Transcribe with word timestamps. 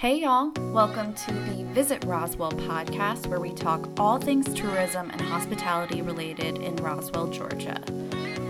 Hey, 0.00 0.22
y'all. 0.22 0.50
Welcome 0.72 1.12
to 1.12 1.30
the 1.30 1.62
Visit 1.74 2.02
Roswell 2.06 2.52
podcast, 2.52 3.26
where 3.26 3.38
we 3.38 3.52
talk 3.52 3.86
all 4.00 4.16
things 4.16 4.50
tourism 4.54 5.10
and 5.10 5.20
hospitality 5.20 6.00
related 6.00 6.56
in 6.56 6.74
Roswell, 6.76 7.26
Georgia. 7.26 7.78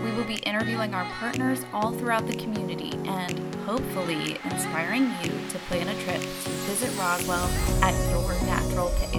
We 0.01 0.11
will 0.13 0.23
be 0.23 0.37
interviewing 0.45 0.93
our 0.93 1.03
partners 1.19 1.65
all 1.73 1.91
throughout 1.91 2.25
the 2.25 2.37
community 2.37 2.93
and 3.05 3.53
hopefully 3.65 4.37
inspiring 4.45 5.11
you 5.21 5.31
to 5.49 5.57
plan 5.67 5.89
a 5.89 6.03
trip 6.03 6.21
to 6.21 6.49
visit 6.69 6.97
Roswell 6.97 7.49
at 7.83 7.93
your 8.11 8.31
natural 8.45 8.89
pace. 9.01 9.11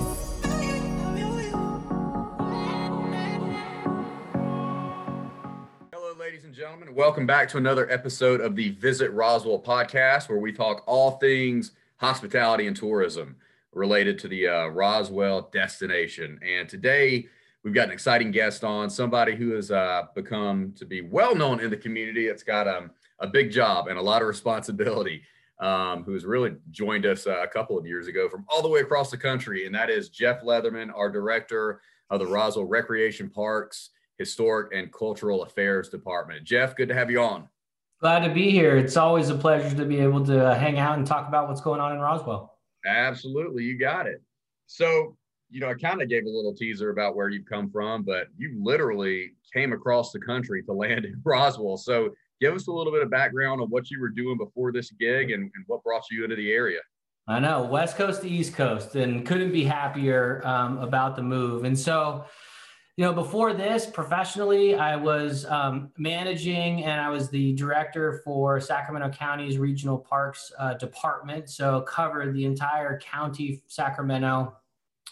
Hello, 5.93 6.15
ladies 6.19 6.45
and 6.45 6.55
gentlemen. 6.55 6.95
Welcome 6.95 7.27
back 7.27 7.51
to 7.51 7.59
another 7.59 7.91
episode 7.91 8.41
of 8.41 8.57
the 8.57 8.71
Visit 8.71 9.11
Roswell 9.13 9.61
podcast, 9.61 10.31
where 10.31 10.39
we 10.39 10.51
talk 10.51 10.83
all 10.87 11.19
things 11.19 11.73
hospitality 12.03 12.67
and 12.67 12.77
tourism 12.77 13.37
related 13.73 14.19
to 14.19 14.29
the 14.29 14.49
uh, 14.49 14.67
Roswell 14.67 15.49
destination. 15.53 16.39
And 16.45 16.69
today 16.69 17.29
we've 17.63 17.73
got 17.73 17.87
an 17.87 17.93
exciting 17.93 18.33
guest 18.33 18.65
on, 18.65 18.91
somebody 18.91 19.37
who 19.37 19.53
has 19.53 19.71
uh, 19.71 20.03
become 20.15 20.73
to 20.77 20.85
be 20.85 21.01
well 21.01 21.37
known 21.37 21.61
in 21.61 21.71
the 21.71 21.77
community. 21.77 22.27
It's 22.27 22.43
got 22.43 22.67
um, 22.67 22.91
a 23.21 23.29
big 23.29 23.53
job 23.53 23.87
and 23.87 23.99
a 23.99 24.03
lot 24.03 24.21
of 24.21 24.29
responsibility. 24.29 25.23
Um, 25.61 26.03
who 26.03 26.13
has 26.15 26.25
really 26.25 26.57
joined 26.73 27.07
us 27.07 27.25
uh, 27.25 27.41
a 27.41 27.47
couple 27.47 27.79
of 27.79 27.87
years 27.87 28.09
ago 28.09 28.29
from 28.29 28.45
all 28.49 28.63
the 28.63 28.69
way 28.69 28.81
across 28.81 29.13
the 29.13 29.17
country, 29.17 29.65
and 29.65 29.73
that 29.77 29.91
is 29.91 30.09
Jeff 30.09 30.43
Leatherman, 30.43 30.91
our 30.93 31.09
director 31.09 31.81
of 32.11 32.19
the 32.19 32.27
Roswell 32.27 32.65
Recreation 32.65 33.31
Parks, 33.31 33.91
Historic 34.19 34.75
and 34.75 34.93
Cultural 34.93 35.45
Affairs 35.45 35.89
Department. 35.89 36.43
Jeff, 36.43 36.75
good 36.75 36.89
to 36.89 36.95
have 36.95 37.13
you 37.13 37.21
on. 37.21 37.49
Glad 38.03 38.27
to 38.27 38.35
be 38.35 38.51
here. 38.51 38.77
It's 38.77 38.97
always 38.97 39.29
a 39.29 39.35
pleasure 39.37 39.77
to 39.77 39.85
be 39.85 40.01
able 40.01 40.27
to 40.27 40.45
uh, 40.45 40.59
hang 40.59 40.81
out 40.81 40.99
and 40.99 41.07
talk 41.07 41.29
about 41.29 41.47
what's 41.47 41.61
going 41.61 41.81
on 41.81 41.93
in 41.93 42.01
Roswell. 42.01 42.59
Absolutely. 42.85 43.63
You 43.63 43.79
got 43.79 44.09
it. 44.09 44.21
So, 44.67 45.17
you 45.51 45.61
know, 45.61 45.71
I 45.71 45.75
kind 45.75 46.03
of 46.03 46.09
gave 46.09 46.25
a 46.25 46.29
little 46.29 46.53
teaser 46.53 46.91
about 46.91 47.15
where 47.15 47.29
you've 47.29 47.47
come 47.47 47.71
from, 47.71 48.03
but 48.03 48.27
you 48.37 48.59
literally 48.61 49.35
came 49.53 49.73
across 49.73 50.11
the 50.11 50.19
country 50.19 50.65
to 50.65 50.73
land 50.73 51.05
in 51.05 51.21
Roswell. 51.25 51.77
So, 51.77 52.11
give 52.41 52.55
us 52.55 52.67
a 52.67 52.73
little 52.73 52.93
bit 52.93 53.03
of 53.03 53.11
background 53.11 53.61
on 53.61 53.69
what 53.69 53.89
you 53.89 54.01
were 54.01 54.09
doing 54.09 54.37
before 54.37 54.73
this 54.73 54.91
gig 54.91 55.31
and, 55.31 55.45
and 55.55 55.65
what 55.69 55.85
brought 55.85 56.03
you 56.11 56.25
into 56.25 56.35
the 56.35 56.51
area. 56.51 56.81
I 57.29 57.39
know, 57.39 57.63
West 57.63 57.97
Coast 57.97 58.23
to 58.23 58.29
East 58.29 58.55
Coast, 58.55 58.97
and 58.97 59.25
couldn't 59.25 59.53
be 59.53 59.63
happier 59.63 60.45
um, 60.45 60.79
about 60.79 61.15
the 61.15 61.23
move. 61.23 61.63
And 61.63 61.79
so, 61.79 62.25
you 62.97 63.05
know, 63.05 63.13
before 63.15 63.55
this, 63.55 63.87
professionally, 63.87 64.75
I 64.75 64.97
was 64.97 65.47
um, 65.47 65.91
managing 65.97 66.85
and 66.85 67.01
I 67.01 67.09
was 67.09 67.31
the 67.31 67.55
director 67.55 68.21
for 68.23 68.61
Sacramento 68.61 69.17
County's 69.17 69.57
Regional 69.57 69.97
Parks 69.97 70.53
uh, 70.59 70.75
Department. 70.75 71.49
So 71.49 71.81
covered 71.83 72.35
the 72.35 72.45
entire 72.45 72.99
county, 73.01 73.63
Sacramento, 73.67 74.55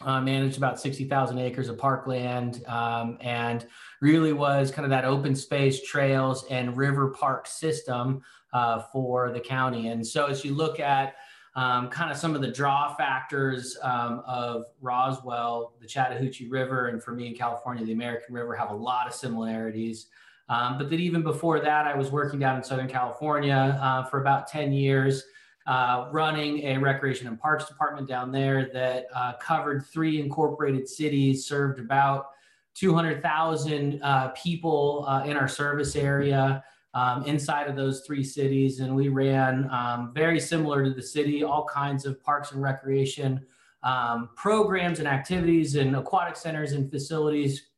uh, 0.02 0.20
managed 0.20 0.58
about 0.58 0.78
60,000 0.78 1.38
acres 1.38 1.68
of 1.68 1.78
parkland 1.78 2.62
um, 2.66 3.16
and 3.20 3.66
really 4.02 4.32
was 4.34 4.70
kind 4.70 4.84
of 4.84 4.90
that 4.90 5.04
open 5.04 5.34
space 5.34 5.82
trails 5.82 6.44
and 6.50 6.76
river 6.76 7.08
park 7.08 7.46
system 7.46 8.22
uh, 8.52 8.82
for 8.92 9.30
the 9.30 9.40
county. 9.40 9.88
And 9.88 10.06
so 10.06 10.26
as 10.26 10.44
you 10.44 10.54
look 10.54 10.80
at 10.80 11.14
um, 11.56 11.88
kind 11.88 12.10
of 12.10 12.16
some 12.16 12.34
of 12.34 12.40
the 12.40 12.50
draw 12.50 12.94
factors 12.94 13.76
um, 13.82 14.22
of 14.26 14.66
Roswell, 14.80 15.74
the 15.80 15.86
Chattahoochee 15.86 16.48
River, 16.48 16.88
and 16.88 17.02
for 17.02 17.12
me 17.12 17.26
in 17.26 17.34
California, 17.34 17.84
the 17.84 17.92
American 17.92 18.34
River 18.34 18.54
have 18.54 18.70
a 18.70 18.74
lot 18.74 19.06
of 19.06 19.14
similarities. 19.14 20.06
Um, 20.48 20.78
but 20.78 20.90
that 20.90 21.00
even 21.00 21.22
before 21.22 21.60
that, 21.60 21.86
I 21.86 21.96
was 21.96 22.10
working 22.10 22.38
down 22.38 22.56
in 22.56 22.62
Southern 22.62 22.88
California 22.88 23.78
uh, 23.80 24.04
for 24.04 24.20
about 24.20 24.48
10 24.48 24.72
years, 24.72 25.24
uh, 25.66 26.08
running 26.12 26.64
a 26.64 26.76
recreation 26.78 27.26
and 27.28 27.38
parks 27.38 27.66
department 27.66 28.08
down 28.08 28.32
there 28.32 28.70
that 28.72 29.06
uh, 29.14 29.34
covered 29.34 29.86
three 29.86 30.20
incorporated 30.20 30.88
cities, 30.88 31.46
served 31.46 31.78
about 31.78 32.30
200,000 32.74 34.00
uh, 34.02 34.28
people 34.28 35.04
uh, 35.08 35.24
in 35.24 35.36
our 35.36 35.48
service 35.48 35.96
area 35.96 36.62
um, 36.94 37.24
inside 37.24 37.68
of 37.68 37.76
those 37.76 38.00
three 38.06 38.24
cities. 38.24 38.80
And 38.80 38.94
we 38.94 39.08
ran 39.08 39.70
um, 39.70 40.12
very 40.14 40.40
similar 40.40 40.84
to 40.84 40.90
the 40.90 41.02
city, 41.02 41.44
all 41.44 41.64
kinds 41.64 42.06
of 42.06 42.22
parks 42.22 42.52
and 42.52 42.62
recreation 42.62 43.46
um, 43.82 44.30
programs 44.36 44.98
and 44.98 45.08
activities 45.08 45.76
and 45.76 45.96
aquatic 45.96 46.36
centers 46.36 46.72
and 46.72 46.90
facilities. 46.90 47.68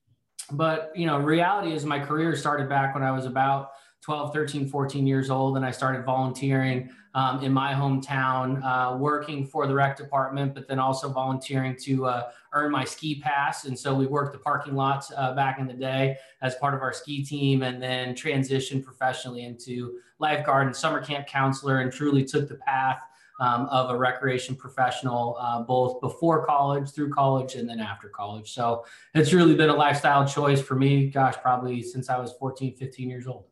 But, 0.50 0.92
you 0.94 1.06
know, 1.06 1.18
reality 1.18 1.72
is 1.72 1.84
my 1.84 1.98
career 1.98 2.34
started 2.34 2.68
back 2.68 2.94
when 2.94 3.04
I 3.04 3.12
was 3.12 3.24
about 3.26 3.72
12, 4.02 4.32
13, 4.32 4.68
14 4.68 5.06
years 5.06 5.30
old, 5.30 5.56
and 5.56 5.64
I 5.64 5.70
started 5.70 6.04
volunteering 6.04 6.90
um, 7.14 7.42
in 7.42 7.52
my 7.52 7.74
hometown, 7.74 8.62
uh, 8.64 8.96
working 8.96 9.46
for 9.46 9.66
the 9.66 9.74
rec 9.74 9.96
department, 9.96 10.54
but 10.54 10.66
then 10.66 10.78
also 10.78 11.10
volunteering 11.10 11.76
to 11.82 12.06
uh, 12.06 12.30
earn 12.52 12.70
my 12.70 12.84
ski 12.84 13.20
pass. 13.20 13.64
And 13.64 13.78
so 13.78 13.94
we 13.94 14.06
worked 14.06 14.32
the 14.32 14.38
parking 14.38 14.74
lots 14.74 15.12
uh, 15.16 15.34
back 15.34 15.58
in 15.58 15.66
the 15.66 15.74
day 15.74 16.16
as 16.40 16.54
part 16.56 16.74
of 16.74 16.80
our 16.80 16.92
ski 16.92 17.24
team, 17.24 17.62
and 17.62 17.82
then 17.82 18.14
transitioned 18.14 18.82
professionally 18.84 19.44
into 19.44 19.98
lifeguard 20.18 20.66
and 20.66 20.74
summer 20.74 21.04
camp 21.04 21.26
counselor, 21.26 21.80
and 21.80 21.92
truly 21.92 22.24
took 22.24 22.48
the 22.48 22.56
path 22.56 23.02
um, 23.40 23.66
of 23.66 23.90
a 23.90 23.96
recreation 23.96 24.54
professional, 24.54 25.36
uh, 25.40 25.62
both 25.62 26.00
before 26.00 26.46
college, 26.46 26.90
through 26.90 27.10
college, 27.10 27.56
and 27.56 27.68
then 27.68 27.80
after 27.80 28.08
college. 28.08 28.52
So 28.52 28.84
it's 29.14 29.32
really 29.32 29.54
been 29.54 29.68
a 29.68 29.74
lifestyle 29.74 30.26
choice 30.26 30.62
for 30.62 30.76
me, 30.76 31.10
gosh, 31.10 31.34
probably 31.42 31.82
since 31.82 32.08
I 32.08 32.18
was 32.18 32.32
14, 32.32 32.76
15 32.76 33.10
years 33.10 33.26
old. 33.26 33.46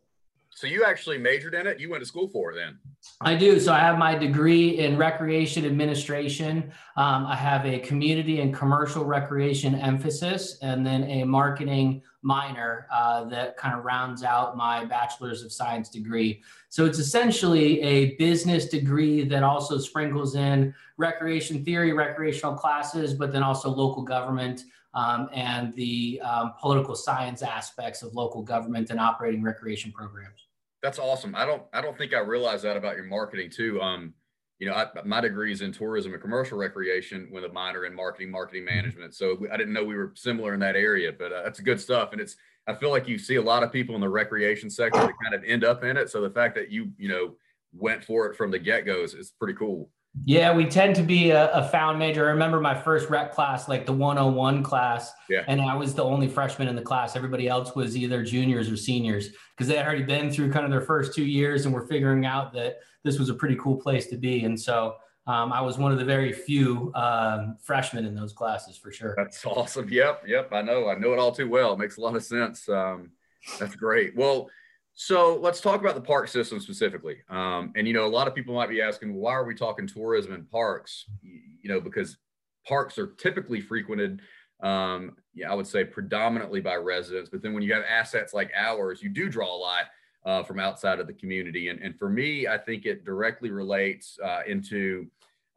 So 0.53 0.66
you 0.66 0.84
actually 0.84 1.16
majored 1.16 1.55
in 1.55 1.66
it? 1.66 1.81
You 1.81 1.88
went 1.91 2.03
to 2.03 2.06
school 2.06 2.28
for 2.28 2.53
it 2.53 2.56
then? 2.56 2.78
I 3.21 3.34
do. 3.34 3.59
So 3.61 3.72
I 3.72 3.78
have 3.78 3.99
my 3.99 4.15
degree 4.15 4.78
in 4.78 4.99
recreation 4.99 5.65
administration. 5.65 6.72
Um, 6.97 7.27
I 7.27 7.37
have 7.37 7.65
a 7.65 7.78
community 7.78 8.41
and 8.41 8.55
commercial 8.55 9.05
recreation 9.05 9.75
emphasis, 9.75 10.59
and 10.61 10.84
then 10.84 11.05
a 11.05 11.25
marketing 11.25 12.03
minor 12.22 12.87
uh, 12.93 13.25
that 13.25 13.56
kind 13.56 13.75
of 13.78 13.84
rounds 13.84 14.22
out 14.22 14.56
my 14.56 14.84
bachelor's 14.84 15.43
of 15.43 15.53
science 15.53 15.88
degree. 15.88 16.43
So 16.69 16.84
it's 16.84 16.99
essentially 16.99 17.81
a 17.81 18.17
business 18.17 18.67
degree 18.67 19.25
that 19.25 19.43
also 19.43 19.78
sprinkles 19.78 20.34
in 20.34 20.75
recreation 20.99 21.65
theory, 21.65 21.93
recreational 21.93 22.55
classes, 22.55 23.15
but 23.15 23.32
then 23.32 23.43
also 23.43 23.71
local 23.71 24.03
government. 24.03 24.65
Um, 24.93 25.28
and 25.33 25.73
the 25.75 26.21
um, 26.23 26.55
political 26.61 26.97
science 26.97 27.43
aspects 27.43 28.03
of 28.03 28.12
local 28.12 28.43
government 28.43 28.91
and 28.91 28.99
operating 28.99 29.43
recreation 29.43 29.93
programs. 29.93 30.49
That's 30.83 30.99
awesome. 30.99 31.34
I 31.37 31.45
don't 31.45 31.62
I 31.73 31.81
don't 31.81 31.97
think 31.97 32.15
I 32.15 32.21
realized 32.21 32.65
that 32.65 32.77
about 32.77 32.97
your 32.97 33.05
marketing 33.05 33.50
too. 33.50 33.81
Um, 33.81 34.15
you 34.59 34.67
know, 34.67 34.75
I, 34.75 34.87
my 35.05 35.21
degree 35.21 35.53
is 35.53 35.62
in 35.62 35.73
tourism 35.73 36.12
and 36.12 36.21
commercial 36.21 36.59
recreation 36.59 37.29
with 37.33 37.45
a 37.45 37.49
minor 37.49 37.87
in 37.87 37.95
marketing, 37.95 38.31
marketing 38.31 38.65
mm-hmm. 38.65 38.77
management. 38.77 39.15
So 39.15 39.47
I 39.50 39.56
didn't 39.56 39.73
know 39.73 39.84
we 39.84 39.97
were 39.97 40.12
similar 40.15 40.53
in 40.53 40.61
that 40.61 40.77
area, 40.77 41.12
but 41.19 41.33
uh, 41.33 41.43
that's 41.43 41.61
good 41.61 41.81
stuff. 41.81 42.12
And 42.12 42.21
it's 42.21 42.37
I 42.67 42.75
feel 42.75 42.91
like 42.91 43.09
you 43.09 43.19
see 43.19 43.37
a 43.37 43.43
lot 43.43 43.62
of 43.62 43.73
people 43.73 43.95
in 43.95 44.00
the 44.00 44.09
recreation 44.09 44.71
sector 44.71 45.00
that 45.00 45.15
kind 45.23 45.34
of 45.34 45.43
end 45.45 45.65
up 45.65 45.83
in 45.83 45.97
it. 45.97 46.11
So 46.11 46.21
the 46.21 46.31
fact 46.31 46.55
that 46.56 46.71
you 46.71 46.91
you 46.99 47.09
know 47.09 47.37
went 47.73 48.05
for 48.05 48.27
it 48.27 48.37
from 48.37 48.50
the 48.50 48.59
get 48.59 48.84
go 48.84 49.03
is, 49.03 49.15
is 49.15 49.33
pretty 49.39 49.55
cool. 49.55 49.91
Yeah, 50.25 50.54
we 50.54 50.66
tend 50.66 50.97
to 50.97 51.03
be 51.03 51.31
a, 51.31 51.53
a, 51.53 51.69
found 51.69 51.98
major. 51.98 52.26
I 52.26 52.31
remember 52.31 52.60
my 52.60 52.75
first 52.75 53.09
rec 53.09 53.32
class, 53.32 53.69
like 53.69 53.87
the 53.87 53.93
101 53.93 54.65
class, 54.65 55.12
yeah. 55.28 55.44
and 55.47 55.60
I 55.60 55.76
was 55.76 55.94
the 55.94 56.03
only 56.03 56.26
freshman 56.26 56.66
in 56.66 56.75
the 56.75 56.82
class. 56.82 57.15
Everybody 57.15 57.48
else 57.48 57.76
was 57.76 57.97
either 57.97 58.25
juniors 58.25 58.69
or 58.69 58.76
seniors 58.76 59.28
because 59.56 59.69
they 59.69 59.76
had 59.76 59.87
already 59.87 60.03
been 60.03 60.31
through 60.31 60.50
kind 60.50 60.65
of 60.65 60.70
their 60.72 60.81
first 60.81 61.15
two 61.15 61.25
years 61.25 61.65
and 61.65 61.72
were 61.72 61.87
figuring 61.87 62.26
out 62.26 62.53
that 62.54 62.78
this 63.04 63.20
was 63.20 63.28
a 63.28 63.34
pretty 63.34 63.54
cool 63.56 63.76
place 63.76 64.09
to 64.09 64.16
be. 64.16 64.44
And 64.44 64.60
so 64.60 64.97
um, 65.28 65.53
I 65.53 65.60
was 65.60 65.78
one 65.78 65.93
of 65.93 65.99
the 65.99 66.04
very 66.04 66.32
few 66.32 66.93
um, 66.97 67.56
freshmen 67.62 68.04
in 68.04 68.15
those 68.15 68.32
classes 68.32 68.76
for 68.76 68.91
sure. 68.91 69.15
That's 69.16 69.47
awesome. 69.47 69.88
Yep, 69.88 70.25
yep. 70.26 70.53
I 70.53 70.62
know. 70.62 70.88
I 70.88 70.97
know 70.99 71.12
it 71.12 71.20
all 71.20 71.32
too 71.32 71.49
well. 71.49 71.75
It 71.75 71.78
makes 71.78 71.99
a 71.99 72.00
lot 72.00 72.16
of 72.16 72.25
sense. 72.25 72.69
Um, 72.69 73.12
that's 73.60 73.76
great. 73.76 74.16
Well, 74.16 74.50
so 75.03 75.37
let's 75.37 75.62
talk 75.62 75.81
about 75.81 75.94
the 75.94 76.00
park 76.03 76.28
system 76.28 76.61
specifically. 76.61 77.22
Um, 77.31 77.72
and 77.75 77.88
you 77.88 77.94
know, 77.94 78.05
a 78.05 78.06
lot 78.06 78.28
of 78.28 78.34
people 78.34 78.55
might 78.55 78.69
be 78.69 78.83
asking, 78.83 79.15
why 79.15 79.33
are 79.33 79.47
we 79.47 79.55
talking 79.55 79.87
tourism 79.87 80.34
and 80.34 80.47
parks? 80.50 81.06
You 81.23 81.70
know, 81.70 81.81
because 81.81 82.19
parks 82.69 82.99
are 82.99 83.06
typically 83.17 83.62
frequented, 83.62 84.20
um, 84.62 85.17
yeah, 85.32 85.50
I 85.50 85.55
would 85.55 85.67
say 85.67 85.85
predominantly 85.85 86.61
by 86.61 86.75
residents. 86.75 87.31
But 87.31 87.41
then 87.41 87.55
when 87.55 87.62
you 87.62 87.73
have 87.73 87.82
assets 87.88 88.35
like 88.35 88.50
ours, 88.55 89.02
you 89.02 89.08
do 89.08 89.31
draw 89.31 89.47
a 89.47 89.56
lot 89.56 89.85
uh, 90.26 90.43
from 90.43 90.61
outside 90.61 91.00
of 91.00 91.06
the 91.06 91.14
community. 91.14 91.69
And, 91.69 91.81
and 91.81 91.99
for 91.99 92.11
me, 92.11 92.47
I 92.47 92.58
think 92.58 92.85
it 92.85 93.02
directly 93.02 93.50
relates 93.50 94.19
uh, 94.23 94.41
into 94.47 95.06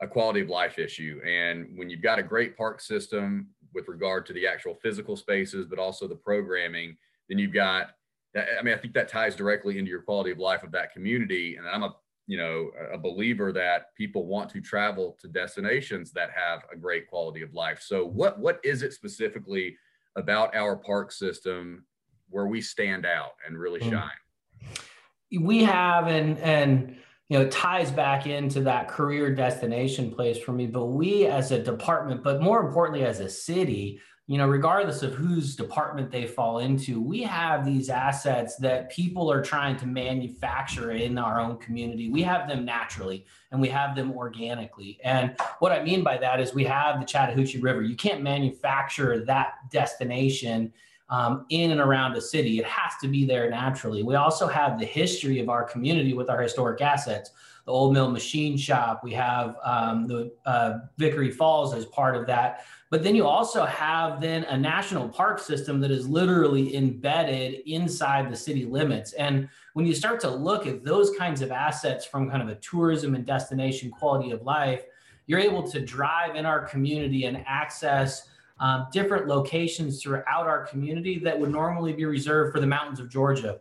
a 0.02 0.08
quality 0.08 0.40
of 0.40 0.48
life 0.48 0.80
issue. 0.80 1.20
And 1.28 1.68
when 1.76 1.90
you've 1.90 2.02
got 2.02 2.18
a 2.18 2.24
great 2.24 2.56
park 2.56 2.80
system 2.80 3.50
with 3.74 3.90
regard 3.90 4.26
to 4.28 4.34
the 4.34 4.48
actual 4.48 4.76
physical 4.76 5.18
spaces, 5.18 5.66
but 5.66 5.80
also 5.80 6.08
the 6.08 6.16
programming, 6.16 6.96
then 7.28 7.40
you've 7.40 7.54
got 7.54 7.90
I 8.36 8.64
mean, 8.64 8.74
I 8.74 8.78
think 8.78 8.94
that 8.94 9.08
ties 9.08 9.36
directly 9.36 9.78
into 9.78 9.90
your 9.90 10.02
quality 10.02 10.32
of 10.32 10.40
life 10.40 10.64
of 10.64 10.72
that 10.72 10.92
community. 10.92 11.58
And 11.58 11.68
I'm 11.68 11.84
a, 11.84 11.96
you 12.26 12.38
know, 12.38 12.72
a 12.92 12.98
believer 12.98 13.52
that 13.52 13.96
people 13.96 14.26
want 14.26 14.50
to 14.52 14.62
travel 14.62 15.18
to 15.22 15.28
destinations 15.28 16.12
that 16.14 16.32
have 16.32 16.64
a 16.72 16.76
great 16.76 17.08
quality 17.08 17.42
of 17.42 17.54
life. 17.54 17.82
So 17.82 18.06
what, 18.06 18.40
what 18.40 18.60
is 18.64 18.82
it 18.82 18.94
specifically 18.94 19.78
about 20.16 20.56
our 20.56 20.76
park 20.76 21.12
system 21.12 21.86
where 22.30 22.48
we 22.48 22.62
stand 22.62 23.06
out 23.06 23.34
and 23.46 23.58
really 23.58 23.82
hmm. 23.82 23.92
shine? 23.92 25.42
We 25.42 25.64
have, 25.64 26.08
and, 26.08 26.40
and 26.40 26.98
you 27.30 27.40
know 27.40 27.48
ties 27.50 27.90
back 27.90 28.28
into 28.28 28.62
that 28.62 28.88
career 28.88 29.34
destination 29.34 30.12
place 30.12 30.38
for 30.38 30.52
me 30.52 30.68
but 30.68 30.86
we 30.86 31.26
as 31.26 31.52
a 31.52 31.58
department 31.58 32.24
but 32.24 32.42
more 32.42 32.64
importantly 32.64 33.04
as 33.06 33.22
a 33.22 33.30
city 33.30 34.00
you 34.28 34.38
know 34.38 34.48
regardless 34.48 35.04
of 35.04 35.14
whose 35.14 35.56
department 35.56 36.10
they 36.10 36.26
fall 36.26 36.60
into 36.60 37.02
we 37.02 37.22
have 37.22 37.66
these 37.66 37.90
assets 37.90 38.56
that 38.56 38.90
people 38.90 39.32
are 39.32 39.42
trying 39.42 39.76
to 39.76 39.86
manufacture 39.86 40.92
in 40.92 41.18
our 41.18 41.42
own 41.42 41.58
community 41.58 42.10
we 42.10 42.22
have 42.22 42.48
them 42.48 42.64
naturally 42.64 43.26
and 43.52 43.60
we 43.60 43.68
have 43.68 43.96
them 43.96 44.12
organically 44.14 44.98
and 45.04 45.36
what 45.60 45.72
i 45.72 45.84
mean 45.84 46.04
by 46.04 46.18
that 46.18 46.40
is 46.40 46.54
we 46.54 46.64
have 46.64 47.00
the 47.00 47.06
chattahoochee 47.06 47.60
river 47.60 47.82
you 47.82 47.96
can't 47.96 48.22
manufacture 48.22 49.26
that 49.26 49.56
destination 49.70 50.72
um, 51.10 51.46
in 51.50 51.70
and 51.70 51.80
around 51.80 52.16
a 52.16 52.22
city. 52.22 52.58
It 52.58 52.66
has 52.66 52.94
to 53.02 53.08
be 53.08 53.24
there 53.24 53.48
naturally. 53.50 54.02
We 54.02 54.16
also 54.16 54.48
have 54.48 54.80
the 54.80 54.86
history 54.86 55.40
of 55.40 55.48
our 55.48 55.64
community 55.64 56.14
with 56.14 56.28
our 56.28 56.42
historic 56.42 56.82
assets. 56.82 57.32
The 57.66 57.72
Old 57.72 57.94
Mill 57.94 58.10
Machine 58.10 58.58
Shop. 58.58 59.02
We 59.04 59.14
have 59.14 59.56
um, 59.64 60.08
the 60.08 60.34
uh, 60.46 60.80
Vickery 60.98 61.32
Falls 61.32 61.74
as 61.74 61.86
part 61.86 62.16
of 62.16 62.26
that. 62.28 62.66
But 62.94 63.02
then 63.02 63.16
you 63.16 63.26
also 63.26 63.66
have 63.66 64.22
then 64.22 64.44
a 64.44 64.56
national 64.56 65.10
park 65.10 65.40
system 65.40 65.82
that 65.82 65.90
is 65.90 66.08
literally 66.08 66.76
embedded 66.76 67.68
inside 67.68 68.32
the 68.32 68.36
city 68.36 68.66
limits. 68.66 69.14
And 69.14 69.50
when 69.74 69.88
you 69.88 69.96
start 69.96 70.20
to 70.20 70.30
look 70.30 70.68
at 70.68 70.84
those 70.86 71.18
kinds 71.18 71.42
of 71.42 71.52
assets 71.52 72.06
from 72.06 72.30
kind 72.30 72.44
of 72.44 72.50
a 72.50 72.56
tourism 72.62 73.16
and 73.16 73.26
destination 73.26 73.90
quality 73.90 74.30
of 74.30 74.44
life, 74.44 74.84
you're 75.26 75.40
able 75.40 75.64
to 75.72 75.80
drive 75.80 76.36
in 76.36 76.46
our 76.46 76.68
community 76.68 77.26
and 77.26 77.44
access 77.48 78.30
um, 78.60 78.86
different 78.92 79.26
locations 79.28 80.00
throughout 80.00 80.46
our 80.46 80.64
community 80.68 81.18
that 81.18 81.40
would 81.40 81.50
normally 81.52 81.94
be 81.94 82.06
reserved 82.06 82.54
for 82.54 82.60
the 82.60 82.68
mountains 82.68 83.00
of 83.00 83.10
Georgia 83.10 83.60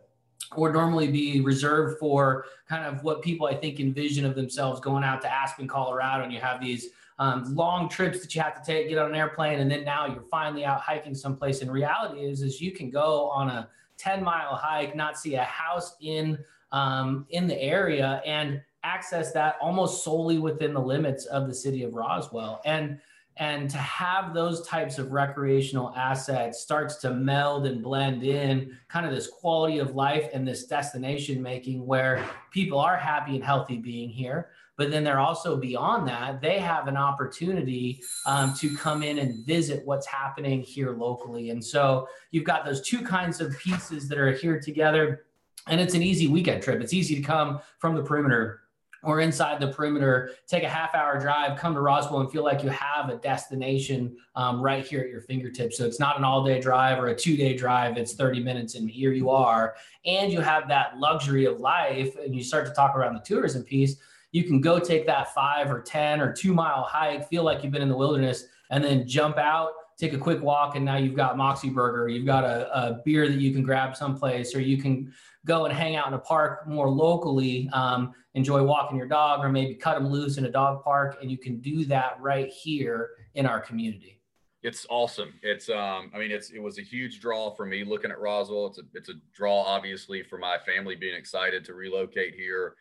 or 0.55 0.71
normally 0.71 1.07
be 1.07 1.41
reserved 1.41 1.97
for 1.97 2.45
kind 2.69 2.85
of 2.85 3.03
what 3.03 3.23
people 3.23 3.47
I 3.47 3.55
think 3.55 3.79
envision 3.79 4.25
of 4.25 4.35
themselves 4.35 4.79
going 4.79 5.03
out 5.03 5.21
to 5.21 5.33
Aspen, 5.33 5.67
Colorado, 5.67 6.23
and 6.23 6.31
you 6.31 6.39
have 6.39 6.61
these 6.61 6.89
um, 7.19 7.55
long 7.55 7.89
trips 7.89 8.21
that 8.21 8.33
you 8.33 8.41
have 8.41 8.61
to 8.61 8.65
take, 8.65 8.89
get 8.89 8.97
on 8.97 9.09
an 9.09 9.15
airplane, 9.15 9.59
and 9.59 9.69
then 9.69 9.83
now 9.83 10.05
you're 10.07 10.23
finally 10.23 10.65
out 10.65 10.81
hiking 10.81 11.15
someplace. 11.15 11.61
And 11.61 11.71
reality 11.71 12.21
is, 12.21 12.41
is 12.41 12.61
you 12.61 12.71
can 12.71 12.89
go 12.89 13.29
on 13.29 13.49
a 13.49 13.69
10 13.97 14.23
mile 14.23 14.55
hike, 14.55 14.95
not 14.95 15.17
see 15.17 15.35
a 15.35 15.43
house 15.43 15.95
in 16.01 16.37
um, 16.71 17.27
in 17.29 17.47
the 17.47 17.61
area, 17.61 18.21
and 18.25 18.61
access 18.83 19.31
that 19.31 19.55
almost 19.61 20.03
solely 20.03 20.39
within 20.39 20.73
the 20.73 20.81
limits 20.81 21.25
of 21.25 21.47
the 21.47 21.53
city 21.53 21.83
of 21.83 21.93
Roswell. 21.93 22.61
And 22.65 22.99
and 23.37 23.67
to 23.71 23.77
have 23.77 24.33
those 24.33 24.65
types 24.67 24.99
of 24.99 25.11
recreational 25.11 25.91
assets 25.95 26.61
starts 26.61 26.97
to 26.97 27.11
meld 27.11 27.65
and 27.65 27.81
blend 27.81 28.23
in 28.23 28.77
kind 28.89 29.07
of 29.07 29.11
this 29.11 29.27
quality 29.27 29.79
of 29.79 29.95
life 29.95 30.29
and 30.33 30.47
this 30.47 30.65
destination 30.65 31.41
making 31.41 31.85
where 31.85 32.23
people 32.51 32.79
are 32.79 32.95
happy 32.95 33.35
and 33.35 33.43
healthy 33.43 33.77
being 33.77 34.09
here 34.09 34.49
but 34.77 34.89
then 34.89 35.03
they're 35.03 35.19
also 35.19 35.55
beyond 35.57 36.07
that 36.07 36.41
they 36.41 36.59
have 36.59 36.87
an 36.87 36.97
opportunity 36.97 38.01
um, 38.25 38.53
to 38.53 38.75
come 38.75 39.03
in 39.03 39.19
and 39.19 39.45
visit 39.45 39.81
what's 39.85 40.07
happening 40.07 40.61
here 40.61 40.91
locally 40.91 41.49
and 41.49 41.63
so 41.63 42.07
you've 42.31 42.43
got 42.43 42.65
those 42.65 42.81
two 42.81 43.01
kinds 43.01 43.41
of 43.41 43.57
pieces 43.59 44.07
that 44.07 44.17
are 44.17 44.31
here 44.31 44.59
together 44.59 45.25
and 45.67 45.79
it's 45.79 45.93
an 45.93 46.03
easy 46.03 46.27
weekend 46.27 46.61
trip 46.61 46.81
it's 46.81 46.93
easy 46.93 47.15
to 47.15 47.21
come 47.21 47.59
from 47.79 47.95
the 47.95 48.03
perimeter 48.03 48.63
or 49.03 49.19
inside 49.19 49.59
the 49.59 49.67
perimeter, 49.67 50.31
take 50.47 50.63
a 50.63 50.69
half 50.69 50.95
hour 50.95 51.19
drive, 51.19 51.59
come 51.59 51.73
to 51.73 51.81
Roswell 51.81 52.21
and 52.21 52.31
feel 52.31 52.43
like 52.43 52.63
you 52.63 52.69
have 52.69 53.09
a 53.09 53.17
destination 53.17 54.15
um, 54.35 54.61
right 54.61 54.85
here 54.85 55.01
at 55.01 55.09
your 55.09 55.21
fingertips. 55.21 55.77
So 55.77 55.85
it's 55.85 55.99
not 55.99 56.17
an 56.17 56.23
all 56.23 56.43
day 56.43 56.59
drive 56.59 56.99
or 56.99 57.07
a 57.07 57.15
two 57.15 57.35
day 57.35 57.55
drive, 57.55 57.97
it's 57.97 58.13
30 58.13 58.41
minutes 58.41 58.75
and 58.75 58.89
here 58.89 59.11
you 59.11 59.29
are. 59.29 59.75
And 60.05 60.31
you 60.31 60.39
have 60.39 60.67
that 60.69 60.97
luxury 60.97 61.45
of 61.45 61.59
life 61.59 62.15
and 62.15 62.33
you 62.33 62.43
start 62.43 62.65
to 62.67 62.73
talk 62.73 62.95
around 62.95 63.15
the 63.15 63.21
tourism 63.21 63.63
piece. 63.63 63.97
You 64.33 64.43
can 64.43 64.59
go 64.59 64.77
take 64.77 65.05
that 65.07 65.33
five 65.33 65.71
or 65.71 65.81
10 65.81 66.19
or 66.19 66.33
two 66.33 66.53
mile 66.53 66.83
hike, 66.83 67.29
feel 67.29 67.43
like 67.43 67.63
you've 67.63 67.71
been 67.71 67.81
in 67.81 67.89
the 67.89 67.95
wilderness, 67.95 68.45
and 68.69 68.83
then 68.83 69.07
jump 69.07 69.37
out 69.37 69.71
take 69.97 70.13
a 70.13 70.17
quick 70.17 70.41
walk 70.41 70.75
and 70.75 70.83
now 70.83 70.97
you've 70.97 71.15
got 71.15 71.37
Moxie 71.37 71.69
Burger, 71.69 72.07
you've 72.07 72.25
got 72.25 72.43
a, 72.43 72.67
a, 72.75 73.01
beer 73.05 73.27
that 73.27 73.39
you 73.39 73.53
can 73.53 73.63
grab 73.63 73.95
someplace, 73.95 74.55
or 74.55 74.61
you 74.61 74.81
can 74.81 75.13
go 75.45 75.65
and 75.65 75.73
hang 75.73 75.95
out 75.95 76.07
in 76.07 76.13
a 76.13 76.19
park 76.19 76.67
more 76.67 76.89
locally, 76.89 77.69
um, 77.73 78.13
enjoy 78.33 78.63
walking 78.63 78.97
your 78.97 79.07
dog, 79.07 79.43
or 79.43 79.49
maybe 79.49 79.75
cut 79.75 79.95
them 79.95 80.07
loose 80.07 80.37
in 80.37 80.45
a 80.45 80.51
dog 80.51 80.83
park. 80.83 81.17
And 81.21 81.29
you 81.29 81.37
can 81.37 81.59
do 81.59 81.85
that 81.85 82.19
right 82.19 82.49
here 82.49 83.11
in 83.35 83.45
our 83.45 83.59
community. 83.59 84.19
It's 84.63 84.85
awesome. 84.89 85.33
It's, 85.41 85.69
um, 85.69 86.09
I 86.15 86.19
mean, 86.19 86.31
it's, 86.31 86.51
it 86.51 86.59
was 86.59 86.79
a 86.79 86.81
huge 86.81 87.19
draw 87.19 87.53
for 87.53 87.65
me 87.65 87.83
looking 87.83 88.11
at 88.11 88.19
Roswell. 88.19 88.67
It's 88.67 88.79
a, 88.79 88.83
it's 88.93 89.09
a 89.09 89.13
draw, 89.33 89.61
obviously, 89.61 90.23
for 90.23 90.37
my 90.37 90.57
family 90.65 90.95
being 90.95 91.15
excited 91.15 91.65
to 91.65 91.73
relocate 91.73 92.33
here. 92.33 92.75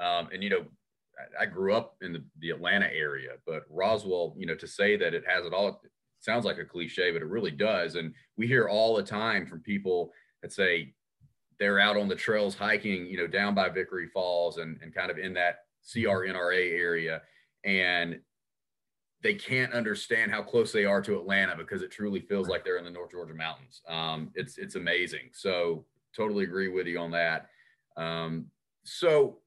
Um, 0.00 0.28
and, 0.32 0.42
you 0.42 0.50
know, 0.50 0.64
I 1.38 1.46
grew 1.46 1.74
up 1.74 1.96
in 2.02 2.12
the, 2.12 2.24
the 2.38 2.50
Atlanta 2.50 2.86
area, 2.86 3.32
but 3.46 3.64
Roswell, 3.68 4.34
you 4.36 4.46
know, 4.46 4.54
to 4.56 4.66
say 4.66 4.96
that 4.96 5.14
it 5.14 5.24
has 5.26 5.44
it 5.44 5.52
all, 5.52 5.68
it 5.68 5.90
sounds 6.20 6.44
like 6.44 6.58
a 6.58 6.64
cliche, 6.64 7.10
but 7.10 7.22
it 7.22 7.28
really 7.28 7.50
does. 7.50 7.94
And 7.94 8.14
we 8.36 8.46
hear 8.46 8.68
all 8.68 8.96
the 8.96 9.02
time 9.02 9.46
from 9.46 9.60
people 9.60 10.12
that 10.42 10.52
say, 10.52 10.94
they're 11.58 11.78
out 11.78 11.98
on 11.98 12.08
the 12.08 12.14
trails 12.14 12.54
hiking, 12.54 13.06
you 13.06 13.18
know, 13.18 13.26
down 13.26 13.54
by 13.54 13.68
Vickery 13.68 14.08
Falls 14.08 14.56
and, 14.56 14.78
and 14.82 14.94
kind 14.94 15.10
of 15.10 15.18
in 15.18 15.34
that 15.34 15.56
CRNRA 15.86 16.72
area. 16.72 17.20
And 17.64 18.20
they 19.22 19.34
can't 19.34 19.74
understand 19.74 20.30
how 20.30 20.42
close 20.42 20.72
they 20.72 20.86
are 20.86 21.02
to 21.02 21.18
Atlanta 21.18 21.54
because 21.54 21.82
it 21.82 21.90
truly 21.90 22.20
feels 22.20 22.48
like 22.48 22.64
they're 22.64 22.78
in 22.78 22.84
the 22.84 22.90
North 22.90 23.10
Georgia 23.10 23.34
mountains. 23.34 23.82
Um, 23.86 24.30
it's, 24.34 24.56
it's 24.56 24.76
amazing. 24.76 25.28
So 25.32 25.84
totally 26.16 26.44
agree 26.44 26.68
with 26.68 26.86
you 26.86 26.98
on 26.98 27.10
that. 27.10 27.48
Um, 27.98 28.46
so 28.84 29.40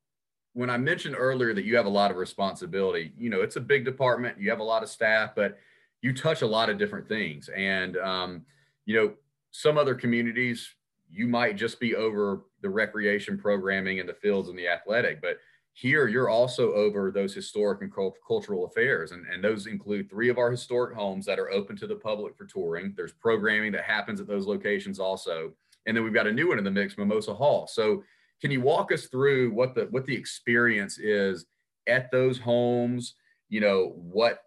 when 0.54 0.70
I 0.70 0.78
mentioned 0.78 1.16
earlier 1.18 1.54
that 1.54 1.66
you 1.66 1.76
have 1.76 1.86
a 1.86 1.90
lot 1.90 2.12
of 2.12 2.18
responsibility, 2.18 3.12
you 3.18 3.30
know, 3.30 3.42
it's 3.42 3.56
a 3.56 3.62
big 3.62 3.86
department, 3.86 4.40
you 4.40 4.50
have 4.50 4.60
a 4.60 4.64
lot 4.64 4.84
of 4.84 4.90
staff, 4.90 5.32
but 5.36 5.58
you 6.02 6.14
touch 6.14 6.42
a 6.42 6.48
lot 6.48 6.70
of 6.70 6.78
different 6.78 7.08
things. 7.08 7.50
And, 7.50 7.98
um, 7.98 8.46
you 8.86 8.96
know, 8.96 9.14
some 9.52 9.78
other 9.78 9.96
communities 9.96 10.76
you 11.10 11.28
might 11.28 11.58
just 11.58 11.80
be 11.80 11.96
over 11.96 12.42
the 12.62 12.70
recreation 12.70 13.38
programming 13.38 14.00
and 14.00 14.10
the 14.10 14.14
fields 14.14 14.50
and 14.50 14.58
the 14.58 14.68
athletic, 14.68 15.22
but 15.22 15.38
here 15.74 16.08
you're 16.08 16.30
also 16.30 16.72
over 16.74 17.10
those 17.10 17.34
historic 17.34 17.82
and 17.82 17.92
cultural 18.28 18.66
affairs. 18.66 19.12
And, 19.12 19.26
and 19.28 19.44
those 19.44 19.66
include 19.66 20.10
three 20.10 20.30
of 20.30 20.38
our 20.38 20.52
historic 20.52 20.96
homes 20.96 21.26
that 21.26 21.40
are 21.40 21.52
open 21.52 21.76
to 21.78 21.88
the 21.88 21.96
public 21.96 22.38
for 22.38 22.46
touring. 22.46 22.94
There's 22.96 23.12
programming 23.12 23.72
that 23.72 23.84
happens 23.84 24.22
at 24.22 24.28
those 24.28 24.46
locations 24.46 25.00
also. 25.00 25.52
And 25.88 25.98
then 25.98 26.04
we've 26.04 26.14
got 26.14 26.28
a 26.28 26.32
new 26.32 26.50
one 26.50 26.60
in 26.60 26.64
the 26.64 26.72
mix, 26.72 26.96
Mimosa 26.96 27.34
Hall. 27.34 27.66
So 27.66 28.04
can 28.44 28.52
you 28.52 28.60
walk 28.60 28.92
us 28.92 29.06
through 29.06 29.52
what 29.54 29.74
the 29.74 29.88
what 29.92 30.06
the 30.06 30.14
experience 30.14 30.98
is 30.98 31.46
at 31.88 32.12
those 32.12 32.38
homes? 32.38 33.16
You 33.48 33.62
know, 33.62 33.94
what 33.96 34.40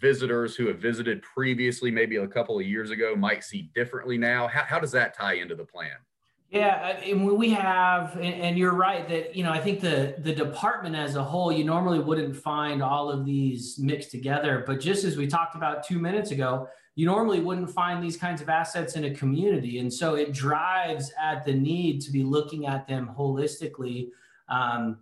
visitors 0.00 0.56
who 0.56 0.66
have 0.66 0.80
visited 0.80 1.22
previously, 1.22 1.92
maybe 1.92 2.16
a 2.16 2.26
couple 2.26 2.58
of 2.58 2.66
years 2.66 2.90
ago, 2.90 3.14
might 3.14 3.44
see 3.44 3.70
differently 3.72 4.18
now? 4.18 4.48
How, 4.48 4.64
how 4.64 4.80
does 4.80 4.90
that 4.92 5.16
tie 5.16 5.34
into 5.34 5.54
the 5.54 5.64
plan? 5.64 5.92
Yeah, 6.50 6.98
and 7.04 7.24
we 7.24 7.50
have, 7.50 8.18
and 8.20 8.58
you're 8.58 8.74
right 8.74 9.08
that 9.08 9.36
you 9.36 9.44
know 9.44 9.52
I 9.52 9.60
think 9.60 9.80
the 9.80 10.16
the 10.18 10.34
department 10.34 10.96
as 10.96 11.14
a 11.14 11.22
whole, 11.22 11.52
you 11.52 11.62
normally 11.62 12.00
wouldn't 12.00 12.34
find 12.34 12.82
all 12.82 13.08
of 13.08 13.24
these 13.24 13.78
mixed 13.78 14.10
together. 14.10 14.64
But 14.66 14.80
just 14.80 15.04
as 15.04 15.16
we 15.16 15.28
talked 15.28 15.54
about 15.54 15.86
two 15.86 16.00
minutes 16.00 16.32
ago, 16.32 16.68
you 16.96 17.06
normally 17.06 17.38
wouldn't 17.38 17.70
find 17.70 18.02
these 18.02 18.16
kinds 18.16 18.42
of 18.42 18.48
assets 18.48 18.96
in 18.96 19.04
a 19.04 19.14
community, 19.14 19.78
and 19.78 19.92
so 19.92 20.16
it 20.16 20.32
drives 20.32 21.12
at 21.22 21.44
the 21.44 21.52
need 21.52 22.00
to 22.00 22.10
be 22.10 22.24
looking 22.24 22.66
at 22.66 22.88
them 22.88 23.14
holistically. 23.16 24.08
Um, 24.48 24.98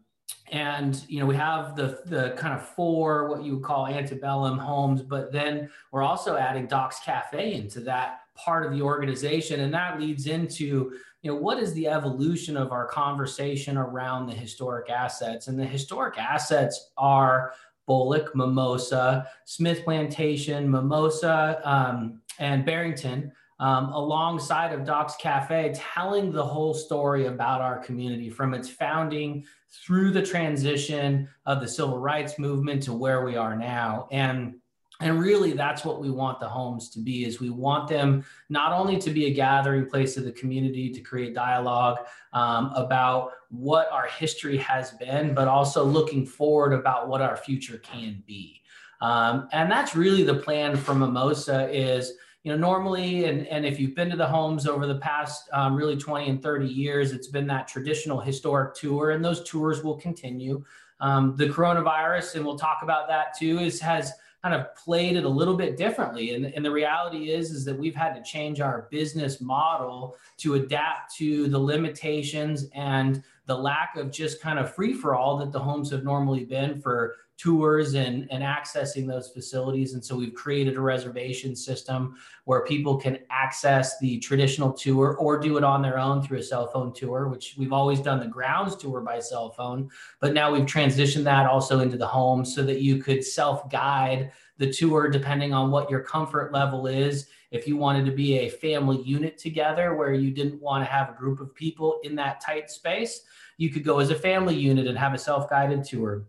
and 0.53 1.03
you 1.09 1.19
know 1.21 1.27
we 1.27 1.37
have 1.37 1.77
the 1.77 2.01
the 2.07 2.35
kind 2.37 2.55
of 2.55 2.63
four 2.63 3.29
what 3.29 3.43
you 3.43 3.55
would 3.55 3.63
call 3.63 3.87
antebellum 3.87 4.59
homes 4.59 5.03
but 5.03 5.33
then 5.33 5.71
we're 5.91 6.03
also 6.03 6.37
adding 6.37 6.67
Doc's 6.67 7.01
Cafe 7.01 7.55
into 7.55 7.81
that 7.81 8.21
part 8.35 8.65
of 8.65 8.73
the 8.73 8.81
organization 8.81 9.61
and 9.61 9.73
that 9.73 9.99
leads 10.01 10.27
into 10.27 10.93
you 11.23 11.31
know 11.31 11.37
what 11.37 11.59
is 11.59 11.73
the 11.75 11.89
evolution 11.89 12.57
of 12.57 12.73
our 12.73 12.87
conversation 12.87 13.77
around 13.77 14.27
the 14.27 14.35
historic 14.35 14.91
assets 14.91 15.49
and 15.49 15.59
the 15.59 15.65
historic 15.65 16.19
assets 16.19 16.91
are 16.97 17.53
Bulloch 17.87 18.35
mimosa 18.35 19.27
smith 19.45 19.85
plantation 19.85 20.71
mimosa 20.71 21.61
um, 21.65 22.21
and 22.39 22.65
barrington 22.65 23.33
um, 23.61 23.93
alongside 23.93 24.73
of 24.73 24.85
Doc's 24.85 25.17
Cafe, 25.17 25.75
telling 25.75 26.31
the 26.31 26.45
whole 26.45 26.75
story 26.75 27.27
about 27.27 27.61
our 27.61 27.79
community 27.79 28.31
from 28.31 28.55
its 28.55 28.69
founding 28.69 29.45
through 29.85 30.13
the 30.13 30.23
transition 30.23 31.29
of 31.45 31.61
the 31.61 31.69
civil 31.69 31.99
rights 31.99 32.39
movement 32.39 32.83
to 32.85 32.93
where 32.93 33.25
we 33.25 33.37
are 33.37 33.57
now. 33.57 34.07
And 34.13 34.55
and 35.01 35.21
really 35.21 35.53
that's 35.53 35.85
what 35.85 36.01
we 36.01 36.11
want 36.11 36.41
the 36.41 36.49
homes 36.49 36.89
to 36.91 36.99
be 36.99 37.25
is 37.25 37.41
we 37.41 37.51
want 37.51 37.89
them 37.89 38.25
not 38.49 38.73
only 38.73 38.99
to 38.99 39.11
be 39.11 39.27
a 39.27 39.33
gathering 39.33 39.87
place 39.87 40.17
of 40.17 40.25
the 40.25 40.33
community 40.33 40.91
to 40.91 41.01
create 41.01 41.35
dialogue 41.35 41.99
um, 42.33 42.73
about 42.75 43.33
what 43.51 43.91
our 43.93 44.07
history 44.07 44.57
has 44.57 44.93
been 44.93 45.35
but 45.35 45.49
also 45.49 45.85
looking 45.85 46.27
forward 46.27 46.73
about 46.73 47.09
what 47.09 47.21
our 47.21 47.37
future 47.37 47.79
can 47.79 48.23
be 48.27 48.61
um, 49.01 49.49
and 49.53 49.71
that's 49.71 49.95
really 49.95 50.25
the 50.25 50.35
plan 50.35 50.77
for 50.77 50.95
mimosa 50.95 51.69
is 51.71 52.15
you 52.45 52.53
know, 52.53 52.59
normally, 52.59 53.25
and, 53.25 53.47
and 53.49 53.67
if 53.67 53.81
you've 53.81 53.95
been 53.95 54.09
to 54.11 54.17
the 54.17 54.27
homes 54.27 54.67
over 54.67 54.87
the 54.87 54.99
past 55.01 55.49
um, 55.53 55.75
really 55.75 55.97
20 55.97 56.31
and 56.31 56.43
30 56.43 56.67
years, 56.67 57.13
it's 57.13 57.27
been 57.27 57.47
that 57.49 57.67
traditional 57.67 58.21
historic 58.21 58.75
tour, 58.75 59.11
and 59.11 59.25
those 59.25 59.43
tours 59.45 59.83
will 59.83 59.97
continue. 59.97 60.65
Um, 61.01 61.35
the 61.37 61.47
coronavirus, 61.47 62.37
and 62.37 62.47
we'll 62.47 62.59
talk 62.59 62.79
about 62.83 63.09
that 63.09 63.37
too, 63.39 63.59
is 63.59 63.81
has 63.81 64.13
kind 64.43 64.55
of 64.55 64.75
played 64.77 65.17
it 65.17 65.25
a 65.25 65.29
little 65.29 65.57
bit 65.57 65.77
differently. 65.77 66.35
And, 66.35 66.47
and 66.47 66.65
the 66.65 66.71
reality 66.71 67.31
is, 67.31 67.51
is 67.51 67.65
that 67.65 67.79
we've 67.79 67.95
had 67.95 68.15
to 68.15 68.23
change 68.23 68.61
our 68.61 68.87
business 68.91 69.41
model 69.41 70.17
to 70.39 70.55
adapt 70.55 71.15
to 71.17 71.49
the 71.49 71.59
limitations 71.59 72.67
and 72.73 73.23
the 73.47 73.57
lack 73.57 73.97
of 73.97 74.13
just 74.13 74.41
kind 74.41 74.59
of 74.59 74.73
free 74.75 74.93
for 74.93 75.17
all 75.17 75.39
that 75.39 75.51
the 75.51 75.59
homes 75.59 75.91
have 75.91 76.05
normally 76.05 76.45
been 76.45 76.81
for 76.81 77.17
tours 77.39 77.95
and, 77.95 78.27
and 78.31 78.43
accessing 78.43 79.07
those 79.07 79.29
facilities. 79.29 79.95
And 79.95 80.05
so 80.05 80.17
we've 80.17 80.35
created 80.35 80.77
a 80.77 80.81
reservation 80.81 81.55
system 81.55 82.17
where 82.45 82.65
people 82.65 82.97
can 82.97 83.21
access 83.31 83.97
the 84.01 84.19
traditional 84.19 84.73
tour 84.73 85.17
or 85.21 85.39
do 85.39 85.57
it 85.57 85.63
on 85.63 85.81
their 85.81 85.99
own 85.99 86.21
through 86.21 86.39
a 86.39 86.43
cell 86.43 86.67
phone 86.67 86.93
tour, 86.93 87.29
which 87.29 87.55
we've 87.57 87.73
always 87.73 88.01
done 88.01 88.19
the 88.19 88.27
grounds 88.27 88.75
tour 88.75 89.01
by 89.01 89.21
cell 89.21 89.51
phone. 89.51 89.89
But 90.21 90.35
now 90.35 90.53
we've 90.53 90.67
transitioned 90.67 91.23
that 91.25 91.47
also 91.47 91.79
into 91.79 91.97
the 91.97 92.07
home 92.07 92.45
so 92.45 92.65
that 92.65 92.83
you 92.83 93.01
could 93.01 93.25
self 93.25 93.71
guide 93.71 94.33
the 94.59 94.73
tour 94.73 95.09
depending 95.09 95.55
on 95.55 95.71
what 95.71 95.89
your 95.89 96.01
comfort 96.01 96.53
level 96.53 96.89
is. 96.89 97.29
If 97.53 97.69
you 97.69 97.77
wanted 97.77 98.05
to 98.07 98.13
be 98.13 98.41
a 98.41 98.51
family 98.51 99.01
unit 99.03 99.39
together 99.39 99.95
where 99.95 100.13
you 100.13 100.33
didn't 100.33 100.61
want 100.61 100.85
to 100.85 100.91
have 100.91 101.09
a 101.09 101.17
group 101.17 101.41
of 101.41 101.55
people 101.55 102.01
in 102.03 102.17
that 102.17 102.41
tight 102.41 102.69
space, 102.69 103.23
you 103.59 103.71
could 103.71 103.85
go 103.85 104.01
as 104.01 104.11
a 104.11 104.17
family 104.17 104.57
unit 104.57 104.89
and 104.89 104.99
have 104.99 105.15
a 105.15 105.19
self 105.19 105.49
guided 105.49 105.85
tour 105.85 106.27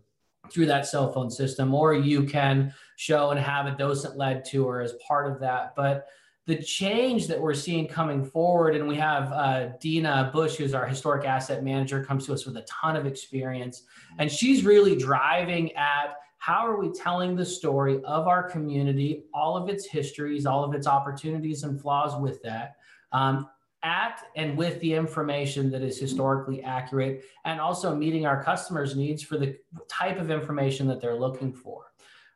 through 0.52 0.66
that 0.66 0.86
cell 0.86 1.12
phone 1.12 1.30
system, 1.30 1.74
or 1.74 1.94
you 1.94 2.24
can 2.24 2.72
show 2.96 3.30
and 3.30 3.40
have 3.40 3.66
a 3.66 3.76
docent 3.76 4.16
led 4.16 4.44
tour 4.44 4.80
as 4.80 4.94
part 5.06 5.30
of 5.30 5.40
that. 5.40 5.74
But 5.76 6.06
the 6.46 6.56
change 6.56 7.26
that 7.28 7.40
we're 7.40 7.54
seeing 7.54 7.86
coming 7.86 8.24
forward, 8.24 8.74
and 8.74 8.88
we 8.88 8.96
have 8.96 9.30
uh, 9.32 9.68
Dina 9.80 10.30
Bush, 10.32 10.56
who's 10.56 10.74
our 10.74 10.86
historic 10.86 11.24
asset 11.24 11.62
manager, 11.62 12.02
comes 12.04 12.26
to 12.26 12.32
us 12.32 12.44
with 12.44 12.56
a 12.56 12.62
ton 12.62 12.96
of 12.96 13.06
experience, 13.06 13.84
and 14.18 14.30
she's 14.30 14.64
really 14.64 14.96
driving 14.96 15.72
at 15.76 16.14
how 16.38 16.66
are 16.66 16.80
we 16.80 16.90
telling 16.90 17.36
the 17.36 17.44
story 17.44 18.02
of 18.04 18.26
our 18.26 18.42
community, 18.42 19.24
all 19.34 19.56
of 19.58 19.68
its 19.68 19.86
histories, 19.86 20.46
all 20.46 20.64
of 20.64 20.74
its 20.74 20.86
opportunities 20.86 21.62
and 21.62 21.80
flaws 21.80 22.18
with 22.18 22.42
that, 22.42 22.76
um, 23.12 23.46
at 23.82 24.22
and 24.36 24.56
with 24.56 24.78
the 24.80 24.92
information 24.92 25.70
that 25.70 25.82
is 25.82 25.98
historically 25.98 26.62
accurate 26.62 27.24
and 27.44 27.60
also 27.60 27.94
meeting 27.94 28.26
our 28.26 28.42
customers' 28.42 28.96
needs 28.96 29.22
for 29.22 29.38
the 29.38 29.56
type 29.88 30.18
of 30.18 30.30
information 30.30 30.86
that 30.88 31.00
they're 31.00 31.18
looking 31.18 31.52
for. 31.52 31.86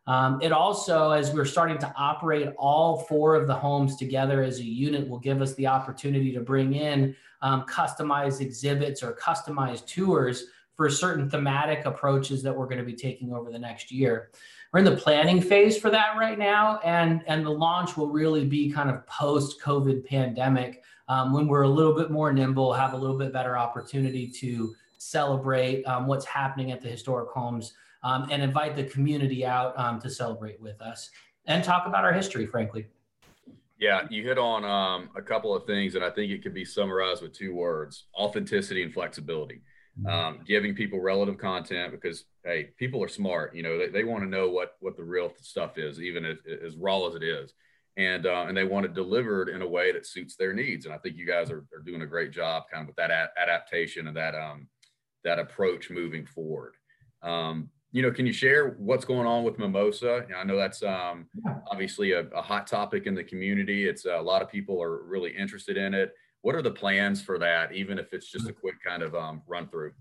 Um, 0.07 0.39
it 0.43 0.53
also, 0.53 1.13
as 1.13 1.33
we're 1.33 1.47
starting 1.47 1.79
to 1.79 1.93
operate 1.97 2.51
all 2.59 2.99
four 2.99 3.35
of 3.35 3.47
the 3.47 3.55
homes 3.55 3.97
together 3.97 4.43
as 4.43 4.59
a 4.59 4.65
unit, 4.65 5.09
will 5.09 5.19
give 5.19 5.41
us 5.41 5.55
the 5.55 5.67
opportunity 5.67 6.31
to 6.33 6.41
bring 6.41 6.75
in 6.75 7.17
um, 7.41 7.65
customized 7.65 8.41
exhibits 8.41 9.03
or 9.03 9.15
customized 9.15 9.87
tours 9.87 10.45
for 10.77 10.91
certain 10.91 11.31
thematic 11.31 11.87
approaches 11.87 12.43
that 12.43 12.55
we're 12.55 12.67
going 12.67 12.79
to 12.79 12.85
be 12.85 12.95
taking 12.95 13.33
over 13.33 13.51
the 13.51 13.59
next 13.59 13.91
year. 13.91 14.31
We're 14.73 14.81
in 14.81 14.85
the 14.85 14.97
planning 14.97 15.41
phase 15.41 15.79
for 15.79 15.89
that 15.91 16.17
right 16.19 16.39
now, 16.39 16.81
and, 16.85 17.23
and 17.27 17.47
the 17.47 17.51
launch 17.51 17.97
will 17.97 18.09
really 18.09 18.45
be 18.45 18.71
kind 18.73 18.91
of 18.91 19.07
post 19.07 19.61
COVID 19.63 20.05
pandemic 20.05 20.83
um, 21.09 21.33
when 21.33 21.47
we're 21.47 21.63
a 21.63 21.69
little 21.69 21.95
bit 21.95 22.11
more 22.11 22.33
nimble, 22.33 22.73
have 22.73 22.93
a 22.93 22.97
little 22.97 23.19
bit 23.19 23.33
better 23.33 23.57
opportunity 23.57 24.27
to 24.29 24.75
celebrate 24.99 25.85
um, 25.85 26.07
what's 26.07 26.25
happening 26.25 26.73
at 26.73 26.81
the 26.81 26.89
historic 26.89 27.31
homes 27.31 27.75
um, 28.03 28.29
and 28.31 28.43
invite 28.43 28.77
the 28.77 28.85
community 28.85 29.45
out 29.45 29.79
um, 29.79 30.01
to 30.01 30.09
celebrate 30.09 30.61
with 30.61 30.81
us 30.81 31.11
and 31.47 31.63
talk 31.63 31.87
about 31.87 32.05
our 32.05 32.13
history, 32.13 32.47
frankly. 32.47 32.87
Yeah, 33.79 34.07
you 34.09 34.23
hit 34.23 34.39
on 34.39 34.65
um, 34.65 35.11
a 35.17 35.23
couple 35.23 35.55
of 35.55 35.67
things, 35.67 35.95
and 35.95 36.05
I 36.05 36.11
think 36.11 36.31
it 36.31 36.43
could 36.43 36.55
be 36.55 36.65
summarized 36.65 37.23
with 37.23 37.33
two 37.33 37.55
words 37.55 38.07
authenticity 38.17 38.83
and 38.83 38.93
flexibility. 38.93 39.63
Mm-hmm. 39.99 40.09
Um, 40.09 40.41
giving 40.45 40.75
people 40.75 41.01
relative 41.01 41.39
content 41.39 41.93
because 41.93 42.25
hey 42.45 42.71
people 42.77 43.01
are 43.05 43.07
smart 43.07 43.55
you 43.55 43.63
know 43.63 43.79
they, 43.79 43.87
they 43.91 44.03
want 44.03 44.25
to 44.25 44.29
know 44.29 44.51
what 44.51 44.75
what 44.81 44.97
the 44.97 45.05
real 45.05 45.33
stuff 45.41 45.79
is 45.79 46.01
even 46.01 46.25
as, 46.25 46.37
as 46.67 46.75
raw 46.75 47.07
as 47.07 47.15
it 47.15 47.23
is 47.23 47.53
and 47.97 48.27
uh, 48.27 48.47
and 48.49 48.57
they 48.57 48.65
want 48.65 48.87
it 48.87 48.95
delivered 48.95 49.49
in 49.49 49.63
a 49.63 49.69
way 49.69 49.93
that 49.93 50.07
suits 50.07 50.37
their 50.37 50.53
needs. 50.53 50.85
And 50.85 50.95
I 50.95 50.99
think 50.99 51.17
you 51.17 51.27
guys 51.27 51.51
are, 51.51 51.65
are 51.73 51.83
doing 51.85 52.03
a 52.03 52.07
great 52.07 52.33
job, 52.33 52.65
kind 52.71 52.83
of 52.83 52.89
with 52.89 52.97
that 52.97 53.11
a- 53.11 53.41
adaptation 53.41 54.09
and 54.09 54.17
that 54.17 54.35
um, 54.35 54.69
that 55.25 55.39
approach 55.39 55.91
moving 55.91 56.27
forward. 56.27 56.75
Um, 57.23 57.71
you 57.93 58.03
know, 58.03 58.11
can 58.11 58.27
you 58.27 58.33
share 58.33 58.71
what's 58.71 59.05
going 59.05 59.27
on 59.27 59.45
with 59.45 59.59
Mimosa? 59.59 60.27
I 60.37 60.43
know 60.43 60.57
that's 60.57 60.83
um, 60.83 61.27
obviously 61.71 62.11
a, 62.11 62.27
a, 62.31 62.43
hot 62.43 62.67
topic 62.67 63.07
in 63.07 63.15
the 63.15 63.23
community. 63.23 63.89
It's 63.89 64.05
uh, 64.05 64.21
a 64.21 64.23
lot 64.23 64.43
of 64.43 64.51
people 64.51 64.83
are 64.83 65.05
really 65.05 65.31
interested 65.31 65.77
in 65.77 65.95
it. 65.95 66.13
What 66.43 66.57
are 66.57 66.63
the 66.63 66.73
plans 66.73 67.23
for 67.23 67.39
that, 67.39 67.73
even 67.73 68.01
if 68.01 68.13
it's 68.13 68.31
just 68.31 68.49
a 68.49 68.53
quick 68.53 68.75
kind 68.85 69.05
of 69.05 69.15
um, 69.15 69.43
run 69.47 69.69
through? 69.69 69.93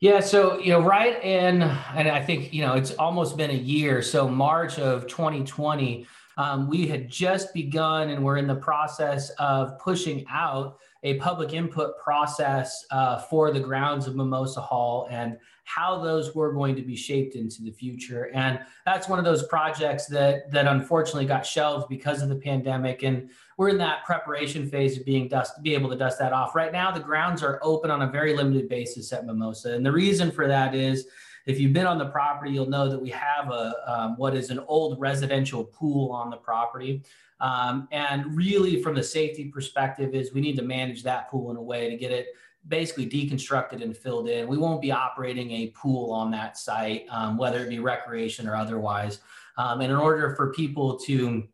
Yeah, 0.00 0.18
so 0.18 0.58
you 0.58 0.72
know, 0.72 0.80
right 0.80 1.22
in, 1.22 1.62
and 1.62 2.08
I 2.08 2.22
think 2.22 2.54
you 2.54 2.62
know, 2.62 2.72
it's 2.72 2.92
almost 2.92 3.36
been 3.36 3.50
a 3.50 3.54
year. 3.54 4.00
So 4.00 4.26
March 4.26 4.78
of 4.78 5.06
2020 5.06 6.06
um, 6.36 6.68
we 6.68 6.86
had 6.86 7.08
just 7.08 7.52
begun 7.52 8.10
and 8.10 8.24
we're 8.24 8.38
in 8.38 8.46
the 8.46 8.54
process 8.54 9.30
of 9.38 9.78
pushing 9.78 10.24
out 10.30 10.78
a 11.04 11.14
public 11.14 11.52
input 11.52 11.98
process 11.98 12.84
uh, 12.90 13.18
for 13.18 13.50
the 13.50 13.60
grounds 13.60 14.06
of 14.06 14.14
Mimosa 14.14 14.60
Hall 14.60 15.08
and 15.10 15.36
how 15.64 15.98
those 15.98 16.34
were 16.34 16.52
going 16.52 16.76
to 16.76 16.82
be 16.82 16.96
shaped 16.96 17.34
into 17.34 17.62
the 17.62 17.70
future. 17.70 18.30
And 18.34 18.60
that's 18.84 19.08
one 19.08 19.18
of 19.18 19.24
those 19.24 19.44
projects 19.44 20.06
that 20.06 20.50
that 20.52 20.66
unfortunately 20.66 21.26
got 21.26 21.46
shelved 21.46 21.88
because 21.88 22.22
of 22.22 22.28
the 22.28 22.36
pandemic. 22.36 23.02
And 23.02 23.30
we're 23.56 23.68
in 23.68 23.78
that 23.78 24.04
preparation 24.04 24.68
phase 24.68 24.98
of 24.98 25.04
being 25.04 25.28
dust, 25.28 25.62
be 25.62 25.74
able 25.74 25.90
to 25.90 25.96
dust 25.96 26.18
that 26.18 26.32
off. 26.32 26.54
Right 26.54 26.72
now, 26.72 26.90
the 26.90 27.00
grounds 27.00 27.42
are 27.42 27.58
open 27.62 27.90
on 27.90 28.02
a 28.02 28.10
very 28.10 28.36
limited 28.36 28.68
basis 28.68 29.12
at 29.12 29.26
Mimosa. 29.26 29.74
And 29.74 29.84
the 29.84 29.92
reason 29.92 30.30
for 30.30 30.46
that 30.48 30.74
is 30.74 31.06
if 31.46 31.58
you've 31.58 31.72
been 31.72 31.86
on 31.86 31.98
the 31.98 32.06
property, 32.06 32.52
you'll 32.52 32.68
know 32.68 32.88
that 32.88 33.00
we 33.00 33.10
have 33.10 33.50
a 33.50 33.74
um, 33.86 34.16
what 34.16 34.34
is 34.34 34.50
an 34.50 34.60
old 34.60 35.00
residential 35.00 35.64
pool 35.64 36.12
on 36.12 36.30
the 36.30 36.36
property. 36.36 37.02
Um, 37.40 37.88
and 37.90 38.36
really, 38.36 38.82
from 38.82 38.94
the 38.94 39.02
safety 39.02 39.46
perspective, 39.46 40.14
is 40.14 40.32
we 40.32 40.40
need 40.40 40.56
to 40.56 40.62
manage 40.62 41.02
that 41.02 41.30
pool 41.30 41.50
in 41.50 41.56
a 41.56 41.62
way 41.62 41.90
to 41.90 41.96
get 41.96 42.12
it 42.12 42.28
basically 42.68 43.08
deconstructed 43.08 43.82
and 43.82 43.96
filled 43.96 44.28
in. 44.28 44.46
We 44.46 44.56
won't 44.56 44.80
be 44.80 44.92
operating 44.92 45.50
a 45.50 45.68
pool 45.68 46.12
on 46.12 46.30
that 46.30 46.56
site, 46.56 47.06
um, 47.10 47.36
whether 47.36 47.64
it 47.64 47.68
be 47.68 47.80
recreation 47.80 48.46
or 48.46 48.54
otherwise. 48.54 49.18
Um, 49.58 49.80
and 49.80 49.90
in 49.90 49.98
order 49.98 50.34
for 50.36 50.52
people 50.52 50.96
to 51.00 51.46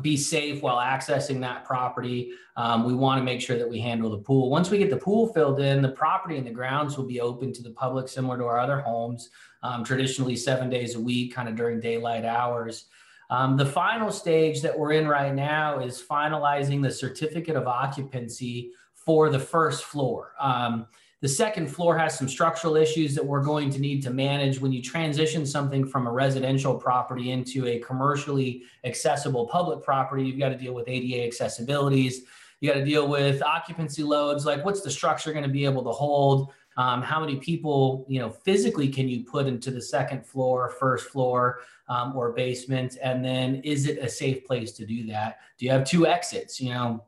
be 0.00 0.16
safe 0.16 0.60
while 0.60 0.78
accessing 0.78 1.40
that 1.40 1.64
property. 1.64 2.32
Um, 2.56 2.84
we 2.84 2.94
want 2.94 3.20
to 3.20 3.24
make 3.24 3.40
sure 3.40 3.56
that 3.56 3.68
we 3.68 3.78
handle 3.80 4.10
the 4.10 4.18
pool. 4.18 4.50
Once 4.50 4.70
we 4.70 4.78
get 4.78 4.90
the 4.90 4.96
pool 4.96 5.32
filled 5.32 5.60
in, 5.60 5.82
the 5.82 5.88
property 5.90 6.36
and 6.36 6.46
the 6.46 6.50
grounds 6.50 6.96
will 6.96 7.06
be 7.06 7.20
open 7.20 7.52
to 7.52 7.62
the 7.62 7.70
public, 7.70 8.08
similar 8.08 8.36
to 8.38 8.44
our 8.44 8.58
other 8.58 8.80
homes, 8.80 9.30
um, 9.62 9.84
traditionally 9.84 10.36
seven 10.36 10.68
days 10.68 10.96
a 10.96 11.00
week, 11.00 11.34
kind 11.34 11.48
of 11.48 11.54
during 11.54 11.80
daylight 11.80 12.24
hours. 12.24 12.86
Um, 13.30 13.56
the 13.56 13.66
final 13.66 14.10
stage 14.10 14.62
that 14.62 14.78
we're 14.78 14.92
in 14.92 15.08
right 15.08 15.34
now 15.34 15.78
is 15.78 16.02
finalizing 16.02 16.82
the 16.82 16.90
certificate 16.90 17.56
of 17.56 17.66
occupancy 17.66 18.72
for 18.94 19.28
the 19.28 19.38
first 19.38 19.84
floor. 19.84 20.32
Um, 20.40 20.86
the 21.24 21.28
second 21.30 21.68
floor 21.68 21.96
has 21.96 22.18
some 22.18 22.28
structural 22.28 22.76
issues 22.76 23.14
that 23.14 23.24
we're 23.24 23.42
going 23.42 23.70
to 23.70 23.80
need 23.80 24.02
to 24.02 24.10
manage 24.10 24.60
when 24.60 24.74
you 24.74 24.82
transition 24.82 25.46
something 25.46 25.88
from 25.88 26.06
a 26.06 26.12
residential 26.12 26.74
property 26.74 27.30
into 27.30 27.66
a 27.66 27.78
commercially 27.78 28.64
accessible 28.84 29.46
public 29.46 29.82
property. 29.82 30.24
You've 30.24 30.38
got 30.38 30.50
to 30.50 30.58
deal 30.58 30.74
with 30.74 30.86
ADA 30.86 31.26
accessibilities. 31.26 32.16
You 32.60 32.68
got 32.68 32.78
to 32.78 32.84
deal 32.84 33.08
with 33.08 33.42
occupancy 33.42 34.02
loads, 34.02 34.44
like 34.44 34.66
what's 34.66 34.82
the 34.82 34.90
structure 34.90 35.32
going 35.32 35.44
to 35.46 35.50
be 35.50 35.64
able 35.64 35.82
to 35.84 35.92
hold? 35.92 36.52
Um, 36.76 37.00
how 37.00 37.20
many 37.20 37.36
people, 37.36 38.04
you 38.06 38.20
know, 38.20 38.28
physically 38.28 38.88
can 38.88 39.08
you 39.08 39.24
put 39.24 39.46
into 39.46 39.70
the 39.70 39.80
second 39.80 40.26
floor, 40.26 40.74
first 40.78 41.08
floor, 41.08 41.60
um, 41.88 42.14
or 42.14 42.32
basement? 42.32 42.98
And 43.02 43.24
then 43.24 43.62
is 43.64 43.86
it 43.86 43.96
a 43.96 44.10
safe 44.10 44.44
place 44.44 44.72
to 44.72 44.84
do 44.84 45.06
that? 45.06 45.38
Do 45.56 45.64
you 45.64 45.72
have 45.72 45.84
two 45.84 46.06
exits? 46.06 46.60
You 46.60 46.74
know, 46.74 47.04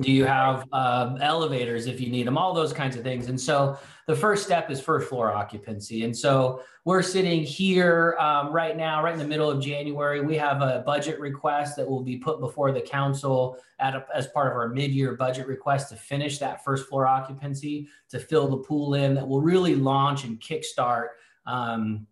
do 0.00 0.12
you 0.12 0.24
have 0.24 0.64
uh, 0.72 1.16
elevators 1.20 1.86
if 1.86 2.00
you 2.00 2.10
need 2.10 2.26
them? 2.26 2.38
All 2.38 2.54
those 2.54 2.72
kinds 2.72 2.96
of 2.96 3.02
things. 3.02 3.28
And 3.28 3.40
so 3.40 3.78
the 4.06 4.14
first 4.14 4.44
step 4.44 4.70
is 4.70 4.80
first 4.80 5.08
floor 5.08 5.32
occupancy. 5.32 6.04
And 6.04 6.16
so 6.16 6.62
we're 6.84 7.02
sitting 7.02 7.42
here 7.42 8.16
um, 8.18 8.52
right 8.52 8.76
now 8.76 9.02
right 9.02 9.12
in 9.12 9.18
the 9.18 9.26
middle 9.26 9.50
of 9.50 9.60
january. 9.60 10.20
We 10.20 10.36
have 10.36 10.62
a 10.62 10.82
budget 10.86 11.18
request 11.18 11.76
that 11.76 11.88
will 11.88 12.02
be 12.02 12.16
put 12.16 12.40
before 12.40 12.70
the 12.70 12.80
council 12.80 13.58
a, 13.80 14.04
as 14.14 14.28
part 14.28 14.48
of 14.48 14.54
our 14.54 14.68
mid-year 14.68 15.14
budget 15.16 15.46
request 15.46 15.90
to 15.90 15.96
finish 15.96 16.38
that 16.38 16.64
first 16.64 16.88
floor 16.88 17.06
occupancy 17.06 17.88
to 18.10 18.18
fill 18.18 18.48
the 18.48 18.58
pool 18.58 18.94
in 18.94 19.14
that 19.14 19.26
will 19.26 19.40
really 19.42 19.74
launch 19.74 20.24
and 20.24 20.40
kickstart 20.40 21.08
um, 21.46 22.06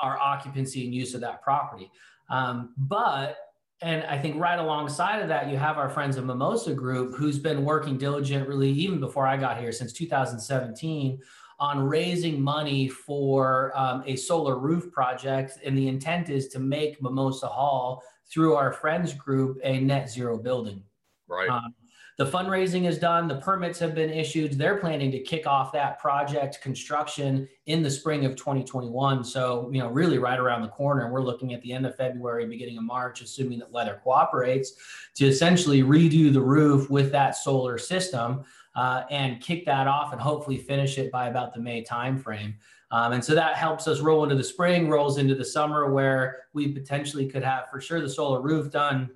our 0.00 0.18
occupancy 0.18 0.84
and 0.84 0.94
use 0.94 1.14
of 1.14 1.20
that 1.22 1.42
property. 1.42 1.90
Um, 2.30 2.72
but 2.76 3.36
and 3.82 4.04
I 4.04 4.18
think 4.18 4.36
right 4.40 4.58
alongside 4.58 5.20
of 5.20 5.28
that, 5.28 5.48
you 5.50 5.56
have 5.56 5.76
our 5.76 5.88
friends 5.88 6.16
of 6.16 6.24
Mimosa 6.24 6.72
Group, 6.74 7.14
who's 7.14 7.38
been 7.38 7.64
working 7.64 7.98
diligently 7.98 8.70
even 8.70 9.00
before 9.00 9.26
I 9.26 9.36
got 9.36 9.58
here 9.58 9.72
since 9.72 9.92
2017 9.92 11.20
on 11.58 11.78
raising 11.80 12.40
money 12.40 12.88
for 12.88 13.72
um, 13.76 14.02
a 14.06 14.16
solar 14.16 14.58
roof 14.58 14.90
project. 14.92 15.58
And 15.64 15.76
the 15.76 15.88
intent 15.88 16.28
is 16.28 16.48
to 16.48 16.58
make 16.58 17.02
Mimosa 17.02 17.46
Hall 17.46 18.02
through 18.32 18.54
our 18.54 18.72
friends 18.72 19.14
group 19.14 19.58
a 19.62 19.80
net 19.80 20.08
zero 20.10 20.38
building. 20.38 20.82
Right. 21.28 21.48
Um, 21.48 21.74
the 22.18 22.26
fundraising 22.26 22.86
is 22.86 22.98
done, 22.98 23.26
the 23.26 23.36
permits 23.36 23.78
have 23.78 23.94
been 23.94 24.10
issued. 24.10 24.58
They're 24.58 24.76
planning 24.76 25.10
to 25.12 25.18
kick 25.18 25.46
off 25.46 25.72
that 25.72 25.98
project 25.98 26.60
construction 26.60 27.48
in 27.66 27.82
the 27.82 27.90
spring 27.90 28.26
of 28.26 28.36
2021. 28.36 29.24
So, 29.24 29.70
you 29.72 29.80
know, 29.80 29.88
really 29.88 30.18
right 30.18 30.38
around 30.38 30.62
the 30.62 30.68
corner. 30.68 31.10
We're 31.10 31.22
looking 31.22 31.54
at 31.54 31.62
the 31.62 31.72
end 31.72 31.86
of 31.86 31.96
February, 31.96 32.46
beginning 32.46 32.76
of 32.76 32.84
March, 32.84 33.22
assuming 33.22 33.58
that 33.60 33.70
weather 33.70 34.00
cooperates, 34.04 34.72
to 35.14 35.26
essentially 35.26 35.82
redo 35.82 36.32
the 36.32 36.40
roof 36.40 36.90
with 36.90 37.10
that 37.12 37.34
solar 37.34 37.78
system 37.78 38.44
uh, 38.74 39.04
and 39.10 39.40
kick 39.40 39.64
that 39.64 39.86
off 39.86 40.12
and 40.12 40.20
hopefully 40.20 40.58
finish 40.58 40.98
it 40.98 41.10
by 41.10 41.28
about 41.28 41.54
the 41.54 41.60
May 41.60 41.82
timeframe. 41.82 42.54
Um, 42.90 43.12
and 43.14 43.24
so 43.24 43.34
that 43.34 43.56
helps 43.56 43.88
us 43.88 44.00
roll 44.00 44.22
into 44.22 44.36
the 44.36 44.44
spring, 44.44 44.90
rolls 44.90 45.16
into 45.16 45.34
the 45.34 45.44
summer 45.44 45.90
where 45.90 46.44
we 46.52 46.68
potentially 46.68 47.26
could 47.26 47.42
have 47.42 47.70
for 47.70 47.80
sure 47.80 48.02
the 48.02 48.08
solar 48.08 48.42
roof 48.42 48.70
done 48.70 49.10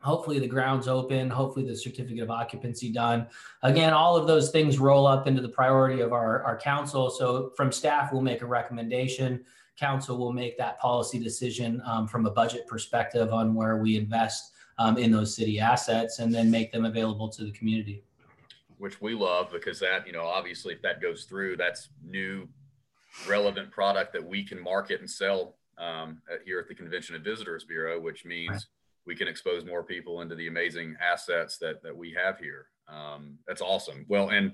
hopefully 0.00 0.38
the 0.38 0.46
grounds 0.46 0.86
open 0.86 1.28
hopefully 1.28 1.66
the 1.66 1.76
certificate 1.76 2.22
of 2.22 2.30
occupancy 2.30 2.92
done. 2.92 3.26
Again 3.62 3.92
all 3.92 4.16
of 4.16 4.26
those 4.26 4.50
things 4.50 4.78
roll 4.78 5.06
up 5.06 5.26
into 5.26 5.42
the 5.42 5.48
priority 5.48 6.00
of 6.00 6.12
our, 6.12 6.42
our 6.44 6.56
council. 6.56 7.10
So 7.10 7.52
from 7.56 7.72
staff 7.72 8.12
we'll 8.12 8.22
make 8.22 8.42
a 8.42 8.46
recommendation. 8.46 9.44
Council 9.78 10.18
will 10.18 10.32
make 10.32 10.58
that 10.58 10.78
policy 10.80 11.18
decision 11.18 11.80
um, 11.84 12.08
from 12.08 12.26
a 12.26 12.30
budget 12.30 12.66
perspective 12.66 13.32
on 13.32 13.54
where 13.54 13.76
we 13.78 13.96
invest 13.96 14.52
um, 14.78 14.98
in 14.98 15.10
those 15.10 15.34
city 15.34 15.58
assets 15.58 16.18
and 16.18 16.34
then 16.34 16.50
make 16.50 16.72
them 16.72 16.84
available 16.84 17.28
to 17.28 17.44
the 17.44 17.52
community. 17.52 18.02
Which 18.78 19.00
we 19.00 19.14
love 19.14 19.50
because 19.50 19.80
that 19.80 20.06
you 20.06 20.12
know 20.12 20.24
obviously 20.24 20.74
if 20.74 20.82
that 20.82 21.02
goes 21.02 21.24
through 21.24 21.56
that's 21.56 21.88
new 22.04 22.48
relevant 23.26 23.72
product 23.72 24.12
that 24.12 24.24
we 24.24 24.44
can 24.44 24.62
market 24.62 25.00
and 25.00 25.10
sell 25.10 25.56
um, 25.78 26.20
at, 26.32 26.42
here 26.44 26.60
at 26.60 26.68
the 26.68 26.74
convention 26.74 27.16
and 27.16 27.24
visitors 27.24 27.64
bureau 27.64 27.98
which 27.98 28.24
means 28.24 28.50
right 28.50 28.62
we 29.08 29.16
can 29.16 29.26
expose 29.26 29.64
more 29.64 29.82
people 29.82 30.20
into 30.20 30.34
the 30.34 30.48
amazing 30.48 30.94
assets 31.00 31.56
that 31.58 31.82
that 31.82 31.96
we 31.96 32.12
have 32.12 32.38
here. 32.38 32.66
Um, 32.86 33.38
that's 33.48 33.62
awesome. 33.62 34.04
Well, 34.06 34.28
and 34.28 34.52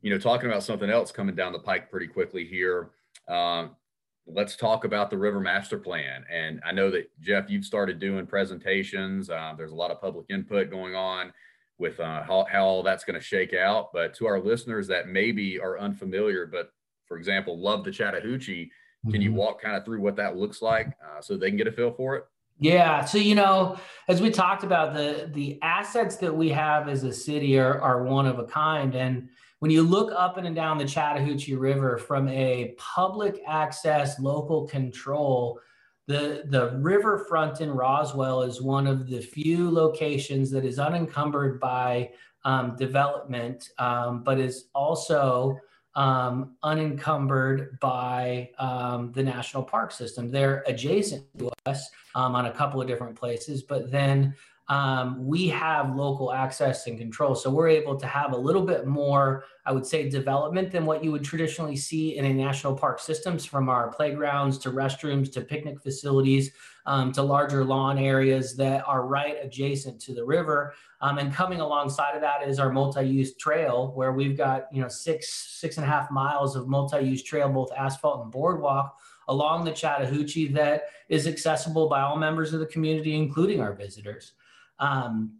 you 0.00 0.10
know, 0.10 0.18
talking 0.18 0.48
about 0.48 0.62
something 0.62 0.88
else 0.88 1.10
coming 1.10 1.34
down 1.34 1.52
the 1.52 1.58
pike 1.58 1.90
pretty 1.90 2.06
quickly 2.06 2.44
here. 2.46 2.90
Um, 3.28 3.74
let's 4.24 4.54
talk 4.54 4.84
about 4.84 5.10
the 5.10 5.18
river 5.18 5.40
master 5.40 5.78
plan. 5.78 6.24
And 6.32 6.60
I 6.64 6.70
know 6.70 6.90
that 6.92 7.10
Jeff, 7.20 7.50
you've 7.50 7.64
started 7.64 7.98
doing 7.98 8.24
presentations. 8.24 9.30
Uh, 9.30 9.54
there's 9.58 9.72
a 9.72 9.76
lot 9.76 9.90
of 9.90 10.00
public 10.00 10.26
input 10.28 10.70
going 10.70 10.94
on 10.94 11.32
with 11.78 11.98
uh, 11.98 12.22
how, 12.22 12.46
how 12.48 12.64
all 12.64 12.82
that's 12.84 13.04
going 13.04 13.18
to 13.18 13.24
shake 13.24 13.54
out. 13.54 13.92
But 13.92 14.14
to 14.14 14.26
our 14.26 14.38
listeners 14.38 14.86
that 14.88 15.08
maybe 15.08 15.58
are 15.58 15.78
unfamiliar, 15.78 16.46
but 16.46 16.70
for 17.06 17.16
example, 17.16 17.58
love 17.58 17.84
the 17.84 17.90
Chattahoochee, 17.90 18.66
mm-hmm. 18.66 19.10
can 19.10 19.20
you 19.20 19.30
mm-hmm. 19.30 19.38
walk 19.38 19.60
kind 19.60 19.76
of 19.76 19.84
through 19.84 20.00
what 20.00 20.16
that 20.16 20.36
looks 20.36 20.62
like 20.62 20.88
uh, 21.04 21.20
so 21.20 21.36
they 21.36 21.48
can 21.48 21.56
get 21.56 21.66
a 21.66 21.72
feel 21.72 21.90
for 21.90 22.16
it? 22.16 22.24
Yeah. 22.60 23.04
So, 23.04 23.18
you 23.18 23.34
know, 23.34 23.78
as 24.08 24.20
we 24.20 24.30
talked 24.30 24.64
about, 24.64 24.94
the 24.94 25.30
the 25.32 25.58
assets 25.62 26.16
that 26.16 26.34
we 26.34 26.48
have 26.50 26.88
as 26.88 27.04
a 27.04 27.12
city 27.12 27.58
are, 27.58 27.80
are 27.80 28.02
one 28.02 28.26
of 28.26 28.38
a 28.38 28.44
kind. 28.44 28.94
And 28.94 29.28
when 29.60 29.70
you 29.70 29.82
look 29.82 30.12
up 30.16 30.36
and 30.38 30.54
down 30.54 30.78
the 30.78 30.84
Chattahoochee 30.84 31.54
River 31.54 31.98
from 31.98 32.28
a 32.28 32.74
public 32.78 33.40
access 33.46 34.18
local 34.20 34.66
control, 34.66 35.60
the, 36.06 36.44
the 36.46 36.78
riverfront 36.78 37.60
in 37.60 37.70
Roswell 37.70 38.42
is 38.42 38.62
one 38.62 38.86
of 38.86 39.08
the 39.08 39.20
few 39.20 39.70
locations 39.70 40.50
that 40.52 40.64
is 40.64 40.78
unencumbered 40.78 41.60
by 41.60 42.10
um, 42.44 42.76
development, 42.76 43.68
um, 43.78 44.22
but 44.22 44.40
is 44.40 44.68
also 44.74 45.58
um, 45.98 46.54
unencumbered 46.62 47.76
by 47.80 48.48
um, 48.60 49.10
the 49.10 49.22
national 49.22 49.64
park 49.64 49.90
system. 49.90 50.30
They're 50.30 50.62
adjacent 50.68 51.24
to 51.40 51.50
us 51.66 51.90
um, 52.14 52.36
on 52.36 52.46
a 52.46 52.52
couple 52.52 52.80
of 52.80 52.86
different 52.86 53.16
places, 53.16 53.64
but 53.64 53.90
then 53.90 54.32
um, 54.68 55.26
we 55.26 55.48
have 55.48 55.96
local 55.96 56.30
access 56.30 56.86
and 56.86 56.98
control. 56.98 57.34
So 57.34 57.48
we're 57.48 57.68
able 57.68 57.96
to 57.96 58.06
have 58.06 58.32
a 58.32 58.36
little 58.36 58.66
bit 58.66 58.86
more, 58.86 59.44
I 59.64 59.72
would 59.72 59.86
say, 59.86 60.10
development 60.10 60.70
than 60.70 60.84
what 60.84 61.02
you 61.02 61.10
would 61.10 61.24
traditionally 61.24 61.76
see 61.76 62.18
in 62.18 62.26
a 62.26 62.34
national 62.34 62.74
park 62.74 63.00
systems 63.00 63.46
from 63.46 63.70
our 63.70 63.88
playgrounds 63.88 64.58
to 64.58 64.70
restrooms 64.70 65.32
to 65.32 65.40
picnic 65.40 65.80
facilities 65.82 66.52
um, 66.84 67.12
to 67.12 67.22
larger 67.22 67.64
lawn 67.64 67.98
areas 67.98 68.56
that 68.56 68.86
are 68.86 69.06
right 69.06 69.36
adjacent 69.42 70.00
to 70.02 70.14
the 70.14 70.24
river. 70.24 70.74
Um, 71.00 71.16
and 71.16 71.32
coming 71.32 71.60
alongside 71.60 72.14
of 72.14 72.20
that 72.20 72.46
is 72.46 72.58
our 72.58 72.70
multi-use 72.70 73.36
trail 73.36 73.92
where 73.94 74.12
we've 74.12 74.36
got, 74.36 74.66
you 74.70 74.82
know, 74.82 74.88
six, 74.88 75.32
six 75.32 75.78
and 75.78 75.86
a 75.86 75.88
half 75.88 76.10
miles 76.10 76.56
of 76.56 76.68
multi-use 76.68 77.22
trail, 77.22 77.48
both 77.48 77.72
asphalt 77.72 78.22
and 78.24 78.32
boardwalk 78.32 78.98
along 79.28 79.64
the 79.64 79.70
Chattahoochee 79.70 80.48
that 80.48 80.84
is 81.08 81.26
accessible 81.26 81.88
by 81.88 82.00
all 82.00 82.16
members 82.16 82.52
of 82.52 82.60
the 82.60 82.66
community, 82.66 83.14
including 83.14 83.60
our 83.60 83.74
visitors. 83.74 84.32
Um, 84.78 85.38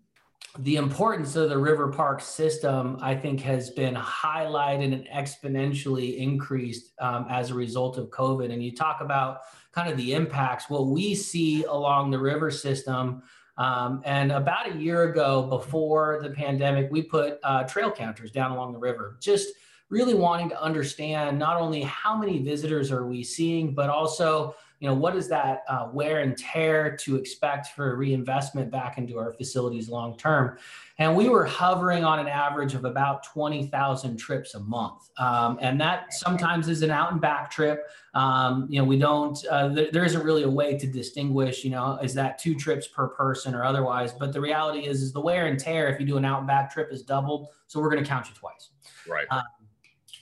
the 0.61 0.77
importance 0.77 1.37
of 1.37 1.51
the 1.51 1.59
river 1.59 1.89
park 1.89 2.21
system, 2.21 2.99
I 3.01 3.15
think, 3.15 3.41
has 3.41 3.71
been 3.71 3.95
highlighted 3.95 4.93
and 4.93 5.07
exponentially 5.07 6.17
increased 6.17 6.93
um, 7.01 7.27
as 7.29 7.51
a 7.51 7.55
result 7.55 7.99
of 7.99 8.09
COVID. 8.09 8.53
And 8.53 8.63
you 8.63 8.75
talk 8.75 9.01
about 9.01 9.43
kind 9.73 9.91
of 9.91 9.97
the 9.97 10.15
impacts, 10.15 10.69
what 10.69 10.87
we 10.87 11.15
see 11.15 11.65
along 11.65 12.11
the 12.11 12.19
river 12.19 12.51
system. 12.51 13.23
Um, 13.57 14.03
and 14.05 14.33
about 14.33 14.73
a 14.73 14.77
year 14.77 15.11
ago, 15.11 15.43
before 15.43 16.21
the 16.23 16.31
pandemic, 16.31 16.91
we 16.91 17.03
put 17.03 17.39
uh, 17.45 17.65
trail 17.65 17.91
counters 17.91 18.31
down 18.31 18.51
along 18.51 18.73
the 18.73 18.79
river, 18.79 19.17
just 19.21 19.49
really 19.91 20.15
wanting 20.15 20.49
to 20.49 20.63
understand 20.63 21.39
not 21.39 21.57
only 21.57 21.83
how 21.83 22.17
many 22.17 22.39
visitors 22.39 22.91
are 22.91 23.07
we 23.07 23.23
seeing, 23.23 23.75
but 23.75 23.91
also 23.91 24.55
you 24.81 24.89
know, 24.89 24.95
what 24.95 25.17
is 25.17 25.29
that 25.29 25.63
uh, 25.69 25.89
wear 25.93 26.21
and 26.21 26.37
tear 26.39 26.97
to 26.99 27.17
expect 27.17 27.69
for 27.69 27.97
reinvestment 27.97 28.71
back 28.71 28.97
into 28.97 29.19
our 29.19 29.33
facilities 29.33 29.89
long 29.89 30.17
term? 30.17 30.57
And 30.99 31.17
we 31.17 31.29
were 31.29 31.45
hovering 31.45 32.05
on 32.05 32.19
an 32.19 32.29
average 32.29 32.75
of 32.75 32.85
about 32.85 33.25
20,000 33.25 34.17
trips 34.17 34.55
a 34.55 34.61
month. 34.61 35.11
Um, 35.19 35.59
and 35.61 35.81
that 35.81 36.13
sometimes 36.13 36.69
is 36.69 36.83
an 36.83 36.91
out 36.91 37.13
and 37.13 37.21
back 37.21 37.51
trip. 37.51 37.89
Um, 38.15 38.67
you 38.69 38.81
know, 38.81 38.85
we 38.85 38.99
don't, 38.99 39.39
uh, 39.51 39.73
th- 39.75 39.93
there 39.93 40.05
isn't 40.05 40.23
really 40.25 40.45
a 40.45 40.51
way 40.51 40.77
to 40.79 40.87
distinguish, 40.87 41.65
you 41.65 41.71
know, 41.71 41.99
is 42.03 42.15
that 42.15 42.39
two 42.39 42.55
trips 42.55 42.87
per 42.87 43.09
person 43.09 43.55
or 43.55 43.65
otherwise. 43.65 44.13
But 44.13 44.33
the 44.33 44.41
reality 44.41 44.87
is, 44.87 45.03
is 45.03 45.13
the 45.13 45.21
wear 45.21 45.47
and 45.47 45.59
tear, 45.59 45.89
if 45.89 46.01
you 46.01 46.07
do 46.07 46.17
an 46.17 46.25
out 46.25 46.39
and 46.39 46.47
back 46.47 46.73
trip, 46.73 46.93
is 46.93 47.03
doubled. 47.03 47.49
So 47.67 47.81
we're 47.81 47.91
going 47.91 48.03
to 48.03 48.09
count 48.09 48.29
you 48.29 48.35
twice. 48.35 48.71
Right. 49.09 49.27
Uh, 49.31 49.43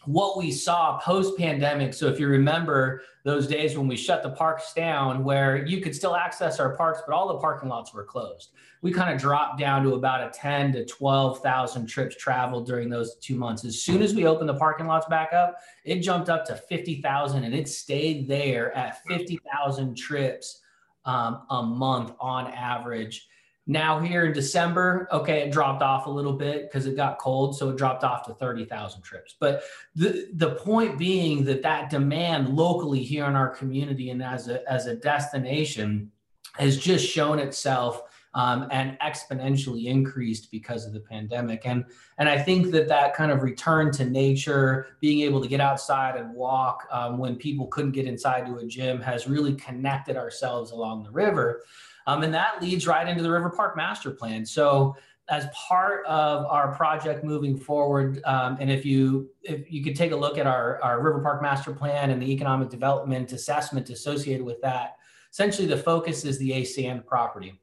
what 0.07 0.39
we 0.39 0.51
saw 0.51 0.99
post 0.99 1.37
pandemic. 1.37 1.95
So, 1.95 2.09
if 2.09 2.19
you 2.19 2.29
remember 2.29 3.03
those 3.25 3.47
days 3.47 3.77
when 3.77 3.89
we 3.89 3.97
shut 3.97 4.23
the 4.23 4.31
parks 4.31 4.73
down, 4.73 5.25
where 5.25 5.67
you 5.67 5.81
could 5.81 5.95
still 5.95 6.17
access 6.17 6.59
our 6.61 6.77
parks, 6.77 7.03
but 7.07 7.15
all 7.15 7.29
the 7.29 7.39
parking 7.39 7.69
lots 7.69 7.93
were 7.93 8.05
closed, 8.05 8.51
we 8.83 8.93
kind 8.93 9.13
of 9.13 9.21
dropped 9.21 9.59
down 9.59 9.83
to 9.83 9.95
about 9.95 10.27
a 10.27 10.31
10 10.31 10.73
to 10.73 10.85
12,000 10.85 11.87
trips 11.87 12.17
traveled 12.17 12.67
during 12.67 12.89
those 12.89 13.17
two 13.17 13.35
months. 13.35 13.65
As 13.65 13.83
soon 13.83 14.03
as 14.03 14.15
we 14.15 14.27
opened 14.27 14.49
the 14.49 14.55
parking 14.55 14.87
lots 14.87 15.07
back 15.07 15.33
up, 15.33 15.57
it 15.85 16.01
jumped 16.01 16.29
up 16.29 16.45
to 16.47 16.55
50,000 16.55 17.45
and 17.45 17.55
it 17.55 17.69
stayed 17.69 18.29
there 18.29 18.77
at 18.77 19.05
50,000 19.07 19.97
trips 19.97 20.61
um, 21.05 21.43
a 21.51 21.63
month 21.63 22.13
on 22.21 22.47
average. 22.49 23.27
Now 23.67 23.99
here 23.99 24.27
in 24.27 24.33
December, 24.33 25.09
okay, 25.13 25.41
it 25.41 25.51
dropped 25.51 25.83
off 25.83 26.07
a 26.07 26.11
little 26.11 26.33
bit 26.33 26.63
because 26.63 26.87
it 26.87 26.95
got 26.95 27.19
cold, 27.19 27.57
so 27.57 27.71
it 27.71 27.77
dropped 27.77 28.05
off 28.05 28.25
to 28.27 28.35
30,000 28.35 29.03
trips. 29.03 29.35
But 29.39 29.65
the 29.97 30.29
the 30.35 30.53
point 30.55 30.99
being 30.99 31.45
that 31.45 31.63
that 31.63 31.91
demand 31.91 32.51
locally 32.51 33.03
here 33.03 33.25
in 33.25 33.35
our 33.35 33.51
community 33.51 34.11
and 34.11 34.23
as 34.23 34.49
a 34.49 34.69
as 34.71 34.87
a 34.87 34.95
destination 34.95 36.13
has 36.55 36.79
just 36.79 37.07
shown 37.07 37.39
itself 37.41 38.03
um, 38.35 38.69
and 38.71 38.99
exponentially 39.01 39.87
increased 39.87 40.51
because 40.51 40.87
of 40.87 40.93
the 40.93 41.01
pandemic. 41.01 41.63
And 41.65 41.87
and 42.19 42.29
I 42.29 42.39
think 42.39 42.71
that 42.71 42.87
that 42.87 43.15
kind 43.15 43.33
of 43.33 43.43
return 43.43 43.91
to 43.93 44.05
nature, 44.05 44.89
being 45.01 45.23
able 45.23 45.43
to 45.43 45.49
get 45.49 45.61
outside 45.61 46.17
and 46.17 46.33
walk 46.35 46.87
um, 46.93 47.19
when 47.19 47.35
people 47.35 47.67
couldn't 47.67 47.93
get 47.93 48.07
inside 48.07 48.47
to 48.47 48.59
a 48.59 48.67
gym, 48.67 49.01
has 49.01 49.27
really 49.27 49.55
connected 49.55 50.17
ourselves 50.17 50.71
along 50.71 51.03
the 51.03 51.11
river. 51.11 51.65
Um, 52.07 52.23
and 52.23 52.33
that 52.35 52.63
leads 52.63 52.87
right 52.87 53.09
into 53.09 53.23
the 53.23 53.31
River 53.31 53.51
Park 53.51 53.77
Master 53.77 54.11
Plan. 54.11 54.47
So 54.47 54.97
as 55.29 55.47
part 55.69 56.07
of 56.07 56.47
our 56.47 56.73
project 56.75 57.25
moving 57.25 57.57
forward, 57.57 58.23
um, 58.25 58.57
and 58.61 58.71
if 58.71 58.85
you 58.85 59.29
if 59.43 59.71
you 59.73 59.83
could 59.83 59.97
take 59.97 60.13
a 60.13 60.17
look 60.17 60.39
at 60.39 60.47
our, 60.47 60.81
our 60.83 61.03
River 61.03 61.21
Park 61.21 61.43
Master 61.43 61.73
Plan 61.73 62.11
and 62.11 62.23
the 62.23 62.31
economic 62.31 62.69
development 62.69 63.33
assessment 63.33 63.91
associated 63.91 64.45
with 64.45 64.61
that, 64.63 64.97
essentially 65.33 65.67
the 65.67 65.77
focus 65.77 66.25
is 66.25 66.39
the 66.39 66.51
ASAND 66.51 67.05
property. 67.07 67.61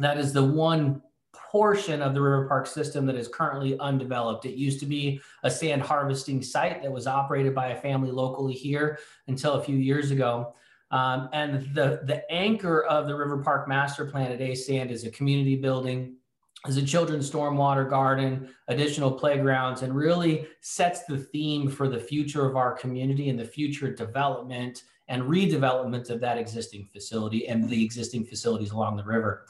That 0.00 0.18
is 0.18 0.32
the 0.32 0.44
one 0.44 1.02
portion 1.32 2.02
of 2.02 2.12
the 2.12 2.20
River 2.20 2.46
Park 2.48 2.66
system 2.66 3.06
that 3.06 3.14
is 3.14 3.28
currently 3.28 3.78
undeveloped. 3.78 4.44
It 4.44 4.56
used 4.56 4.80
to 4.80 4.86
be 4.86 5.20
a 5.44 5.50
sand 5.50 5.82
harvesting 5.82 6.42
site 6.42 6.82
that 6.82 6.90
was 6.90 7.06
operated 7.06 7.54
by 7.54 7.68
a 7.68 7.80
family 7.80 8.10
locally 8.10 8.52
here 8.52 8.98
until 9.28 9.54
a 9.54 9.62
few 9.62 9.76
years 9.76 10.10
ago. 10.10 10.54
Um, 10.90 11.28
and 11.32 11.74
the, 11.74 12.00
the 12.04 12.30
anchor 12.30 12.84
of 12.84 13.06
the 13.06 13.14
River 13.14 13.38
Park 13.38 13.66
Master 13.68 14.04
Plan 14.04 14.30
at 14.30 14.38
ASAND 14.38 14.90
is 14.90 15.04
a 15.04 15.10
community 15.10 15.56
building, 15.56 16.14
is 16.66 16.76
a 16.76 16.82
children's 16.82 17.30
stormwater 17.30 17.88
garden, 17.88 18.48
additional 18.68 19.10
playgrounds, 19.10 19.82
and 19.82 19.94
really 19.94 20.46
sets 20.60 21.04
the 21.04 21.18
theme 21.18 21.68
for 21.68 21.88
the 21.88 21.98
future 21.98 22.48
of 22.48 22.56
our 22.56 22.72
community 22.72 23.30
and 23.30 23.38
the 23.38 23.44
future 23.44 23.92
development 23.92 24.84
and 25.08 25.22
redevelopment 25.22 26.10
of 26.10 26.20
that 26.20 26.38
existing 26.38 26.88
facility 26.92 27.48
and 27.48 27.68
the 27.68 27.84
existing 27.84 28.24
facilities 28.24 28.72
along 28.72 28.96
the 28.96 29.04
river. 29.04 29.46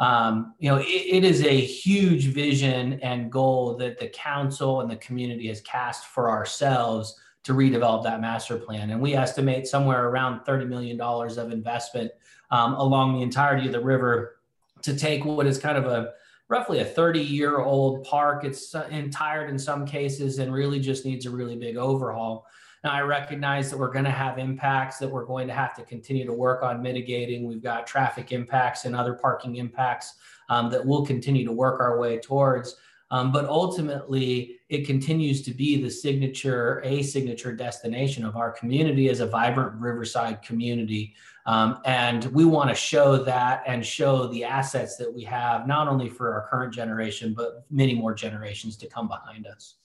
um, 0.00 0.54
you 0.58 0.70
know, 0.70 0.76
it, 0.76 0.84
it 0.84 1.24
is 1.24 1.42
a 1.42 1.60
huge 1.60 2.26
vision 2.26 3.00
and 3.00 3.32
goal 3.32 3.76
that 3.76 3.98
the 3.98 4.08
council 4.08 4.80
and 4.80 4.90
the 4.90 4.96
community 4.96 5.48
has 5.48 5.60
cast 5.62 6.06
for 6.06 6.30
ourselves 6.30 7.18
to 7.44 7.54
redevelop 7.54 8.02
that 8.04 8.20
master 8.20 8.56
plan. 8.56 8.90
And 8.90 9.00
we 9.00 9.14
estimate 9.14 9.66
somewhere 9.66 10.08
around 10.08 10.40
$30 10.40 10.68
million 10.68 11.00
of 11.00 11.52
investment 11.52 12.10
um, 12.50 12.74
along 12.74 13.14
the 13.14 13.22
entirety 13.22 13.66
of 13.66 13.72
the 13.72 13.80
river 13.80 14.36
to 14.82 14.96
take 14.96 15.24
what 15.24 15.46
is 15.46 15.58
kind 15.58 15.78
of 15.78 15.86
a 15.86 16.12
roughly 16.48 16.80
a 16.80 16.84
30 16.84 17.20
year 17.20 17.58
old 17.58 18.04
park. 18.04 18.44
It's 18.44 18.74
tired 19.10 19.50
in 19.50 19.58
some 19.58 19.86
cases 19.86 20.38
and 20.38 20.52
really 20.52 20.80
just 20.80 21.04
needs 21.04 21.26
a 21.26 21.30
really 21.30 21.56
big 21.56 21.76
overhaul. 21.76 22.46
Now, 22.84 22.92
I 22.92 23.00
recognize 23.00 23.70
that 23.70 23.78
we're 23.78 23.92
going 23.92 24.04
to 24.04 24.10
have 24.10 24.38
impacts 24.38 24.98
that 24.98 25.10
we're 25.10 25.24
going 25.24 25.48
to 25.48 25.54
have 25.54 25.74
to 25.76 25.82
continue 25.82 26.24
to 26.26 26.32
work 26.32 26.62
on 26.62 26.80
mitigating. 26.80 27.46
We've 27.46 27.62
got 27.62 27.86
traffic 27.86 28.30
impacts 28.30 28.84
and 28.84 28.94
other 28.94 29.14
parking 29.14 29.56
impacts 29.56 30.14
um, 30.48 30.70
that 30.70 30.84
we'll 30.84 31.04
continue 31.04 31.44
to 31.44 31.52
work 31.52 31.80
our 31.80 31.98
way 31.98 32.18
towards. 32.18 32.76
Um, 33.10 33.32
but 33.32 33.46
ultimately, 33.46 34.57
it 34.68 34.86
continues 34.86 35.42
to 35.42 35.52
be 35.52 35.82
the 35.82 35.90
signature, 35.90 36.82
a 36.84 37.02
signature 37.02 37.52
destination 37.52 38.24
of 38.24 38.36
our 38.36 38.50
community 38.50 39.08
as 39.08 39.20
a 39.20 39.26
vibrant 39.26 39.72
riverside 39.80 40.42
community. 40.42 41.14
Um, 41.46 41.80
and 41.86 42.26
we 42.26 42.44
want 42.44 42.68
to 42.68 42.74
show 42.74 43.16
that 43.24 43.62
and 43.66 43.84
show 43.84 44.26
the 44.26 44.44
assets 44.44 44.96
that 44.98 45.12
we 45.12 45.24
have, 45.24 45.66
not 45.66 45.88
only 45.88 46.10
for 46.10 46.34
our 46.34 46.46
current 46.48 46.74
generation, 46.74 47.32
but 47.34 47.64
many 47.70 47.94
more 47.94 48.12
generations 48.12 48.76
to 48.78 48.86
come 48.86 49.08
behind 49.08 49.46
us. 49.46 49.76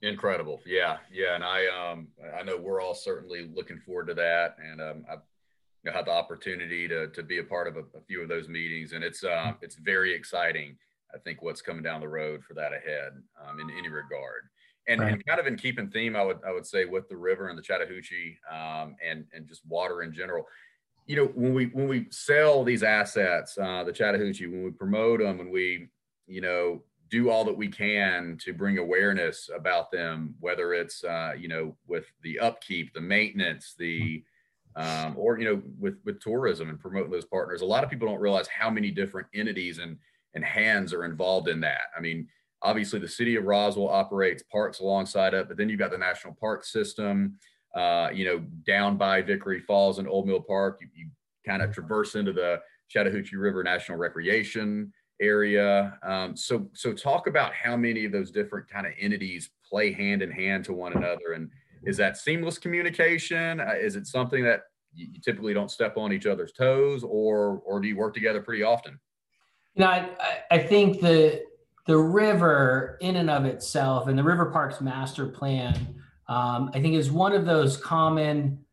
Incredible. 0.00 0.62
Yeah. 0.64 0.96
Yeah. 1.12 1.34
And 1.34 1.44
I, 1.44 1.66
um, 1.66 2.08
I 2.38 2.42
know 2.42 2.56
we're 2.56 2.80
all 2.80 2.94
certainly 2.94 3.50
looking 3.54 3.78
forward 3.78 4.06
to 4.06 4.14
that. 4.14 4.56
And, 4.58 4.80
um, 4.80 5.04
I've 5.10 5.20
you 5.82 5.90
know, 5.90 5.96
had 5.96 6.06
the 6.06 6.12
opportunity 6.12 6.88
to, 6.88 7.08
to 7.08 7.22
be 7.22 7.38
a 7.38 7.44
part 7.44 7.68
of 7.68 7.76
a, 7.76 7.80
a 7.80 8.00
few 8.06 8.22
of 8.22 8.28
those 8.30 8.48
meetings 8.48 8.92
and 8.92 9.04
it's, 9.04 9.22
uh, 9.22 9.52
it's 9.60 9.74
very 9.74 10.14
exciting. 10.14 10.76
I 11.14 11.18
think 11.18 11.42
what's 11.42 11.62
coming 11.62 11.82
down 11.82 12.00
the 12.00 12.08
road 12.08 12.42
for 12.42 12.54
that 12.54 12.72
ahead, 12.72 13.12
um, 13.42 13.60
in 13.60 13.70
any 13.70 13.88
regard. 13.88 14.48
And, 14.86 15.00
right. 15.00 15.12
and 15.12 15.26
kind 15.26 15.40
of 15.40 15.46
in 15.46 15.56
keeping 15.56 15.88
theme, 15.88 16.14
I 16.16 16.24
would, 16.24 16.38
I 16.46 16.52
would 16.52 16.66
say 16.66 16.84
with 16.84 17.08
the 17.08 17.16
river 17.16 17.48
and 17.48 17.56
the 17.56 17.62
Chattahoochee, 17.62 18.36
um, 18.50 18.96
and, 19.04 19.24
and 19.32 19.46
just 19.46 19.66
water 19.66 20.02
in 20.02 20.12
general, 20.12 20.46
you 21.06 21.16
know, 21.16 21.26
when 21.34 21.54
we, 21.54 21.66
when 21.66 21.88
we 21.88 22.06
sell 22.10 22.64
these 22.64 22.82
assets, 22.82 23.56
uh, 23.58 23.84
the 23.84 23.92
Chattahoochee, 23.92 24.46
when 24.46 24.64
we 24.64 24.70
promote 24.70 25.20
them, 25.20 25.38
when 25.38 25.50
we, 25.50 25.88
you 26.26 26.40
know, 26.40 26.82
do 27.14 27.30
all 27.30 27.44
that 27.44 27.56
we 27.56 27.68
can 27.68 28.36
to 28.42 28.52
bring 28.52 28.78
awareness 28.78 29.48
about 29.54 29.92
them, 29.92 30.34
whether 30.40 30.74
it's 30.74 31.04
uh, 31.04 31.32
you 31.38 31.46
know 31.46 31.76
with 31.86 32.06
the 32.22 32.38
upkeep, 32.40 32.92
the 32.92 33.00
maintenance, 33.00 33.74
the 33.78 34.24
um, 34.76 35.14
or 35.16 35.38
you 35.38 35.44
know 35.44 35.62
with 35.78 35.98
with 36.04 36.20
tourism 36.20 36.68
and 36.70 36.80
promoting 36.80 37.12
those 37.12 37.24
partners. 37.24 37.62
A 37.62 37.66
lot 37.66 37.84
of 37.84 37.90
people 37.90 38.08
don't 38.08 38.20
realize 38.20 38.48
how 38.48 38.68
many 38.68 38.90
different 38.90 39.28
entities 39.32 39.78
and 39.78 39.96
and 40.34 40.44
hands 40.44 40.92
are 40.92 41.04
involved 41.04 41.48
in 41.48 41.60
that. 41.60 41.82
I 41.96 42.00
mean, 42.00 42.28
obviously 42.62 42.98
the 42.98 43.08
city 43.08 43.36
of 43.36 43.44
Roswell 43.44 43.88
operates 43.88 44.42
parks 44.50 44.80
alongside 44.80 45.34
it, 45.34 45.48
but 45.48 45.56
then 45.56 45.68
you've 45.68 45.78
got 45.78 45.90
the 45.90 45.98
national 45.98 46.34
park 46.40 46.64
system. 46.64 47.38
Uh, 47.74 48.08
you 48.12 48.24
know, 48.24 48.38
down 48.66 48.96
by 48.96 49.20
Vickery 49.20 49.60
Falls 49.60 49.98
and 49.98 50.08
Old 50.08 50.26
Mill 50.26 50.40
Park, 50.40 50.78
you, 50.80 50.88
you 50.94 51.08
kind 51.46 51.62
of 51.62 51.72
traverse 51.72 52.14
into 52.14 52.32
the 52.32 52.60
Chattahoochee 52.88 53.36
River 53.36 53.62
National 53.62 53.98
Recreation 53.98 54.92
area. 55.20 55.98
Um, 56.02 56.36
so, 56.36 56.68
so 56.72 56.92
talk 56.92 57.26
about 57.26 57.52
how 57.52 57.76
many 57.76 58.04
of 58.04 58.12
those 58.12 58.30
different 58.30 58.68
kind 58.68 58.86
of 58.86 58.92
entities 58.98 59.50
play 59.68 59.92
hand 59.92 60.22
in 60.22 60.30
hand 60.30 60.64
to 60.66 60.72
one 60.72 60.92
another, 60.92 61.32
and 61.34 61.50
is 61.84 61.96
that 61.98 62.16
seamless 62.16 62.58
communication? 62.58 63.60
Uh, 63.60 63.74
is 63.78 63.96
it 63.96 64.06
something 64.06 64.42
that 64.44 64.62
you, 64.92 65.08
you, 65.12 65.20
typically 65.20 65.52
don't 65.52 65.70
step 65.70 65.96
on 65.96 66.12
each 66.12 66.26
other's 66.26 66.52
toes, 66.52 67.02
or 67.04 67.60
or 67.66 67.80
do 67.80 67.88
you 67.88 67.96
work 67.96 68.14
together 68.14 68.40
pretty 68.40 68.62
often? 68.62 68.98
You 69.74 69.84
know, 69.84 69.90
I, 69.90 70.08
I 70.50 70.58
think 70.58 71.00
the 71.00 71.42
the 71.86 71.96
river 71.96 72.96
in 73.00 73.16
and 73.16 73.28
of 73.28 73.44
itself, 73.44 74.08
and 74.08 74.18
the 74.18 74.22
River 74.22 74.46
Parks 74.46 74.80
Master 74.80 75.26
Plan, 75.26 75.74
um, 76.28 76.70
I 76.72 76.80
think 76.80 76.94
is 76.94 77.10
one 77.10 77.32
of 77.32 77.44
those 77.44 77.76
common 77.76 78.64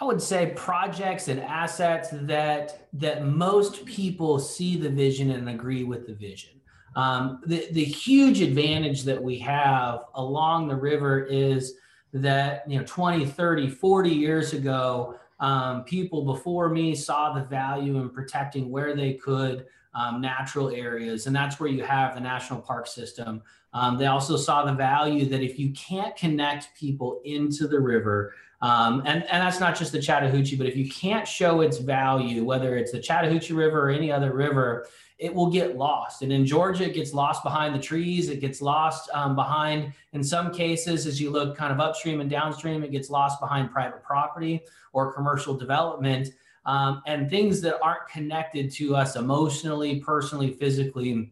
I 0.00 0.04
would 0.04 0.20
say 0.20 0.52
projects 0.56 1.28
and 1.28 1.40
assets 1.40 2.08
that 2.12 2.88
that 2.94 3.26
most 3.26 3.84
people 3.84 4.38
see 4.38 4.76
the 4.76 4.90
vision 4.90 5.30
and 5.30 5.48
agree 5.48 5.84
with 5.84 6.06
the 6.06 6.14
vision. 6.14 6.60
Um, 6.96 7.40
the, 7.46 7.68
the 7.72 7.84
huge 7.84 8.40
advantage 8.40 9.04
that 9.04 9.22
we 9.22 9.38
have 9.38 10.00
along 10.14 10.68
the 10.68 10.74
river 10.74 11.24
is 11.24 11.74
that 12.12 12.64
you 12.66 12.78
know 12.78 12.84
20 12.86 13.26
30 13.26 13.68
40 13.68 14.10
years 14.10 14.54
ago 14.54 15.16
um, 15.40 15.84
people 15.84 16.24
before 16.24 16.70
me 16.70 16.94
saw 16.94 17.34
the 17.34 17.44
value 17.44 17.98
in 17.98 18.08
protecting 18.08 18.70
where 18.70 18.96
they 18.96 19.14
could 19.14 19.66
um, 19.94 20.20
natural 20.20 20.70
areas 20.70 21.26
and 21.26 21.34
that's 21.34 21.58
where 21.58 21.68
you 21.68 21.82
have 21.82 22.14
the 22.14 22.20
national 22.20 22.60
park 22.60 22.86
system 22.86 23.42
um, 23.74 23.98
they 23.98 24.06
also 24.06 24.36
saw 24.36 24.64
the 24.64 24.72
value 24.72 25.26
that 25.26 25.42
if 25.42 25.58
you 25.58 25.70
can't 25.72 26.16
connect 26.16 26.74
people 26.78 27.20
into 27.24 27.66
the 27.66 27.78
river 27.78 28.32
um, 28.60 29.02
and, 29.06 29.22
and 29.24 29.42
that's 29.42 29.60
not 29.60 29.76
just 29.78 29.92
the 29.92 30.00
Chattahoochee, 30.00 30.56
but 30.56 30.66
if 30.66 30.76
you 30.76 30.88
can't 30.90 31.26
show 31.28 31.60
its 31.60 31.78
value, 31.78 32.44
whether 32.44 32.76
it's 32.76 32.90
the 32.90 32.98
Chattahoochee 32.98 33.54
River 33.54 33.86
or 33.86 33.90
any 33.90 34.10
other 34.10 34.32
river, 34.32 34.88
it 35.18 35.32
will 35.32 35.50
get 35.50 35.76
lost. 35.76 36.22
And 36.22 36.32
in 36.32 36.44
Georgia, 36.44 36.84
it 36.84 36.94
gets 36.94 37.12
lost 37.12 37.42
behind 37.42 37.74
the 37.74 37.78
trees. 37.78 38.28
It 38.28 38.40
gets 38.40 38.60
lost 38.60 39.10
um, 39.12 39.34
behind, 39.34 39.92
in 40.12 40.22
some 40.22 40.52
cases, 40.52 41.06
as 41.06 41.20
you 41.20 41.30
look 41.30 41.56
kind 41.56 41.72
of 41.72 41.80
upstream 41.80 42.20
and 42.20 42.30
downstream, 42.30 42.82
it 42.82 42.92
gets 42.92 43.10
lost 43.10 43.40
behind 43.40 43.70
private 43.70 44.02
property 44.02 44.62
or 44.92 45.12
commercial 45.12 45.54
development 45.54 46.30
um, 46.68 47.02
and 47.06 47.30
things 47.30 47.62
that 47.62 47.80
aren't 47.82 48.06
connected 48.08 48.70
to 48.72 48.94
us 48.94 49.16
emotionally, 49.16 50.00
personally, 50.00 50.50
physically 50.52 51.30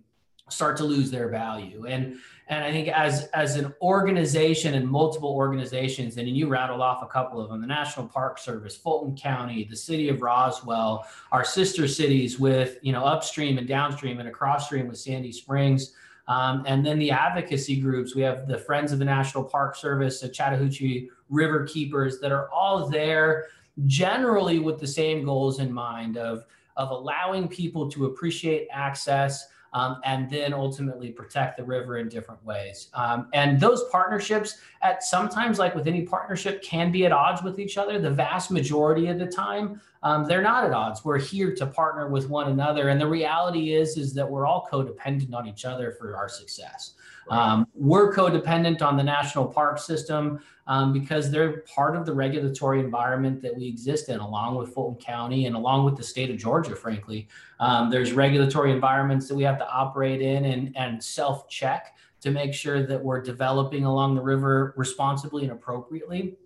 start 0.49 0.79
to 0.79 0.85
lose 0.85 1.11
their 1.11 1.29
value. 1.29 1.85
And 1.87 2.16
and 2.49 2.64
I 2.64 2.72
think 2.72 2.88
as 2.88 3.27
as 3.35 3.57
an 3.57 3.75
organization 3.83 4.75
and 4.75 4.88
multiple 4.88 5.29
organizations, 5.29 6.16
and 6.16 6.27
you 6.27 6.49
rattled 6.49 6.81
off 6.81 7.03
a 7.03 7.07
couple 7.07 7.38
of 7.38 7.51
them: 7.51 7.61
the 7.61 7.66
National 7.66 8.09
Park 8.09 8.38
Service, 8.38 8.79
Fulton 8.79 9.14
County, 9.14 9.66
the 9.68 9.77
City 9.77 10.09
of 10.09 10.22
Roswell, 10.22 11.07
our 11.33 11.44
sister 11.44 11.87
cities 11.87 12.38
with 12.38 12.79
you 12.81 12.92
know 12.92 13.05
upstream 13.05 13.59
and 13.59 13.68
downstream 13.68 14.20
and 14.20 14.31
across 14.31 14.66
stream 14.66 14.88
with 14.88 14.96
Sandy 14.96 15.33
Springs. 15.33 15.92
Um, 16.29 16.64
and 16.66 16.85
then 16.85 16.99
the 16.99 17.11
advocacy 17.11 17.79
groups, 17.81 18.16
we 18.16 18.22
have 18.22 18.49
the 18.49 18.59
Friends 18.59 18.90
of 18.90 18.99
the 18.99 19.05
National 19.05 19.44
Park 19.44 19.77
Service, 19.77 20.20
the 20.20 20.29
Chattahoochee 20.29 21.11
River 21.29 21.66
Keepers 21.66 22.20
that 22.20 22.33
are 22.33 22.49
all 22.51 22.88
there 22.88 23.46
generally 23.84 24.58
with 24.58 24.78
the 24.78 24.86
same 24.86 25.24
goals 25.24 25.60
in 25.60 25.70
mind 25.70 26.16
of, 26.16 26.46
of 26.76 26.90
allowing 26.90 27.46
people 27.48 27.90
to 27.90 28.06
appreciate 28.06 28.68
access, 28.72 29.48
um, 29.72 30.00
and 30.04 30.30
then 30.30 30.54
ultimately 30.54 31.10
protect 31.10 31.58
the 31.58 31.64
river 31.64 31.98
in 31.98 32.08
different 32.08 32.42
ways. 32.46 32.88
Um, 32.94 33.28
and 33.34 33.60
those 33.60 33.84
partnerships, 33.90 34.58
at 34.82 35.02
sometimes, 35.02 35.58
like 35.58 35.74
with 35.74 35.86
any 35.86 36.02
partnership, 36.02 36.62
can 36.62 36.90
be 36.90 37.04
at 37.04 37.12
odds 37.12 37.42
with 37.42 37.58
each 37.58 37.76
other. 37.76 37.98
The 37.98 38.10
vast 38.10 38.50
majority 38.50 39.08
of 39.08 39.18
the 39.18 39.26
time, 39.26 39.80
um, 40.02 40.24
they're 40.24 40.40
not 40.40 40.64
at 40.64 40.72
odds. 40.72 41.04
We're 41.04 41.18
here 41.18 41.54
to 41.56 41.66
partner 41.66 42.08
with 42.08 42.30
one 42.30 42.48
another, 42.50 42.88
and 42.88 42.98
the 42.98 43.06
reality 43.06 43.74
is 43.74 43.98
is 43.98 44.14
that 44.14 44.30
we're 44.30 44.46
all 44.46 44.66
codependent 44.70 45.34
on 45.34 45.46
each 45.46 45.66
other 45.66 45.92
for 45.92 46.16
our 46.16 46.28
success. 46.28 46.94
Um, 47.30 47.66
we're 47.74 48.14
codependent 48.14 48.82
on 48.82 48.96
the 48.96 49.02
national 49.02 49.46
park 49.46 49.78
system 49.78 50.40
um, 50.66 50.92
because 50.92 51.30
they're 51.30 51.58
part 51.62 51.96
of 51.96 52.06
the 52.06 52.12
regulatory 52.12 52.80
environment 52.80 53.40
that 53.42 53.56
we 53.56 53.66
exist 53.66 54.08
in, 54.08 54.18
along 54.18 54.56
with 54.56 54.72
Fulton 54.72 55.00
County 55.00 55.46
and 55.46 55.54
along 55.54 55.84
with 55.84 55.96
the 55.96 56.02
state 56.02 56.30
of 56.30 56.36
Georgia, 56.38 56.74
frankly. 56.74 57.28
Um, 57.60 57.90
there's 57.90 58.12
regulatory 58.12 58.72
environments 58.72 59.28
that 59.28 59.34
we 59.34 59.42
have 59.44 59.58
to 59.58 59.68
operate 59.68 60.20
in 60.20 60.44
and, 60.44 60.76
and 60.76 61.02
self 61.02 61.48
check 61.48 61.96
to 62.20 62.30
make 62.30 62.54
sure 62.54 62.86
that 62.86 63.02
we're 63.02 63.20
developing 63.20 63.84
along 63.84 64.14
the 64.14 64.22
river 64.22 64.74
responsibly 64.76 65.44
and 65.44 65.52
appropriately. 65.52 66.36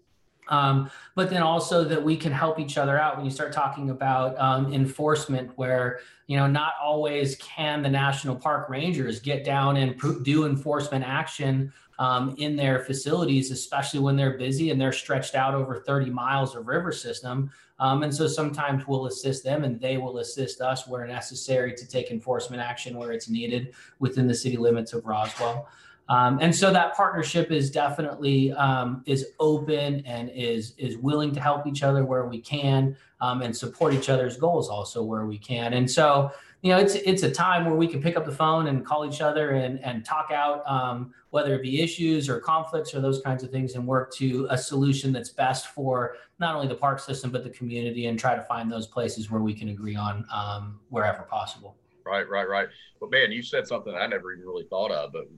Um, 0.50 0.90
but 1.14 1.30
then 1.30 1.42
also 1.42 1.84
that 1.84 2.02
we 2.02 2.16
can 2.16 2.32
help 2.32 2.58
each 2.58 2.76
other 2.76 2.98
out 2.98 3.16
when 3.16 3.24
you 3.24 3.30
start 3.30 3.52
talking 3.52 3.90
about 3.90 4.38
um, 4.38 4.72
enforcement, 4.72 5.50
where 5.56 6.00
you 6.26 6.36
know 6.36 6.46
not 6.46 6.74
always 6.82 7.36
can 7.36 7.82
the 7.82 7.88
national 7.88 8.36
park 8.36 8.68
rangers 8.68 9.20
get 9.20 9.44
down 9.44 9.76
and 9.76 9.98
do 10.22 10.44
enforcement 10.44 11.04
action 11.04 11.72
um, 12.00 12.34
in 12.38 12.56
their 12.56 12.80
facilities, 12.80 13.50
especially 13.50 14.00
when 14.00 14.16
they're 14.16 14.38
busy 14.38 14.70
and 14.70 14.80
they're 14.80 14.90
stretched 14.90 15.34
out 15.34 15.54
over 15.54 15.80
30 15.86 16.10
miles 16.10 16.56
of 16.56 16.66
river 16.66 16.92
system. 16.92 17.50
Um, 17.78 18.02
and 18.02 18.14
so 18.14 18.26
sometimes 18.26 18.86
we'll 18.88 19.06
assist 19.06 19.44
them 19.44 19.64
and 19.64 19.78
they 19.78 19.98
will 19.98 20.18
assist 20.18 20.62
us 20.62 20.88
where 20.88 21.06
necessary 21.06 21.74
to 21.74 21.86
take 21.86 22.10
enforcement 22.10 22.62
action 22.62 22.96
where 22.96 23.12
it's 23.12 23.28
needed 23.28 23.74
within 23.98 24.26
the 24.26 24.34
city 24.34 24.56
limits 24.56 24.94
of 24.94 25.04
Roswell. 25.04 25.68
Um, 26.10 26.40
and 26.40 26.54
so 26.54 26.72
that 26.72 26.96
partnership 26.96 27.52
is 27.52 27.70
definitely 27.70 28.50
um, 28.54 29.04
is 29.06 29.28
open 29.38 30.02
and 30.04 30.28
is 30.34 30.74
is 30.76 30.96
willing 30.96 31.32
to 31.32 31.40
help 31.40 31.68
each 31.68 31.84
other 31.84 32.04
where 32.04 32.26
we 32.26 32.40
can 32.40 32.96
um, 33.20 33.42
and 33.42 33.56
support 33.56 33.94
each 33.94 34.08
other's 34.08 34.36
goals 34.36 34.68
also 34.68 35.04
where 35.04 35.24
we 35.24 35.38
can. 35.38 35.74
And 35.74 35.88
so 35.88 36.32
you 36.62 36.72
know 36.72 36.78
it's 36.78 36.96
it's 36.96 37.22
a 37.22 37.30
time 37.30 37.64
where 37.64 37.76
we 37.76 37.86
can 37.86 38.02
pick 38.02 38.16
up 38.16 38.26
the 38.26 38.32
phone 38.32 38.66
and 38.66 38.84
call 38.84 39.08
each 39.08 39.20
other 39.20 39.50
and 39.50 39.78
and 39.84 40.04
talk 40.04 40.32
out 40.32 40.68
um, 40.68 41.14
whether 41.30 41.54
it 41.54 41.62
be 41.62 41.80
issues 41.80 42.28
or 42.28 42.40
conflicts 42.40 42.92
or 42.92 43.00
those 43.00 43.22
kinds 43.22 43.44
of 43.44 43.52
things 43.52 43.76
and 43.76 43.86
work 43.86 44.12
to 44.14 44.48
a 44.50 44.58
solution 44.58 45.12
that's 45.12 45.30
best 45.30 45.68
for 45.68 46.16
not 46.40 46.56
only 46.56 46.66
the 46.66 46.74
park 46.74 46.98
system 46.98 47.30
but 47.30 47.44
the 47.44 47.50
community 47.50 48.06
and 48.06 48.18
try 48.18 48.34
to 48.34 48.42
find 48.42 48.70
those 48.70 48.88
places 48.88 49.30
where 49.30 49.42
we 49.42 49.54
can 49.54 49.68
agree 49.68 49.94
on 49.94 50.26
um, 50.32 50.80
wherever 50.88 51.22
possible. 51.22 51.76
Right, 52.04 52.28
right, 52.28 52.48
right. 52.48 52.68
But 52.98 53.12
man, 53.12 53.30
you 53.30 53.42
said 53.44 53.68
something 53.68 53.94
I 53.94 54.08
never 54.08 54.32
even 54.32 54.44
really 54.44 54.64
thought 54.64 54.90
of, 54.90 55.12
but 55.12 55.28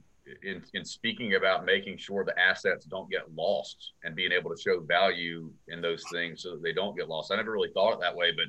in, 0.42 0.62
in 0.74 0.84
speaking 0.84 1.34
about 1.34 1.64
making 1.64 1.98
sure 1.98 2.24
the 2.24 2.38
assets 2.38 2.84
don't 2.84 3.10
get 3.10 3.32
lost 3.34 3.92
and 4.04 4.14
being 4.14 4.32
able 4.32 4.54
to 4.54 4.60
show 4.60 4.80
value 4.80 5.50
in 5.68 5.80
those 5.80 6.04
things 6.12 6.42
so 6.42 6.52
that 6.52 6.62
they 6.62 6.72
don't 6.72 6.96
get 6.96 7.08
lost. 7.08 7.32
I 7.32 7.36
never 7.36 7.52
really 7.52 7.70
thought 7.74 7.94
it 7.94 8.00
that 8.00 8.14
way, 8.14 8.32
but 8.32 8.46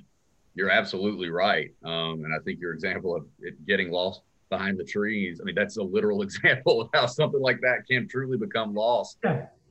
you're 0.56 0.70
absolutely 0.70 1.30
right. 1.30 1.72
Um, 1.84 2.24
and 2.24 2.34
I 2.34 2.40
think 2.44 2.60
your 2.60 2.74
example 2.74 3.16
of 3.16 3.26
it 3.40 3.66
getting 3.66 3.92
lost 3.92 4.22
behind 4.50 4.80
the 4.80 4.84
trees, 4.84 5.40
I 5.42 5.46
mean, 5.46 5.56
that's 5.56 5.78
a 5.78 5.84
literal 5.84 6.22
example 6.24 6.82
of 6.82 6.90
how 6.94 7.06
something 7.08 7.42
like 7.42 7.60
that 7.62 7.88
can 7.90 8.08
truly 8.08 8.38
become 8.38 8.74
lost. 8.74 9.18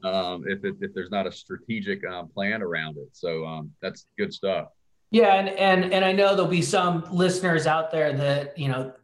Um, 0.04 0.42
if, 0.48 0.64
it, 0.64 0.74
if 0.80 0.92
there's 0.94 1.12
not 1.12 1.28
a 1.28 1.32
strategic 1.32 2.04
um, 2.04 2.28
plan 2.28 2.60
around 2.60 2.96
it. 2.96 3.10
So 3.12 3.46
um, 3.46 3.70
that's 3.80 4.06
good 4.18 4.34
stuff. 4.34 4.66
Yeah, 5.12 5.34
and 5.34 5.50
and 5.50 5.92
and 5.92 6.04
I 6.06 6.12
know 6.12 6.34
there'll 6.34 6.50
be 6.50 6.62
some 6.62 7.04
listeners 7.12 7.66
out 7.66 7.90
there 7.90 8.14
that 8.14 8.56
you 8.58 8.68
know 8.68 8.94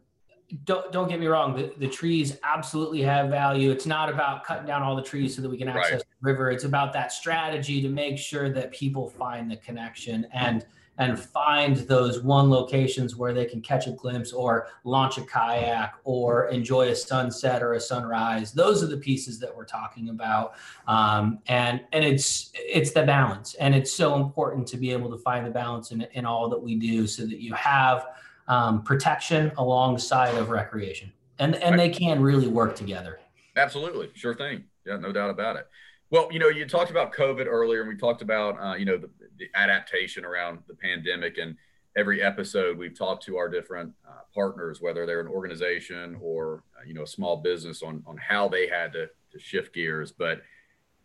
don't 0.63 0.91
don't 0.91 1.07
get 1.07 1.19
me 1.19 1.27
wrong 1.27 1.55
the, 1.55 1.71
the 1.77 1.87
trees 1.87 2.37
absolutely 2.43 3.01
have 3.01 3.29
value. 3.29 3.71
It's 3.71 3.85
not 3.85 4.09
about 4.09 4.43
cutting 4.43 4.65
down 4.65 4.81
all 4.81 4.95
the 4.95 5.03
trees 5.03 5.35
so 5.35 5.41
that 5.41 5.49
we 5.49 5.57
can 5.57 5.69
access 5.69 5.93
right. 5.93 5.99
the 6.01 6.05
river. 6.21 6.49
It's 6.51 6.63
about 6.63 6.91
that 6.93 7.11
strategy 7.11 7.81
to 7.81 7.89
make 7.89 8.17
sure 8.17 8.49
that 8.49 8.71
people 8.71 9.09
find 9.09 9.49
the 9.49 9.57
connection 9.57 10.27
and 10.33 10.65
and 10.99 11.17
find 11.17 11.77
those 11.77 12.21
one 12.21 12.49
locations 12.49 13.15
where 13.15 13.33
they 13.33 13.45
can 13.45 13.61
catch 13.61 13.87
a 13.87 13.91
glimpse 13.91 14.33
or 14.33 14.67
launch 14.83 15.17
a 15.17 15.21
kayak 15.21 15.95
or 16.03 16.49
enjoy 16.49 16.89
a 16.89 16.95
sunset 16.95 17.63
or 17.63 17.73
a 17.73 17.79
sunrise. 17.79 18.51
Those 18.51 18.83
are 18.83 18.87
the 18.87 18.97
pieces 18.97 19.39
that 19.39 19.55
we're 19.55 19.65
talking 19.65 20.09
about. 20.09 20.55
Um, 20.87 21.39
and 21.47 21.81
and 21.93 22.03
it's 22.03 22.51
it's 22.53 22.91
the 22.91 23.03
balance. 23.03 23.53
And 23.55 23.73
it's 23.73 23.93
so 23.93 24.15
important 24.15 24.67
to 24.67 24.77
be 24.77 24.91
able 24.91 25.09
to 25.09 25.17
find 25.17 25.45
the 25.45 25.51
balance 25.51 25.91
in, 25.91 26.01
in 26.13 26.25
all 26.25 26.49
that 26.49 26.61
we 26.61 26.75
do 26.75 27.07
so 27.07 27.25
that 27.25 27.39
you 27.39 27.53
have 27.53 28.07
um, 28.49 28.83
protection 28.83 29.51
alongside 29.57 30.35
of 30.35 30.49
recreation, 30.49 31.13
and 31.37 31.55
and 31.55 31.79
they 31.79 31.89
can 31.89 32.21
really 32.21 32.47
work 32.47 32.75
together. 32.75 33.19
Absolutely, 33.55 34.09
sure 34.15 34.35
thing. 34.35 34.65
Yeah, 34.85 34.97
no 34.97 35.11
doubt 35.11 35.29
about 35.29 35.55
it. 35.55 35.67
Well, 36.09 36.27
you 36.31 36.39
know, 36.39 36.49
you 36.49 36.65
talked 36.65 36.91
about 36.91 37.13
COVID 37.13 37.45
earlier, 37.45 37.81
and 37.81 37.89
we 37.89 37.95
talked 37.95 38.21
about 38.21 38.59
uh, 38.59 38.75
you 38.75 38.85
know 38.85 38.97
the, 38.97 39.09
the, 39.37 39.47
adaptation 39.55 40.25
around 40.25 40.59
the 40.67 40.73
pandemic. 40.73 41.37
And 41.37 41.55
every 41.95 42.21
episode, 42.21 42.77
we've 42.77 42.97
talked 42.97 43.23
to 43.25 43.37
our 43.37 43.47
different 43.47 43.93
uh, 44.07 44.21
partners, 44.33 44.81
whether 44.81 45.05
they're 45.05 45.21
an 45.21 45.27
organization 45.27 46.17
or 46.19 46.63
uh, 46.77 46.83
you 46.85 46.95
know 46.95 47.03
a 47.03 47.07
small 47.07 47.37
business, 47.37 47.83
on 47.83 48.03
on 48.07 48.17
how 48.17 48.47
they 48.47 48.67
had 48.67 48.91
to, 48.93 49.07
to 49.31 49.39
shift 49.39 49.75
gears. 49.75 50.11
But 50.11 50.41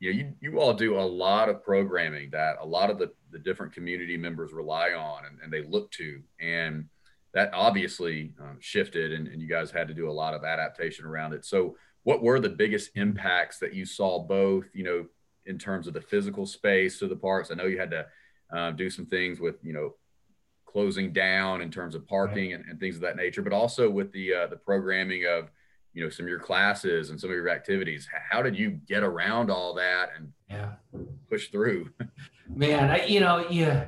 you 0.00 0.12
know, 0.12 0.18
you, 0.18 0.32
you 0.40 0.60
all 0.60 0.72
do 0.72 0.98
a 0.98 1.00
lot 1.00 1.50
of 1.50 1.62
programming 1.62 2.30
that 2.30 2.56
a 2.60 2.66
lot 2.66 2.90
of 2.90 2.98
the, 2.98 3.12
the 3.30 3.38
different 3.38 3.72
community 3.72 4.16
members 4.16 4.52
rely 4.52 4.90
on 4.90 5.24
and, 5.26 5.38
and 5.42 5.52
they 5.52 5.62
look 5.62 5.90
to. 5.92 6.20
And 6.40 6.86
that 7.34 7.50
obviously 7.52 8.32
um, 8.40 8.56
shifted 8.60 9.12
and, 9.12 9.26
and 9.26 9.42
you 9.42 9.48
guys 9.48 9.70
had 9.70 9.88
to 9.88 9.94
do 9.94 10.08
a 10.08 10.12
lot 10.12 10.34
of 10.34 10.44
adaptation 10.44 11.04
around 11.04 11.32
it. 11.32 11.44
So 11.44 11.76
what 12.04 12.22
were 12.22 12.38
the 12.38 12.48
biggest 12.48 12.90
impacts 12.94 13.58
that 13.58 13.74
you 13.74 13.84
saw 13.84 14.20
both, 14.20 14.66
you 14.72 14.84
know, 14.84 15.06
in 15.46 15.58
terms 15.58 15.86
of 15.86 15.94
the 15.94 16.00
physical 16.00 16.46
space 16.46 17.02
of 17.02 17.08
the 17.08 17.16
parks? 17.16 17.50
I 17.50 17.54
know 17.54 17.66
you 17.66 17.78
had 17.78 17.90
to 17.90 18.06
uh, 18.54 18.70
do 18.70 18.88
some 18.88 19.06
things 19.06 19.40
with, 19.40 19.56
you 19.62 19.72
know, 19.72 19.94
closing 20.64 21.12
down 21.12 21.60
in 21.60 21.70
terms 21.70 21.94
of 21.94 22.06
parking 22.06 22.52
and, 22.52 22.64
and 22.68 22.78
things 22.78 22.96
of 22.96 23.02
that 23.02 23.16
nature, 23.16 23.42
but 23.42 23.52
also 23.52 23.90
with 23.90 24.12
the 24.12 24.34
uh, 24.34 24.46
the 24.48 24.56
programming 24.56 25.24
of, 25.24 25.50
you 25.92 26.02
know, 26.02 26.10
some 26.10 26.26
of 26.26 26.30
your 26.30 26.40
classes 26.40 27.10
and 27.10 27.20
some 27.20 27.30
of 27.30 27.36
your 27.36 27.48
activities. 27.48 28.08
How 28.30 28.42
did 28.42 28.58
you 28.58 28.80
get 28.86 29.02
around 29.02 29.50
all 29.50 29.74
that 29.74 30.10
and 30.16 30.32
yeah. 30.50 30.72
push 31.30 31.48
through? 31.48 31.90
Man, 32.48 32.90
I, 32.90 33.06
you 33.06 33.20
know, 33.20 33.46
yeah, 33.48 33.86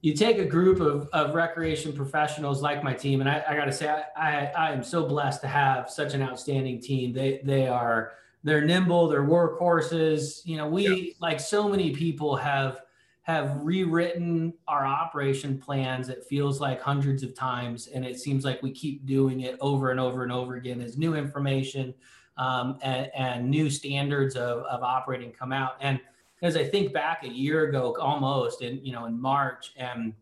you 0.00 0.14
take 0.14 0.38
a 0.38 0.44
group 0.44 0.80
of, 0.80 1.08
of 1.12 1.34
recreation 1.34 1.92
professionals 1.92 2.62
like 2.62 2.84
my 2.84 2.94
team, 2.94 3.20
and 3.20 3.28
I, 3.28 3.42
I 3.48 3.56
got 3.56 3.64
to 3.64 3.72
say, 3.72 3.88
I, 3.88 4.04
I, 4.16 4.44
I 4.56 4.72
am 4.72 4.82
so 4.82 5.06
blessed 5.06 5.40
to 5.42 5.48
have 5.48 5.90
such 5.90 6.14
an 6.14 6.22
outstanding 6.22 6.80
team. 6.80 7.12
They 7.12 7.40
they 7.42 7.66
are 7.66 8.12
they're 8.44 8.60
nimble, 8.60 9.08
they're 9.08 9.24
workhorses. 9.24 10.44
You 10.44 10.56
know, 10.56 10.68
we 10.68 10.88
yeah. 10.88 11.12
like 11.20 11.40
so 11.40 11.68
many 11.68 11.90
people 11.90 12.36
have 12.36 12.82
have 13.22 13.58
rewritten 13.60 14.54
our 14.68 14.86
operation 14.86 15.58
plans. 15.58 16.08
It 16.08 16.24
feels 16.24 16.60
like 16.60 16.80
hundreds 16.80 17.22
of 17.22 17.34
times, 17.34 17.88
and 17.88 18.06
it 18.06 18.18
seems 18.18 18.44
like 18.44 18.62
we 18.62 18.70
keep 18.70 19.04
doing 19.04 19.40
it 19.40 19.56
over 19.60 19.90
and 19.90 19.98
over 19.98 20.22
and 20.22 20.32
over 20.32 20.54
again 20.54 20.80
as 20.80 20.96
new 20.96 21.14
information 21.14 21.92
um, 22.38 22.78
and, 22.82 23.10
and 23.14 23.50
new 23.50 23.68
standards 23.68 24.36
of, 24.36 24.62
of 24.62 24.82
operating 24.82 25.32
come 25.32 25.52
out. 25.52 25.72
And 25.80 26.00
as 26.42 26.56
I 26.56 26.64
think 26.64 26.92
back 26.92 27.24
a 27.24 27.28
year 27.28 27.68
ago, 27.68 27.96
almost 28.00 28.62
in 28.62 28.84
you 28.84 28.92
know 28.92 29.06
in 29.06 29.20
March, 29.20 29.72
and 29.76 30.14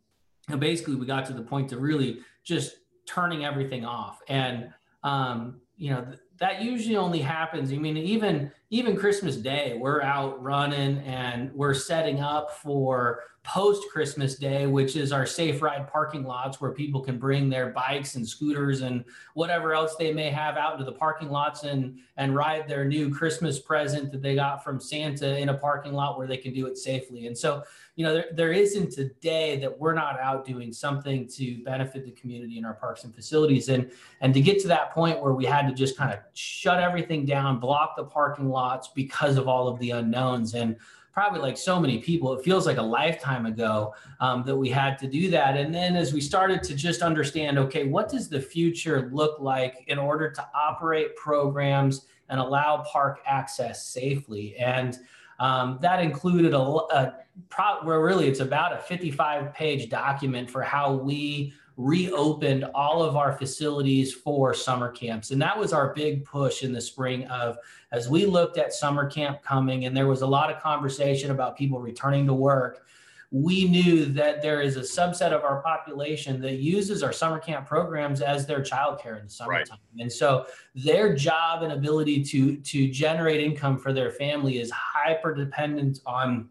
basically 0.58 0.94
we 0.94 1.06
got 1.06 1.26
to 1.26 1.32
the 1.32 1.42
point 1.42 1.68
to 1.70 1.78
really 1.78 2.20
just 2.44 2.76
turning 3.06 3.44
everything 3.44 3.84
off, 3.84 4.20
and 4.28 4.72
um, 5.02 5.60
you 5.76 5.90
know 5.90 6.06
that 6.38 6.62
usually 6.62 6.96
only 6.96 7.20
happens. 7.20 7.72
I 7.72 7.76
mean, 7.76 7.96
even 7.96 8.50
even 8.70 8.96
Christmas 8.96 9.36
Day, 9.36 9.76
we're 9.78 10.02
out 10.02 10.42
running 10.42 10.98
and 10.98 11.52
we're 11.54 11.74
setting 11.74 12.20
up 12.20 12.52
for 12.58 13.22
post 13.46 13.88
Christmas 13.92 14.34
Day, 14.34 14.66
which 14.66 14.96
is 14.96 15.12
our 15.12 15.24
safe 15.24 15.62
ride 15.62 15.86
parking 15.88 16.24
lots 16.24 16.60
where 16.60 16.72
people 16.72 17.00
can 17.00 17.16
bring 17.16 17.48
their 17.48 17.68
bikes 17.68 18.16
and 18.16 18.28
scooters 18.28 18.82
and 18.82 19.04
whatever 19.34 19.72
else 19.72 19.94
they 19.96 20.12
may 20.12 20.30
have 20.30 20.56
out 20.56 20.72
into 20.72 20.84
the 20.84 20.92
parking 20.92 21.30
lots 21.30 21.62
and 21.62 21.96
and 22.16 22.34
ride 22.34 22.66
their 22.66 22.84
new 22.84 23.08
Christmas 23.08 23.60
present 23.60 24.10
that 24.10 24.20
they 24.20 24.34
got 24.34 24.64
from 24.64 24.80
Santa 24.80 25.38
in 25.38 25.50
a 25.50 25.54
parking 25.54 25.92
lot 25.92 26.18
where 26.18 26.26
they 26.26 26.36
can 26.36 26.52
do 26.52 26.66
it 26.66 26.76
safely. 26.76 27.28
And 27.28 27.38
so, 27.38 27.62
you 27.96 28.04
know, 28.04 28.12
there, 28.12 28.26
there 28.32 28.52
isn't 28.52 28.98
a 28.98 29.04
day 29.20 29.58
that 29.58 29.78
we're 29.78 29.94
not 29.94 30.20
out 30.20 30.44
doing 30.44 30.72
something 30.72 31.26
to 31.28 31.64
benefit 31.64 32.04
the 32.04 32.12
community 32.12 32.58
in 32.58 32.64
our 32.64 32.74
parks 32.74 33.04
and 33.04 33.14
facilities. 33.14 33.70
And 33.70 33.90
and 34.20 34.32
to 34.34 34.40
get 34.40 34.60
to 34.60 34.68
that 34.68 34.92
point 34.92 35.20
where 35.20 35.32
we 35.32 35.46
had 35.46 35.66
to 35.66 35.74
just 35.74 35.96
kind 35.96 36.12
of 36.12 36.20
shut 36.34 36.78
everything 36.78 37.24
down, 37.24 37.58
block 37.58 37.96
the 37.96 38.04
parking 38.04 38.48
lots 38.50 38.88
because 38.88 39.38
of 39.38 39.48
all 39.48 39.66
of 39.66 39.78
the 39.80 39.90
unknowns 39.90 40.54
and 40.54 40.76
probably 41.16 41.40
like 41.40 41.56
so 41.56 41.80
many 41.80 41.96
people, 41.96 42.34
it 42.34 42.44
feels 42.44 42.66
like 42.66 42.76
a 42.76 42.82
lifetime 42.82 43.46
ago 43.46 43.94
um, 44.20 44.42
that 44.44 44.54
we 44.54 44.68
had 44.68 44.98
to 44.98 45.08
do 45.08 45.30
that. 45.30 45.56
And 45.56 45.74
then 45.74 45.96
as 45.96 46.12
we 46.12 46.20
started 46.20 46.62
to 46.64 46.74
just 46.74 47.00
understand, 47.00 47.58
okay, 47.58 47.86
what 47.86 48.10
does 48.10 48.28
the 48.28 48.38
future 48.38 49.08
look 49.10 49.40
like 49.40 49.82
in 49.86 49.98
order 49.98 50.30
to 50.30 50.46
operate 50.54 51.16
programs 51.16 52.04
and 52.28 52.38
allow 52.38 52.84
park 52.92 53.20
access 53.24 53.88
safely? 53.88 54.58
And 54.58 54.98
um, 55.38 55.78
that 55.82 56.02
included 56.02 56.54
a, 56.54 56.58
a 56.58 57.14
pro, 57.48 57.82
where 57.82 58.00
really 58.00 58.28
it's 58.28 58.40
about 58.40 58.72
a 58.72 58.78
55 58.78 59.52
page 59.54 59.88
document 59.88 60.50
for 60.50 60.62
how 60.62 60.94
we 60.94 61.52
reopened 61.76 62.64
all 62.74 63.02
of 63.02 63.16
our 63.16 63.36
facilities 63.36 64.12
for 64.12 64.54
summer 64.54 64.90
camps. 64.90 65.30
And 65.30 65.40
that 65.42 65.58
was 65.58 65.72
our 65.74 65.92
big 65.92 66.24
push 66.24 66.62
in 66.62 66.72
the 66.72 66.80
spring 66.80 67.26
of 67.26 67.58
as 67.92 68.08
we 68.08 68.24
looked 68.24 68.56
at 68.56 68.72
summer 68.72 69.08
camp 69.08 69.42
coming 69.42 69.84
and 69.84 69.94
there 69.94 70.06
was 70.06 70.22
a 70.22 70.26
lot 70.26 70.50
of 70.50 70.60
conversation 70.62 71.30
about 71.30 71.56
people 71.56 71.78
returning 71.78 72.26
to 72.26 72.34
work. 72.34 72.86
We 73.30 73.68
knew 73.68 74.06
that 74.06 74.42
there 74.42 74.60
is 74.60 74.76
a 74.76 74.80
subset 74.80 75.32
of 75.32 75.42
our 75.42 75.60
population 75.62 76.40
that 76.42 76.56
uses 76.56 77.02
our 77.02 77.12
summer 77.12 77.38
camp 77.38 77.66
programs 77.66 78.20
as 78.20 78.46
their 78.46 78.60
childcare 78.60 79.18
in 79.18 79.24
the 79.24 79.30
summertime. 79.30 79.78
Right. 79.94 80.02
And 80.02 80.12
so 80.12 80.46
their 80.74 81.14
job 81.14 81.62
and 81.62 81.72
ability 81.72 82.22
to, 82.24 82.56
to 82.56 82.88
generate 82.88 83.40
income 83.40 83.78
for 83.78 83.92
their 83.92 84.10
family 84.10 84.58
is 84.60 84.70
hyper 84.70 85.34
dependent 85.34 86.00
on 86.06 86.48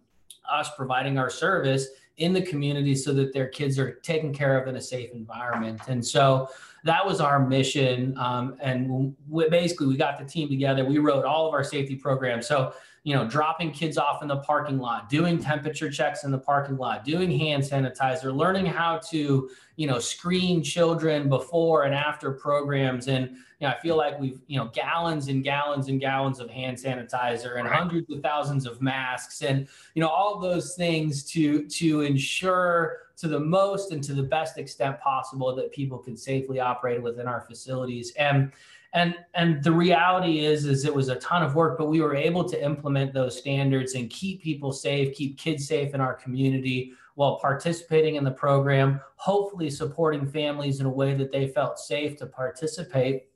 us 0.52 0.70
providing 0.76 1.18
our 1.18 1.30
service 1.30 1.88
in 2.18 2.34
the 2.34 2.42
community 2.42 2.96
so 2.96 3.14
that 3.14 3.34
their 3.34 3.48
kids 3.48 3.78
are 3.78 3.96
taken 3.96 4.34
care 4.34 4.60
of 4.60 4.68
in 4.68 4.76
a 4.76 4.82
safe 4.82 5.12
environment. 5.12 5.82
And 5.88 6.06
so 6.06 6.50
that 6.84 7.06
was 7.06 7.20
our 7.20 7.46
mission. 7.46 8.18
Um, 8.18 8.56
and 8.62 9.16
we, 9.28 9.50
basically, 9.50 9.88
we 9.88 9.98
got 9.98 10.18
the 10.20 10.26
team 10.26 10.48
together. 10.48 10.86
We 10.86 11.00
wrote 11.00 11.26
all 11.26 11.48
of 11.48 11.54
our 11.54 11.64
safety 11.64 11.96
programs. 11.96 12.48
So, 12.48 12.74
you 13.06 13.14
know, 13.14 13.24
dropping 13.24 13.72
kids 13.72 14.00
off 14.00 14.24
in 14.24 14.28
the 14.28 14.38
parking 14.38 14.80
lot, 14.80 15.10
doing 15.10 15.38
temperature 15.38 15.92
checks 15.92 16.24
in 16.24 16.32
the 16.32 16.40
parking 16.40 16.76
lot, 16.76 17.06
doing 17.06 17.30
hand 17.30 17.62
sanitizer, 17.62 18.36
learning 18.36 18.66
how 18.66 18.98
to, 18.98 19.48
you 19.76 19.86
know, 19.86 20.00
screen 20.00 20.64
children 20.64 21.30
before 21.30 21.84
and 21.84 21.94
after 21.94 22.32
programs. 22.32 23.08
And, 23.08 23.30
you 23.60 23.68
know, 23.68 23.68
I 23.68 23.80
feel 23.80 23.96
like 23.96 24.20
we've, 24.20 24.42
you 24.48 24.58
know, 24.58 24.72
gallons 24.74 25.28
and 25.28 25.44
gallons 25.44 25.88
and 25.88 26.00
gallons 26.00 26.40
of 26.40 26.50
hand 26.50 26.78
sanitizer 26.78 27.60
and 27.60 27.66
right. 27.66 27.78
hundreds 27.78 28.12
of 28.12 28.24
thousands 28.24 28.66
of 28.66 28.82
masks 28.82 29.44
and, 29.44 29.68
you 29.94 30.02
know, 30.02 30.10
all 30.10 30.40
those 30.40 30.74
things 30.74 31.24
to 31.26 31.68
to 31.68 32.02
ensure 32.02 33.02
to 33.18 33.28
the 33.28 33.40
most 33.40 33.92
and 33.92 34.04
to 34.04 34.16
the 34.16 34.24
best 34.24 34.58
extent 34.58 35.00
possible 35.00 35.56
that 35.56 35.72
people 35.72 36.00
can 36.00 36.18
safely 36.18 36.60
operate 36.60 37.04
within 37.04 37.28
our 37.28 37.42
facilities. 37.42 38.14
And 38.18 38.52
and 38.96 39.14
and 39.34 39.62
the 39.62 39.72
reality 39.72 40.46
is 40.46 40.66
is 40.66 40.86
it 40.86 40.96
was 40.96 41.10
a 41.10 41.18
ton 41.18 41.44
of 41.44 41.54
work, 41.54 41.78
but 41.78 41.88
we 41.88 42.02
were 42.02 42.16
able 42.16 42.44
to 42.46 42.64
implement 42.64 43.14
those 43.14 43.38
standards 43.38 43.94
and 43.94 44.10
keep 44.10 44.42
people 44.42 44.72
safe, 44.72 45.16
keep 45.16 45.38
kids 45.38 45.68
safe 45.68 45.94
in 45.94 46.02
our 46.02 46.14
community 46.14 46.94
while 47.16 47.38
participating 47.40 48.16
in 48.16 48.24
the 48.24 48.32
program, 48.32 49.00
hopefully 49.18 49.70
supporting 49.70 50.26
families 50.26 50.80
in 50.80 50.86
a 50.86 50.90
way 50.90 51.14
that 51.14 51.32
they 51.32 51.48
felt 51.48 51.78
safe 51.78 52.18
to 52.18 52.26
participate. 52.26 53.28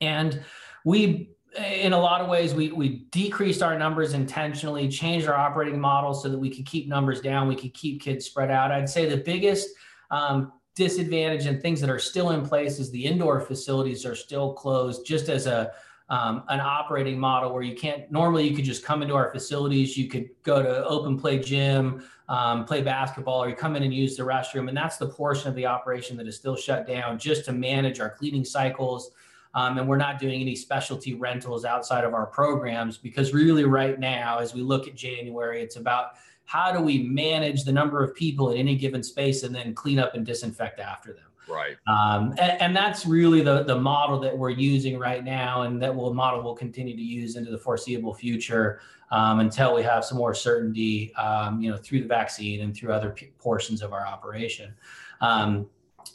And 0.00 0.42
we 0.84 1.30
in 1.58 1.92
a 1.92 2.00
lot 2.00 2.22
of 2.22 2.28
ways, 2.28 2.54
we, 2.54 2.72
we 2.72 3.04
decreased 3.10 3.62
our 3.62 3.78
numbers 3.78 4.14
intentionally, 4.14 4.88
changed 4.88 5.28
our 5.28 5.34
operating 5.34 5.78
model 5.78 6.14
so 6.14 6.30
that 6.30 6.38
we 6.38 6.48
could 6.48 6.64
keep 6.64 6.88
numbers 6.88 7.20
down, 7.20 7.46
we 7.46 7.54
could 7.54 7.74
keep 7.74 8.00
kids 8.00 8.24
spread 8.24 8.50
out. 8.50 8.72
I'd 8.72 8.88
say 8.88 9.06
the 9.06 9.18
biggest 9.18 9.68
um, 10.10 10.52
disadvantage 10.74 11.46
and 11.46 11.60
things 11.60 11.80
that 11.80 11.90
are 11.90 11.98
still 11.98 12.30
in 12.30 12.46
place 12.46 12.78
is 12.78 12.90
the 12.90 13.04
indoor 13.04 13.40
facilities 13.40 14.06
are 14.06 14.14
still 14.14 14.52
closed 14.52 15.06
just 15.06 15.28
as 15.28 15.46
a 15.46 15.72
um, 16.08 16.42
an 16.48 16.60
operating 16.60 17.18
model 17.18 17.54
where 17.54 17.62
you 17.62 17.74
can't 17.74 18.10
normally 18.10 18.46
you 18.46 18.54
could 18.54 18.64
just 18.64 18.84
come 18.84 19.02
into 19.02 19.14
our 19.14 19.30
facilities 19.30 19.96
you 19.96 20.08
could 20.08 20.28
go 20.42 20.62
to 20.62 20.84
open 20.84 21.18
play 21.18 21.38
gym 21.38 22.04
um, 22.28 22.64
play 22.64 22.82
basketball 22.82 23.42
or 23.42 23.48
you 23.48 23.54
come 23.54 23.76
in 23.76 23.82
and 23.82 23.94
use 23.94 24.16
the 24.16 24.22
restroom 24.22 24.68
and 24.68 24.76
that's 24.76 24.96
the 24.96 25.08
portion 25.08 25.48
of 25.48 25.54
the 25.54 25.64
operation 25.64 26.16
that 26.16 26.26
is 26.26 26.36
still 26.36 26.56
shut 26.56 26.86
down 26.86 27.18
just 27.18 27.44
to 27.46 27.52
manage 27.52 28.00
our 28.00 28.10
cleaning 28.10 28.44
cycles. 28.44 29.10
Um, 29.54 29.76
and 29.76 29.86
we're 29.86 29.98
not 29.98 30.18
doing 30.18 30.40
any 30.40 30.56
specialty 30.56 31.12
rentals 31.12 31.66
outside 31.66 32.04
of 32.04 32.14
our 32.14 32.24
programs 32.24 32.96
because 32.96 33.34
really 33.34 33.64
right 33.64 34.00
now 34.00 34.38
as 34.38 34.54
we 34.54 34.62
look 34.62 34.88
at 34.88 34.94
january 34.94 35.60
it's 35.60 35.76
about 35.76 36.12
how 36.52 36.70
do 36.70 36.80
we 36.80 37.02
manage 37.04 37.64
the 37.64 37.72
number 37.72 38.04
of 38.04 38.14
people 38.14 38.50
in 38.50 38.58
any 38.58 38.76
given 38.76 39.02
space 39.02 39.42
and 39.42 39.54
then 39.54 39.74
clean 39.74 39.98
up 39.98 40.14
and 40.14 40.26
disinfect 40.26 40.80
after 40.80 41.14
them 41.14 41.24
Right. 41.48 41.76
um, 41.86 42.34
and, 42.38 42.60
and, 42.62 42.76
that's 42.76 43.04
really 43.04 43.42
the, 43.42 43.64
the 43.64 43.78
model 43.78 44.20
that 44.20 44.36
we're 44.36 44.50
using 44.50 44.96
right 44.98 45.24
now, 45.24 45.62
and 45.62 45.82
that 45.82 45.94
will 45.94 46.14
model 46.14 46.40
will 46.40 46.54
continue 46.54 46.94
to 46.94 47.02
use 47.02 47.34
into 47.34 47.50
the 47.50 47.58
foreseeable 47.58 48.14
future 48.14 48.80
um, 49.10 49.40
until 49.40 49.74
we 49.74 49.82
have 49.82 50.04
some 50.04 50.18
more 50.18 50.34
certainty, 50.34 51.12
um, 51.16 51.60
you 51.60 51.68
know, 51.68 51.76
through 51.76 52.00
the 52.00 52.06
vaccine 52.06 52.60
and 52.60 52.76
through 52.76 52.92
other 52.92 53.10
p- 53.10 53.32
portions 53.38 53.82
of 53.82 53.92
our 53.92 54.06
operation. 54.06 54.72
Um, 55.20 55.68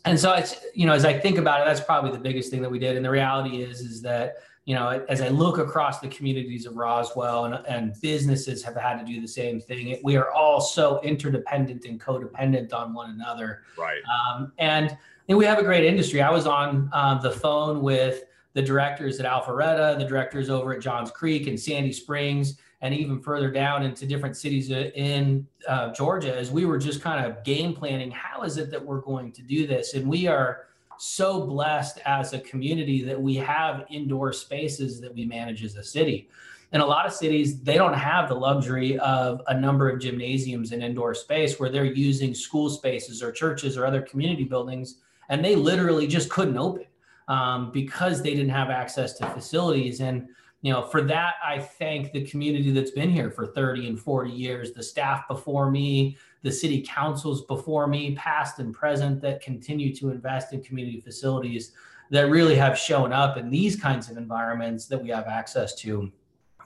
and 0.05 0.17
so 0.17 0.33
it's 0.33 0.55
you 0.73 0.85
know, 0.85 0.93
as 0.93 1.03
I 1.03 1.19
think 1.19 1.37
about 1.37 1.61
it, 1.61 1.65
that's 1.65 1.81
probably 1.81 2.11
the 2.11 2.19
biggest 2.19 2.49
thing 2.49 2.61
that 2.61 2.71
we 2.71 2.79
did. 2.79 2.95
And 2.95 3.05
the 3.05 3.11
reality 3.11 3.61
is, 3.61 3.81
is 3.81 4.01
that 4.03 4.37
you 4.67 4.75
know, 4.75 5.01
as 5.07 5.21
I 5.21 5.29
look 5.29 5.59
across 5.59 6.01
the 6.01 6.09
communities 6.09 6.65
of 6.65 6.75
Roswell 6.75 7.45
and, 7.45 7.65
and 7.67 7.95
businesses 8.01 8.61
have 8.63 8.75
had 8.75 8.99
to 8.99 9.05
do 9.05 9.21
the 9.21 9.27
same 9.27 9.61
thing, 9.61 9.91
it, 9.91 10.03
we 10.03 10.17
are 10.17 10.29
all 10.33 10.59
so 10.59 10.99
interdependent 11.03 11.85
and 11.85 11.97
codependent 12.01 12.73
on 12.73 12.93
one 12.93 13.11
another. 13.11 13.61
Right. 13.77 14.01
Um, 14.03 14.51
and 14.57 14.97
and 15.29 15.37
we 15.37 15.45
have 15.45 15.57
a 15.57 15.63
great 15.63 15.85
industry. 15.85 16.21
I 16.21 16.29
was 16.29 16.45
on 16.45 16.89
uh, 16.91 17.17
the 17.19 17.31
phone 17.31 17.81
with 17.81 18.25
the 18.51 18.61
directors 18.61 19.21
at 19.21 19.25
Alpharetta, 19.25 19.97
the 19.97 20.05
directors 20.05 20.49
over 20.49 20.73
at 20.73 20.81
Johns 20.81 21.11
Creek 21.11 21.47
and 21.47 21.57
Sandy 21.57 21.93
Springs, 21.93 22.57
and 22.81 22.93
even 22.93 23.21
further 23.21 23.49
down 23.49 23.83
into 23.83 24.05
different 24.05 24.35
cities 24.35 24.69
in 24.69 25.47
uh, 25.69 25.93
Georgia 25.93 26.37
as 26.37 26.51
we 26.51 26.65
were 26.65 26.77
just 26.77 27.01
kind 27.01 27.25
of 27.25 27.41
game 27.45 27.73
planning 27.73 28.11
how 28.11 28.43
is 28.43 28.57
it 28.57 28.69
that 28.71 28.83
we're 28.83 28.99
going 28.99 29.31
to 29.31 29.41
do 29.41 29.65
this? 29.65 29.93
And 29.93 30.09
we 30.09 30.27
are 30.27 30.65
so 30.99 31.45
blessed 31.45 31.99
as 32.05 32.33
a 32.33 32.39
community 32.39 33.03
that 33.03 33.21
we 33.21 33.35
have 33.35 33.85
indoor 33.89 34.33
spaces 34.33 34.99
that 35.01 35.13
we 35.13 35.25
manage 35.25 35.63
as 35.63 35.75
a 35.75 35.83
city. 35.83 36.29
And 36.73 36.81
a 36.81 36.85
lot 36.85 37.05
of 37.05 37.13
cities, 37.13 37.61
they 37.61 37.75
don't 37.75 37.93
have 37.93 38.27
the 38.27 38.35
luxury 38.35 38.99
of 38.99 39.41
a 39.47 39.57
number 39.57 39.89
of 39.89 40.01
gymnasiums 40.01 40.73
and 40.73 40.83
indoor 40.83 41.13
space 41.13 41.59
where 41.59 41.69
they're 41.69 41.85
using 41.85 42.33
school 42.33 42.69
spaces 42.69 43.23
or 43.23 43.31
churches 43.31 43.77
or 43.77 43.85
other 43.85 44.01
community 44.01 44.43
buildings 44.43 44.97
and 45.29 45.43
they 45.43 45.55
literally 45.55 46.07
just 46.07 46.29
couldn't 46.29 46.57
open 46.57 46.85
um, 47.27 47.71
because 47.71 48.21
they 48.21 48.31
didn't 48.31 48.49
have 48.49 48.69
access 48.69 49.13
to 49.13 49.27
facilities. 49.27 49.99
And 49.99 50.29
you 50.61 50.73
know, 50.73 50.81
for 50.81 51.01
that, 51.03 51.35
I 51.45 51.59
thank 51.59 52.11
the 52.11 52.25
community 52.25 52.71
that's 52.71 52.91
been 52.91 53.11
here 53.11 53.29
for 53.29 53.45
30 53.45 53.87
and 53.87 53.99
40 53.99 54.31
years, 54.31 54.71
the 54.71 54.81
staff 54.81 55.27
before 55.27 55.69
me, 55.69 56.17
the 56.41 56.51
city 56.51 56.81
councils 56.81 57.43
before 57.45 57.87
me, 57.87 58.15
past 58.15 58.59
and 58.59 58.73
present, 58.73 59.21
that 59.21 59.41
continue 59.41 59.93
to 59.95 60.09
invest 60.09 60.53
in 60.53 60.63
community 60.63 60.99
facilities 60.99 61.73
that 62.09 62.29
really 62.29 62.55
have 62.55 62.77
shown 62.77 63.13
up 63.13 63.37
in 63.37 63.49
these 63.49 63.75
kinds 63.75 64.09
of 64.09 64.17
environments 64.17 64.85
that 64.87 65.01
we 65.01 65.09
have 65.09 65.27
access 65.27 65.75
to 65.75 66.11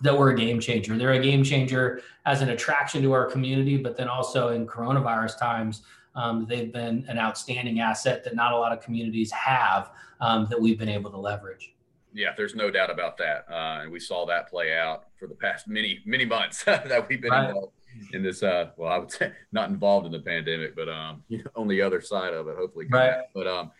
that 0.01 0.17
were 0.17 0.29
a 0.29 0.35
game 0.35 0.59
changer. 0.59 0.97
They're 0.97 1.13
a 1.13 1.21
game 1.21 1.43
changer 1.43 2.01
as 2.25 2.41
an 2.41 2.49
attraction 2.49 3.01
to 3.03 3.11
our 3.11 3.25
community, 3.25 3.77
but 3.77 3.97
then 3.97 4.07
also 4.07 4.49
in 4.49 4.65
coronavirus 4.65 5.37
times, 5.37 5.83
um, 6.15 6.45
they've 6.47 6.71
been 6.71 7.05
an 7.07 7.17
outstanding 7.17 7.79
asset 7.79 8.23
that 8.23 8.35
not 8.35 8.51
a 8.51 8.57
lot 8.57 8.71
of 8.71 8.81
communities 8.81 9.31
have 9.31 9.91
um, 10.19 10.47
that 10.49 10.59
we've 10.59 10.77
been 10.77 10.89
able 10.89 11.11
to 11.11 11.17
leverage. 11.17 11.75
Yeah, 12.13 12.33
there's 12.35 12.55
no 12.55 12.69
doubt 12.69 12.89
about 12.89 13.17
that, 13.17 13.45
uh, 13.49 13.81
and 13.81 13.91
we 13.91 13.99
saw 13.99 14.25
that 14.25 14.49
play 14.49 14.77
out 14.77 15.05
for 15.17 15.27
the 15.27 15.35
past 15.35 15.67
many 15.67 15.99
many 16.05 16.25
months 16.25 16.63
that 16.65 17.07
we've 17.07 17.21
been 17.21 17.31
right. 17.31 17.49
involved 17.49 17.73
in 18.13 18.23
this. 18.23 18.43
Uh, 18.43 18.71
well, 18.77 18.91
I 18.91 18.97
would 18.97 19.11
say 19.11 19.31
not 19.51 19.69
involved 19.69 20.05
in 20.05 20.11
the 20.11 20.19
pandemic, 20.19 20.75
but 20.75 20.89
um, 20.89 21.23
you 21.29 21.39
know, 21.39 21.51
on 21.55 21.67
the 21.67 21.81
other 21.81 22.01
side 22.01 22.33
of 22.33 22.47
it, 22.47 22.55
hopefully. 22.57 22.87
Right. 22.89 23.21
But 23.33 23.47
um, 23.47 23.71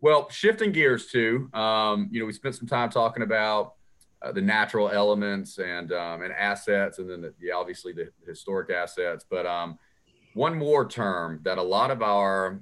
well, 0.00 0.28
shifting 0.30 0.72
gears 0.72 1.06
to 1.08 1.48
Um, 1.52 2.08
you 2.12 2.20
know, 2.20 2.26
we 2.26 2.32
spent 2.32 2.54
some 2.54 2.68
time 2.68 2.90
talking 2.90 3.22
about 3.22 3.74
uh, 4.22 4.32
the 4.32 4.40
natural 4.40 4.88
elements 4.88 5.58
and 5.58 5.92
um, 5.92 6.22
and 6.22 6.32
assets, 6.32 6.98
and 6.98 7.10
then 7.10 7.20
the, 7.20 7.34
the 7.40 7.50
obviously 7.50 7.92
the 7.92 8.10
historic 8.26 8.70
assets. 8.70 9.24
But 9.28 9.46
um, 9.46 9.78
one 10.34 10.56
more 10.56 10.86
term 10.86 11.40
that 11.44 11.58
a 11.58 11.62
lot 11.62 11.90
of 11.90 12.02
our 12.02 12.60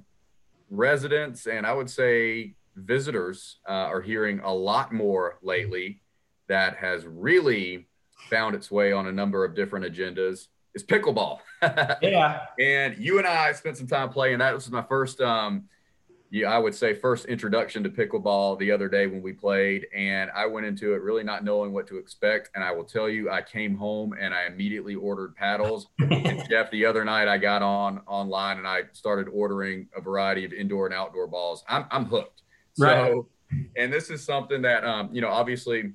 residents 0.69 1.47
and 1.47 1.65
I 1.65 1.73
would 1.73 1.89
say 1.89 2.55
visitors 2.75 3.57
uh, 3.67 3.71
are 3.71 4.01
hearing 4.01 4.39
a 4.39 4.53
lot 4.53 4.93
more 4.93 5.39
lately 5.41 6.01
that 6.47 6.77
has 6.77 7.05
really 7.05 7.87
found 8.29 8.55
its 8.55 8.69
way 8.71 8.91
on 8.91 9.07
a 9.07 9.11
number 9.11 9.43
of 9.43 9.55
different 9.55 9.85
agendas 9.85 10.47
is 10.73 10.83
pickleball. 10.83 11.39
yeah. 12.01 12.41
And 12.59 12.97
you 12.97 13.17
and 13.17 13.27
I 13.27 13.51
spent 13.53 13.77
some 13.77 13.87
time 13.87 14.09
playing 14.09 14.39
that. 14.39 14.53
This 14.53 14.65
was 14.65 14.71
my 14.71 14.83
first 14.83 15.21
um, 15.21 15.65
yeah, 16.35 16.51
I 16.51 16.57
would 16.57 16.75
say 16.75 16.93
first 16.93 17.27
introduction 17.27 17.81
to 17.83 17.89
pickleball 17.89 18.59
the 18.59 18.69
other 18.71 18.89
day 18.89 19.07
when 19.07 19.21
we 19.21 19.31
played, 19.31 19.87
and 19.95 20.29
I 20.31 20.45
went 20.47 20.65
into 20.65 20.93
it 20.93 21.01
really 21.01 21.23
not 21.23 21.45
knowing 21.45 21.71
what 21.71 21.87
to 21.87 21.97
expect. 21.97 22.49
And 22.55 22.63
I 22.63 22.71
will 22.71 22.83
tell 22.83 23.07
you, 23.07 23.29
I 23.29 23.41
came 23.41 23.77
home 23.77 24.13
and 24.19 24.33
I 24.33 24.45
immediately 24.47 24.95
ordered 24.95 25.33
paddles. 25.35 25.87
and 25.99 26.43
Jeff, 26.49 26.69
the 26.71 26.85
other 26.85 27.05
night 27.05 27.29
I 27.29 27.37
got 27.37 27.61
on 27.61 28.01
online 28.07 28.57
and 28.57 28.67
I 28.67 28.81
started 28.91 29.29
ordering 29.31 29.87
a 29.95 30.01
variety 30.01 30.43
of 30.43 30.51
indoor 30.51 30.87
and 30.87 30.95
outdoor 30.95 31.27
balls. 31.27 31.63
I'm 31.69 31.85
I'm 31.89 32.03
hooked. 32.03 32.41
Right. 32.77 33.11
So, 33.11 33.27
and 33.77 33.91
this 33.91 34.09
is 34.09 34.23
something 34.23 34.61
that 34.63 34.83
um, 34.83 35.09
you 35.11 35.21
know, 35.21 35.29
obviously, 35.29 35.93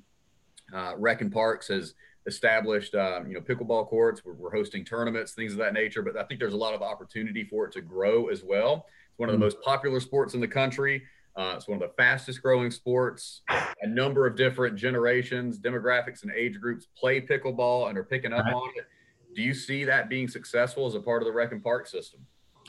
uh, 0.73 0.93
Rec 0.97 1.21
and 1.21 1.31
Parks 1.31 1.67
has 1.67 1.95
established, 2.27 2.95
um, 2.95 3.27
you 3.27 3.33
know, 3.33 3.41
pickleball 3.41 3.87
courts. 3.87 4.23
We're, 4.23 4.33
we're 4.33 4.51
hosting 4.51 4.85
tournaments, 4.85 5.33
things 5.33 5.53
of 5.53 5.57
that 5.59 5.73
nature. 5.73 6.01
But 6.01 6.17
I 6.17 6.23
think 6.23 6.39
there's 6.39 6.53
a 6.53 6.57
lot 6.57 6.73
of 6.73 6.81
opportunity 6.81 7.43
for 7.43 7.65
it 7.65 7.71
to 7.73 7.81
grow 7.81 8.27
as 8.27 8.43
well 8.43 8.85
It's 9.09 9.19
one 9.19 9.29
of 9.29 9.33
the 9.33 9.37
hmm. 9.37 9.45
most 9.45 9.61
popular 9.61 9.99
sports 9.99 10.33
in 10.33 10.39
the 10.39 10.47
country. 10.47 11.03
Uh, 11.35 11.53
it's 11.55 11.67
one 11.67 11.81
of 11.81 11.87
the 11.87 11.93
fastest 11.95 12.41
growing 12.41 12.69
sports. 12.69 13.41
A 13.49 13.87
number 13.87 14.27
of 14.27 14.35
different 14.35 14.75
generations, 14.75 15.59
demographics, 15.59 16.23
and 16.23 16.31
age 16.33 16.59
groups 16.59 16.87
play 16.97 17.21
pickleball 17.21 17.89
and 17.89 17.97
are 17.97 18.03
picking 18.03 18.33
up 18.33 18.45
right. 18.45 18.53
on 18.53 18.69
it. 18.75 18.85
Do 19.33 19.41
you 19.41 19.53
see 19.53 19.85
that 19.85 20.09
being 20.09 20.27
successful 20.27 20.85
as 20.87 20.95
a 20.95 20.99
part 20.99 21.21
of 21.21 21.25
the 21.25 21.31
Rec 21.31 21.53
and 21.53 21.63
Park 21.63 21.87
system? 21.87 22.19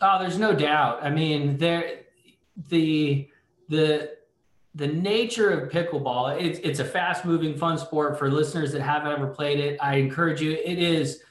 Oh, 0.00 0.18
there's 0.20 0.38
no 0.38 0.54
doubt. 0.54 1.00
I 1.02 1.10
mean, 1.10 1.56
there, 1.56 2.02
the 2.68 3.28
the 3.72 4.10
the 4.74 4.86
nature 4.86 5.50
of 5.50 5.70
pickleball. 5.70 6.40
It's 6.40 6.58
it's 6.60 6.78
a 6.78 6.84
fast 6.84 7.24
moving, 7.24 7.56
fun 7.56 7.76
sport 7.78 8.18
for 8.18 8.30
listeners 8.30 8.72
that 8.72 8.82
haven't 8.82 9.12
ever 9.12 9.26
played 9.26 9.58
it. 9.58 9.78
I 9.80 9.96
encourage 9.96 10.40
you. 10.40 10.52
It 10.52 10.78
is. 10.78 11.22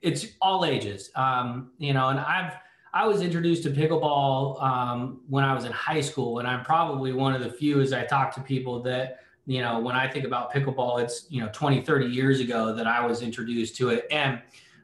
It's 0.00 0.26
all 0.40 0.64
ages. 0.64 1.10
Um, 1.14 1.72
you 1.78 1.92
know, 1.92 2.08
and 2.08 2.18
I've 2.18 2.54
I 2.94 3.06
was 3.06 3.22
introduced 3.22 3.62
to 3.62 3.70
pickleball 3.70 4.62
um, 4.62 5.20
when 5.28 5.44
I 5.44 5.54
was 5.54 5.64
in 5.64 5.72
high 5.72 6.02
school, 6.02 6.40
and 6.40 6.48
I'm 6.48 6.62
probably 6.64 7.12
one 7.12 7.34
of 7.34 7.42
the 7.42 7.50
few 7.50 7.80
as 7.80 7.92
I 7.92 8.04
talk 8.04 8.34
to 8.34 8.40
people 8.42 8.82
that, 8.82 9.20
you 9.46 9.62
know, 9.62 9.80
when 9.80 9.96
I 9.96 10.06
think 10.06 10.26
about 10.26 10.52
pickleball, 10.52 11.02
it's, 11.02 11.26
you 11.30 11.40
know, 11.40 11.48
20, 11.54 11.80
30 11.82 12.06
years 12.06 12.40
ago 12.40 12.74
that 12.74 12.86
I 12.86 13.04
was 13.06 13.22
introduced 13.22 13.76
to 13.76 13.88
it. 13.88 14.06
And, 14.10 14.42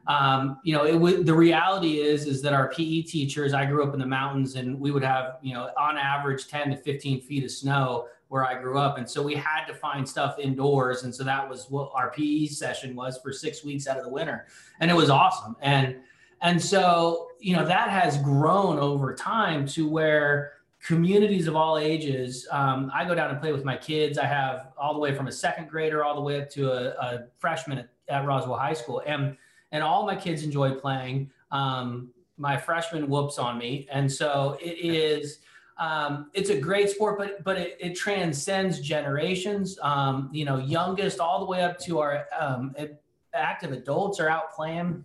um, 0.09 0.59
you 0.63 0.75
know, 0.75 0.87
it 0.87 0.95
would, 0.95 1.27
the 1.27 1.33
reality 1.33 1.99
is, 2.01 2.25
is 2.25 2.41
that 2.41 2.51
our 2.51 2.69
PE 2.69 3.03
teachers, 3.03 3.53
I 3.53 3.65
grew 3.65 3.87
up 3.87 3.93
in 3.93 3.99
the 3.99 4.07
mountains 4.07 4.55
and 4.55 4.79
we 4.79 4.89
would 4.89 5.03
have, 5.03 5.37
you 5.43 5.53
know, 5.53 5.69
on 5.77 5.97
average 5.97 6.47
10 6.47 6.71
to 6.71 6.77
15 6.77 7.21
feet 7.21 7.43
of 7.43 7.51
snow 7.51 8.07
where 8.27 8.43
I 8.43 8.59
grew 8.59 8.79
up. 8.79 8.97
And 8.97 9.07
so 9.07 9.21
we 9.21 9.35
had 9.35 9.65
to 9.65 9.73
find 9.75 10.09
stuff 10.09 10.39
indoors. 10.39 11.03
And 11.03 11.13
so 11.13 11.23
that 11.23 11.47
was 11.47 11.67
what 11.69 11.91
our 11.93 12.09
PE 12.09 12.47
session 12.47 12.95
was 12.95 13.19
for 13.19 13.31
six 13.31 13.63
weeks 13.63 13.87
out 13.87 13.97
of 13.97 14.03
the 14.03 14.09
winter. 14.09 14.47
And 14.79 14.89
it 14.89 14.95
was 14.95 15.11
awesome. 15.11 15.55
And, 15.61 15.97
and 16.41 16.59
so, 16.59 17.29
you 17.39 17.55
know, 17.55 17.65
that 17.65 17.89
has 17.89 18.17
grown 18.17 18.79
over 18.79 19.13
time 19.13 19.67
to 19.67 19.87
where 19.87 20.53
communities 20.83 21.45
of 21.45 21.55
all 21.55 21.77
ages, 21.77 22.47
um, 22.49 22.89
I 22.95 23.05
go 23.05 23.13
down 23.13 23.29
and 23.29 23.39
play 23.39 23.51
with 23.51 23.63
my 23.63 23.77
kids. 23.77 24.17
I 24.17 24.25
have 24.25 24.71
all 24.75 24.93
the 24.93 24.99
way 24.99 25.13
from 25.13 25.27
a 25.27 25.31
second 25.31 25.69
grader 25.69 26.03
all 26.03 26.15
the 26.15 26.21
way 26.21 26.41
up 26.41 26.49
to 26.51 26.71
a, 26.71 26.89
a 26.99 27.27
freshman 27.37 27.77
at, 27.77 27.89
at, 28.07 28.25
Roswell 28.25 28.57
High 28.57 28.73
School. 28.73 29.03
And, 29.05 29.37
and 29.71 29.83
all 29.83 30.05
my 30.05 30.15
kids 30.15 30.43
enjoy 30.43 30.73
playing. 30.75 31.29
Um, 31.51 32.09
my 32.37 32.57
freshman 32.57 33.09
whoops 33.09 33.37
on 33.37 33.57
me. 33.57 33.87
And 33.91 34.11
so 34.11 34.57
it 34.61 34.77
is, 34.79 35.39
um, 35.77 36.29
it's 36.33 36.49
a 36.49 36.59
great 36.59 36.89
sport, 36.89 37.17
but 37.17 37.43
but 37.43 37.57
it, 37.57 37.77
it 37.79 37.95
transcends 37.95 38.79
generations. 38.79 39.77
Um, 39.81 40.29
you 40.31 40.45
know, 40.45 40.57
youngest 40.57 41.19
all 41.19 41.39
the 41.39 41.45
way 41.45 41.63
up 41.63 41.77
to 41.79 41.99
our 41.99 42.25
um, 42.37 42.75
active 43.33 43.71
adults 43.71 44.19
are 44.19 44.29
out 44.29 44.53
playing. 44.53 45.03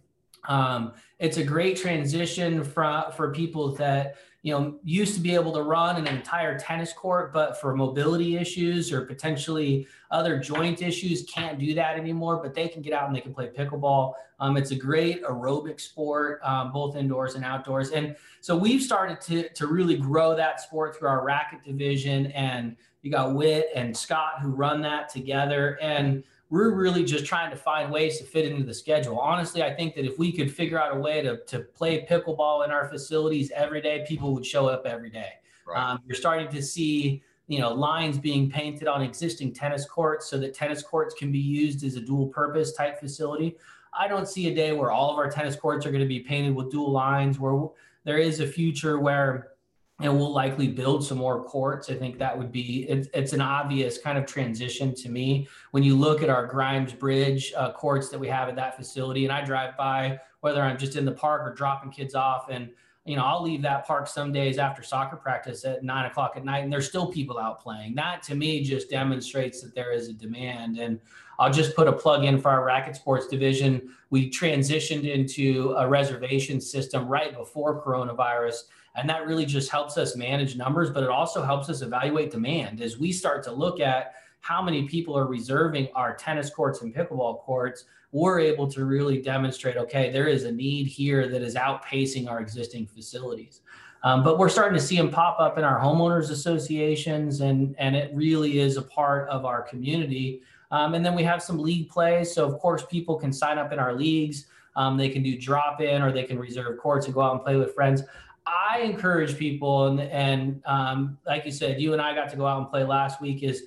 Um, 0.49 0.93
it's 1.19 1.37
a 1.37 1.45
great 1.45 1.77
transition 1.77 2.65
for 2.65 3.07
for 3.17 3.33
people 3.33 3.75
that 3.77 4.17
you 4.45 4.53
know, 4.53 4.77
used 4.85 5.15
to 5.15 5.21
be 5.21 5.35
able 5.35 5.55
to 5.55 5.63
run 5.63 5.97
an 5.97 6.07
entire 6.07 6.59
tennis 6.59 6.93
court, 6.93 7.33
but 7.33 7.59
for 7.59 7.75
mobility 7.75 8.37
issues 8.37 8.93
or 8.93 9.07
potentially 9.07 9.87
other 10.11 10.39
joint 10.39 10.83
issues, 10.83 11.23
can't 11.23 11.59
do 11.59 11.73
that 11.73 11.99
anymore. 11.99 12.41
But 12.43 12.53
they 12.53 12.69
can 12.69 12.83
get 12.83 12.93
out 12.93 13.07
and 13.07 13.17
they 13.17 13.23
can 13.23 13.33
play 13.33 13.49
pickleball. 13.49 14.13
Um, 14.41 14.59
it's 14.59 14.71
a 14.71 14.77
great 14.77 15.25
aerobic 15.25 15.81
sport, 15.81 16.41
um, 16.43 16.73
both 16.73 16.95
indoors 16.95 17.37
and 17.37 17.45
outdoors. 17.45 17.93
And 17.93 18.17
so 18.43 18.55
we've 18.55 18.83
started 18.83 19.19
to, 19.23 19.49
to 19.49 19.67
really 19.67 19.97
grow 19.97 20.37
that 20.37 20.61
sport 20.61 20.99
through 20.99 21.09
our 21.09 21.25
racket 21.25 21.65
division. 21.65 22.27
And 22.33 22.77
you 23.01 23.11
got 23.11 23.35
Whit 23.35 23.71
and 23.75 23.97
Scott 23.97 24.41
who 24.43 24.51
run 24.51 24.83
that 24.83 25.09
together. 25.09 25.79
And 25.81 26.23
we're 26.55 26.73
really 26.73 27.03
just 27.03 27.27
trying 27.27 27.51
to 27.51 27.57
find 27.57 27.91
ways 27.91 28.19
to 28.19 28.25
fit 28.25 28.45
into 28.45 28.63
the 28.63 28.73
schedule. 28.73 29.19
Honestly, 29.19 29.61
I 29.61 29.75
think 29.75 29.97
that 29.97 30.05
if 30.05 30.21
we 30.21 30.31
could 30.31 30.55
figure 30.55 30.81
out 30.81 30.97
a 30.97 31.01
way 31.01 31.21
to, 31.21 31.39
to 31.47 31.59
play 31.59 32.07
pickleball 32.09 32.65
in 32.65 32.71
our 32.71 32.89
facilities 32.89 33.51
every 33.51 33.81
day, 33.81 34.05
people 34.07 34.33
would 34.35 34.47
show 34.47 34.69
up 34.69 34.87
every 34.87 35.11
day. 35.11 35.31
Right. 35.67 35.83
Um, 35.83 35.99
you're 36.07 36.15
starting 36.15 36.47
to 36.53 36.63
see, 36.63 37.25
you 37.49 37.59
know, 37.59 37.75
lines 37.75 38.19
being 38.19 38.49
painted 38.49 38.87
on 38.87 39.03
existing 39.03 39.53
tennis 39.53 39.85
courts 39.85 40.31
so 40.31 40.39
that 40.39 40.55
tennis 40.55 40.81
courts 40.81 41.13
can 41.19 41.33
be 41.33 41.41
used 41.41 41.83
as 41.83 41.97
a 41.97 42.01
dual 42.01 42.29
purpose 42.29 42.73
type 42.73 43.01
facility. 43.01 43.57
I 43.93 44.07
don't 44.07 44.29
see 44.29 44.47
a 44.47 44.55
day 44.55 44.73
where 44.73 44.93
all 44.93 45.11
of 45.11 45.19
our 45.19 45.29
tennis 45.29 45.57
courts 45.57 45.85
are 45.87 45.91
going 45.91 46.05
to 46.05 46.09
be 46.09 46.21
painted 46.21 46.55
with 46.55 46.71
dual 46.71 46.93
lines, 46.93 47.41
where 47.41 47.67
there 48.05 48.19
is 48.19 48.39
a 48.39 48.47
future 48.47 49.01
where 49.01 49.54
and 50.01 50.17
we'll 50.19 50.33
likely 50.33 50.67
build 50.67 51.05
some 51.05 51.19
more 51.19 51.45
courts. 51.45 51.89
I 51.89 51.95
think 51.95 52.19
that 52.19 52.37
would 52.37 52.51
be 52.51 52.85
it's, 52.89 53.09
it's 53.15 53.33
an 53.33 53.41
obvious 53.41 53.99
kind 53.99 54.19
of 54.19 54.27
transition 54.27 54.93
to 54.97 55.09
me 55.09 55.49
when 55.71 55.85
you 55.85 55.97
look 55.97 56.23
at 56.23 56.29
our 56.29 56.47
Grimes 56.47 56.93
Bridge 56.93 57.53
uh, 57.57 57.73
courts 57.73 58.09
that 58.09 58.19
we 58.19 58.27
have 58.29 58.49
at 58.49 58.57
that 58.57 58.77
facility. 58.77 59.25
And 59.25 59.33
I 59.33 59.45
drive 59.45 59.77
by 59.77 60.19
whether 60.41 60.63
I'm 60.63 60.79
just 60.79 60.97
in 60.97 61.05
the 61.05 61.13
park 61.13 61.43
or 61.49 61.55
dropping 61.55 61.91
kids 61.91 62.15
off, 62.15 62.49
and 62.51 62.71
you 63.05 63.17
know 63.17 63.25
I'll 63.25 63.43
leave 63.43 63.63
that 63.63 63.87
park 63.87 64.09
some 64.09 64.33
days 64.33 64.59
after 64.59 64.83
soccer 64.83 65.17
practice 65.17 65.65
at 65.65 65.85
nine 65.85 66.07
o'clock 66.07 66.33
at 66.37 66.45
night, 66.45 66.65
and 66.65 66.73
there's 66.73 66.89
still 66.89 67.07
people 67.07 67.39
out 67.39 67.63
playing. 67.63 67.95
That 67.95 68.23
to 68.25 68.35
me 68.35 68.65
just 68.65 68.91
demonstrates 68.91 69.63
that 69.63 69.77
there 69.77 69.93
is 69.93 70.09
a 70.09 70.13
demand. 70.13 70.79
And 70.79 70.99
I'll 71.39 71.53
just 71.53 71.77
put 71.77 71.87
a 71.87 71.93
plug 71.93 72.25
in 72.25 72.41
for 72.41 72.51
our 72.51 72.65
racket 72.65 72.97
sports 72.97 73.27
division. 73.27 73.95
We 74.11 74.31
transitioned 74.31 75.11
into 75.11 75.75
a 75.77 75.89
reservation 75.89 76.61
system 76.61 77.07
right 77.07 77.37
before 77.37 77.83
coronavirus 77.83 78.65
and 78.95 79.09
that 79.09 79.27
really 79.27 79.45
just 79.45 79.71
helps 79.71 79.99
us 79.99 80.17
manage 80.17 80.57
numbers, 80.57 80.91
but 80.91 81.03
it 81.03 81.11
also 81.11 81.43
helps 81.43 81.69
us 81.69 81.83
evaluate 81.83 82.31
demand 82.31 82.81
as 82.81 82.99
we 82.99 83.13
start 83.13 83.43
to 83.45 83.53
look 83.53 83.81
at 83.81 84.15
how 84.41 84.63
many 84.63 84.87
people 84.87 85.17
are 85.17 85.27
reserving 85.27 85.89
our 85.95 86.15
tennis 86.15 86.51
courts 86.51 86.83
and 86.83 86.95
pickleball 86.95 87.41
courts. 87.41 87.85
We're 88.13 88.39
able 88.39 88.71
to 88.71 88.85
really 88.85 89.21
demonstrate 89.21 89.77
okay, 89.77 90.11
there 90.11 90.29
is 90.29 90.45
a 90.45 90.53
need 90.53 90.87
here 90.87 91.29
that 91.29 91.43
is 91.43 91.55
outpacing 91.55 92.29
our 92.29 92.41
existing 92.41 92.87
facilities. 92.87 93.63
Um, 94.05 94.23
but 94.23 94.39
we're 94.39 94.51
starting 94.51 94.79
to 94.79 94.85
see 94.85 94.97
them 94.97 95.11
pop 95.11 95.41
up 95.41 95.57
in 95.57 95.65
our 95.65 95.81
homeowners 95.81 96.31
associations, 96.31 97.41
and, 97.41 97.75
and 97.79 97.97
it 97.97 98.15
really 98.15 98.61
is 98.61 98.77
a 98.77 98.83
part 98.83 99.27
of 99.31 99.47
our 99.47 99.63
community. 99.63 100.43
Um, 100.71 100.93
and 100.93 101.05
then 101.05 101.15
we 101.15 101.23
have 101.23 101.43
some 101.43 101.59
league 101.59 101.89
plays. 101.89 102.35
So, 102.35 102.45
of 102.45 102.59
course, 102.59 102.85
people 102.85 103.17
can 103.17 103.33
sign 103.33 103.57
up 103.57 103.73
in 103.73 103.79
our 103.79 103.95
leagues. 103.95 104.47
Um, 104.77 104.99
they 104.99 105.09
can 105.09 105.23
do 105.23 105.39
drop 105.39 105.81
in 105.81 106.03
or 106.03 106.13
they 106.13 106.25
can 106.25 106.39
reserve 106.39 106.79
courts 106.79 107.07
and 107.07 107.15
go 107.15 107.23
out 107.23 107.33
and 107.33 107.43
play 107.43 107.57
with 107.57 107.75
friends. 107.75 108.03
I 108.47 108.81
encourage 108.81 109.39
people, 109.39 109.87
and 109.87 110.01
and 110.01 110.63
um, 110.67 111.19
like 111.27 111.45
you 111.45 111.53
said, 111.53 111.81
you 111.81 111.93
and 111.93 112.03
I 112.03 112.15
got 112.15 112.29
to 112.31 112.37
go 112.37 112.47
out 112.47 112.59
and 112.61 112.69
play 112.69 112.85
last 112.85 113.21
week. 113.21 113.43
Is 113.43 113.65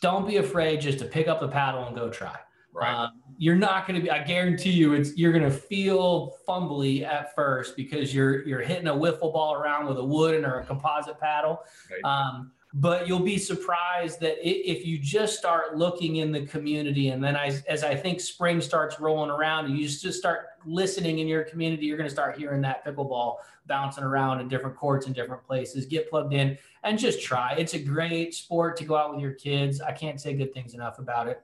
don't 0.00 0.26
be 0.26 0.36
afraid 0.36 0.80
just 0.80 0.98
to 1.00 1.04
pick 1.04 1.28
up 1.28 1.40
the 1.40 1.48
paddle 1.48 1.84
and 1.86 1.96
go 1.96 2.10
try. 2.10 2.36
Right. 2.72 2.92
Um, 2.92 3.22
you're 3.38 3.56
not 3.56 3.86
going 3.86 3.98
to 3.98 4.02
be. 4.02 4.10
I 4.10 4.22
guarantee 4.22 4.70
you, 4.70 4.94
it's 4.94 5.16
you're 5.16 5.32
going 5.32 5.44
to 5.44 5.50
feel 5.50 6.36
fumbly 6.46 7.04
at 7.04 7.34
first 7.34 7.76
because 7.76 8.14
you're 8.14 8.46
you're 8.46 8.60
hitting 8.60 8.86
a 8.86 8.92
wiffle 8.94 9.32
ball 9.32 9.54
around 9.54 9.86
with 9.86 9.98
a 9.98 10.04
wooden 10.04 10.44
or 10.44 10.60
a 10.60 10.64
composite 10.64 11.18
paddle. 11.18 11.60
Right. 11.90 12.04
Um, 12.04 12.52
but 12.76 13.06
you'll 13.06 13.20
be 13.20 13.38
surprised 13.38 14.18
that 14.20 14.36
if 14.46 14.84
you 14.84 14.98
just 14.98 15.38
start 15.38 15.76
looking 15.76 16.16
in 16.16 16.32
the 16.32 16.44
community 16.44 17.08
and 17.10 17.22
then 17.22 17.36
I, 17.36 17.60
as 17.68 17.84
i 17.84 17.94
think 17.94 18.20
spring 18.20 18.60
starts 18.60 18.98
rolling 18.98 19.30
around 19.30 19.66
and 19.66 19.78
you 19.78 19.86
just 19.86 20.18
start 20.18 20.46
listening 20.66 21.20
in 21.20 21.28
your 21.28 21.44
community 21.44 21.86
you're 21.86 21.96
going 21.96 22.08
to 22.08 22.14
start 22.14 22.36
hearing 22.36 22.60
that 22.62 22.84
pickleball 22.84 23.36
bouncing 23.66 24.04
around 24.04 24.40
in 24.40 24.48
different 24.48 24.76
courts 24.76 25.06
in 25.06 25.12
different 25.12 25.44
places. 25.44 25.86
Get 25.86 26.10
plugged 26.10 26.34
in 26.34 26.58
and 26.82 26.98
just 26.98 27.22
try. 27.22 27.54
It's 27.56 27.74
a 27.74 27.78
great 27.78 28.34
sport 28.34 28.76
to 28.78 28.84
go 28.84 28.96
out 28.96 29.12
with 29.12 29.20
your 29.20 29.32
kids. 29.32 29.80
I 29.80 29.92
can't 29.92 30.20
say 30.20 30.34
good 30.34 30.52
things 30.52 30.74
enough 30.74 30.98
about 30.98 31.28
it. 31.28 31.42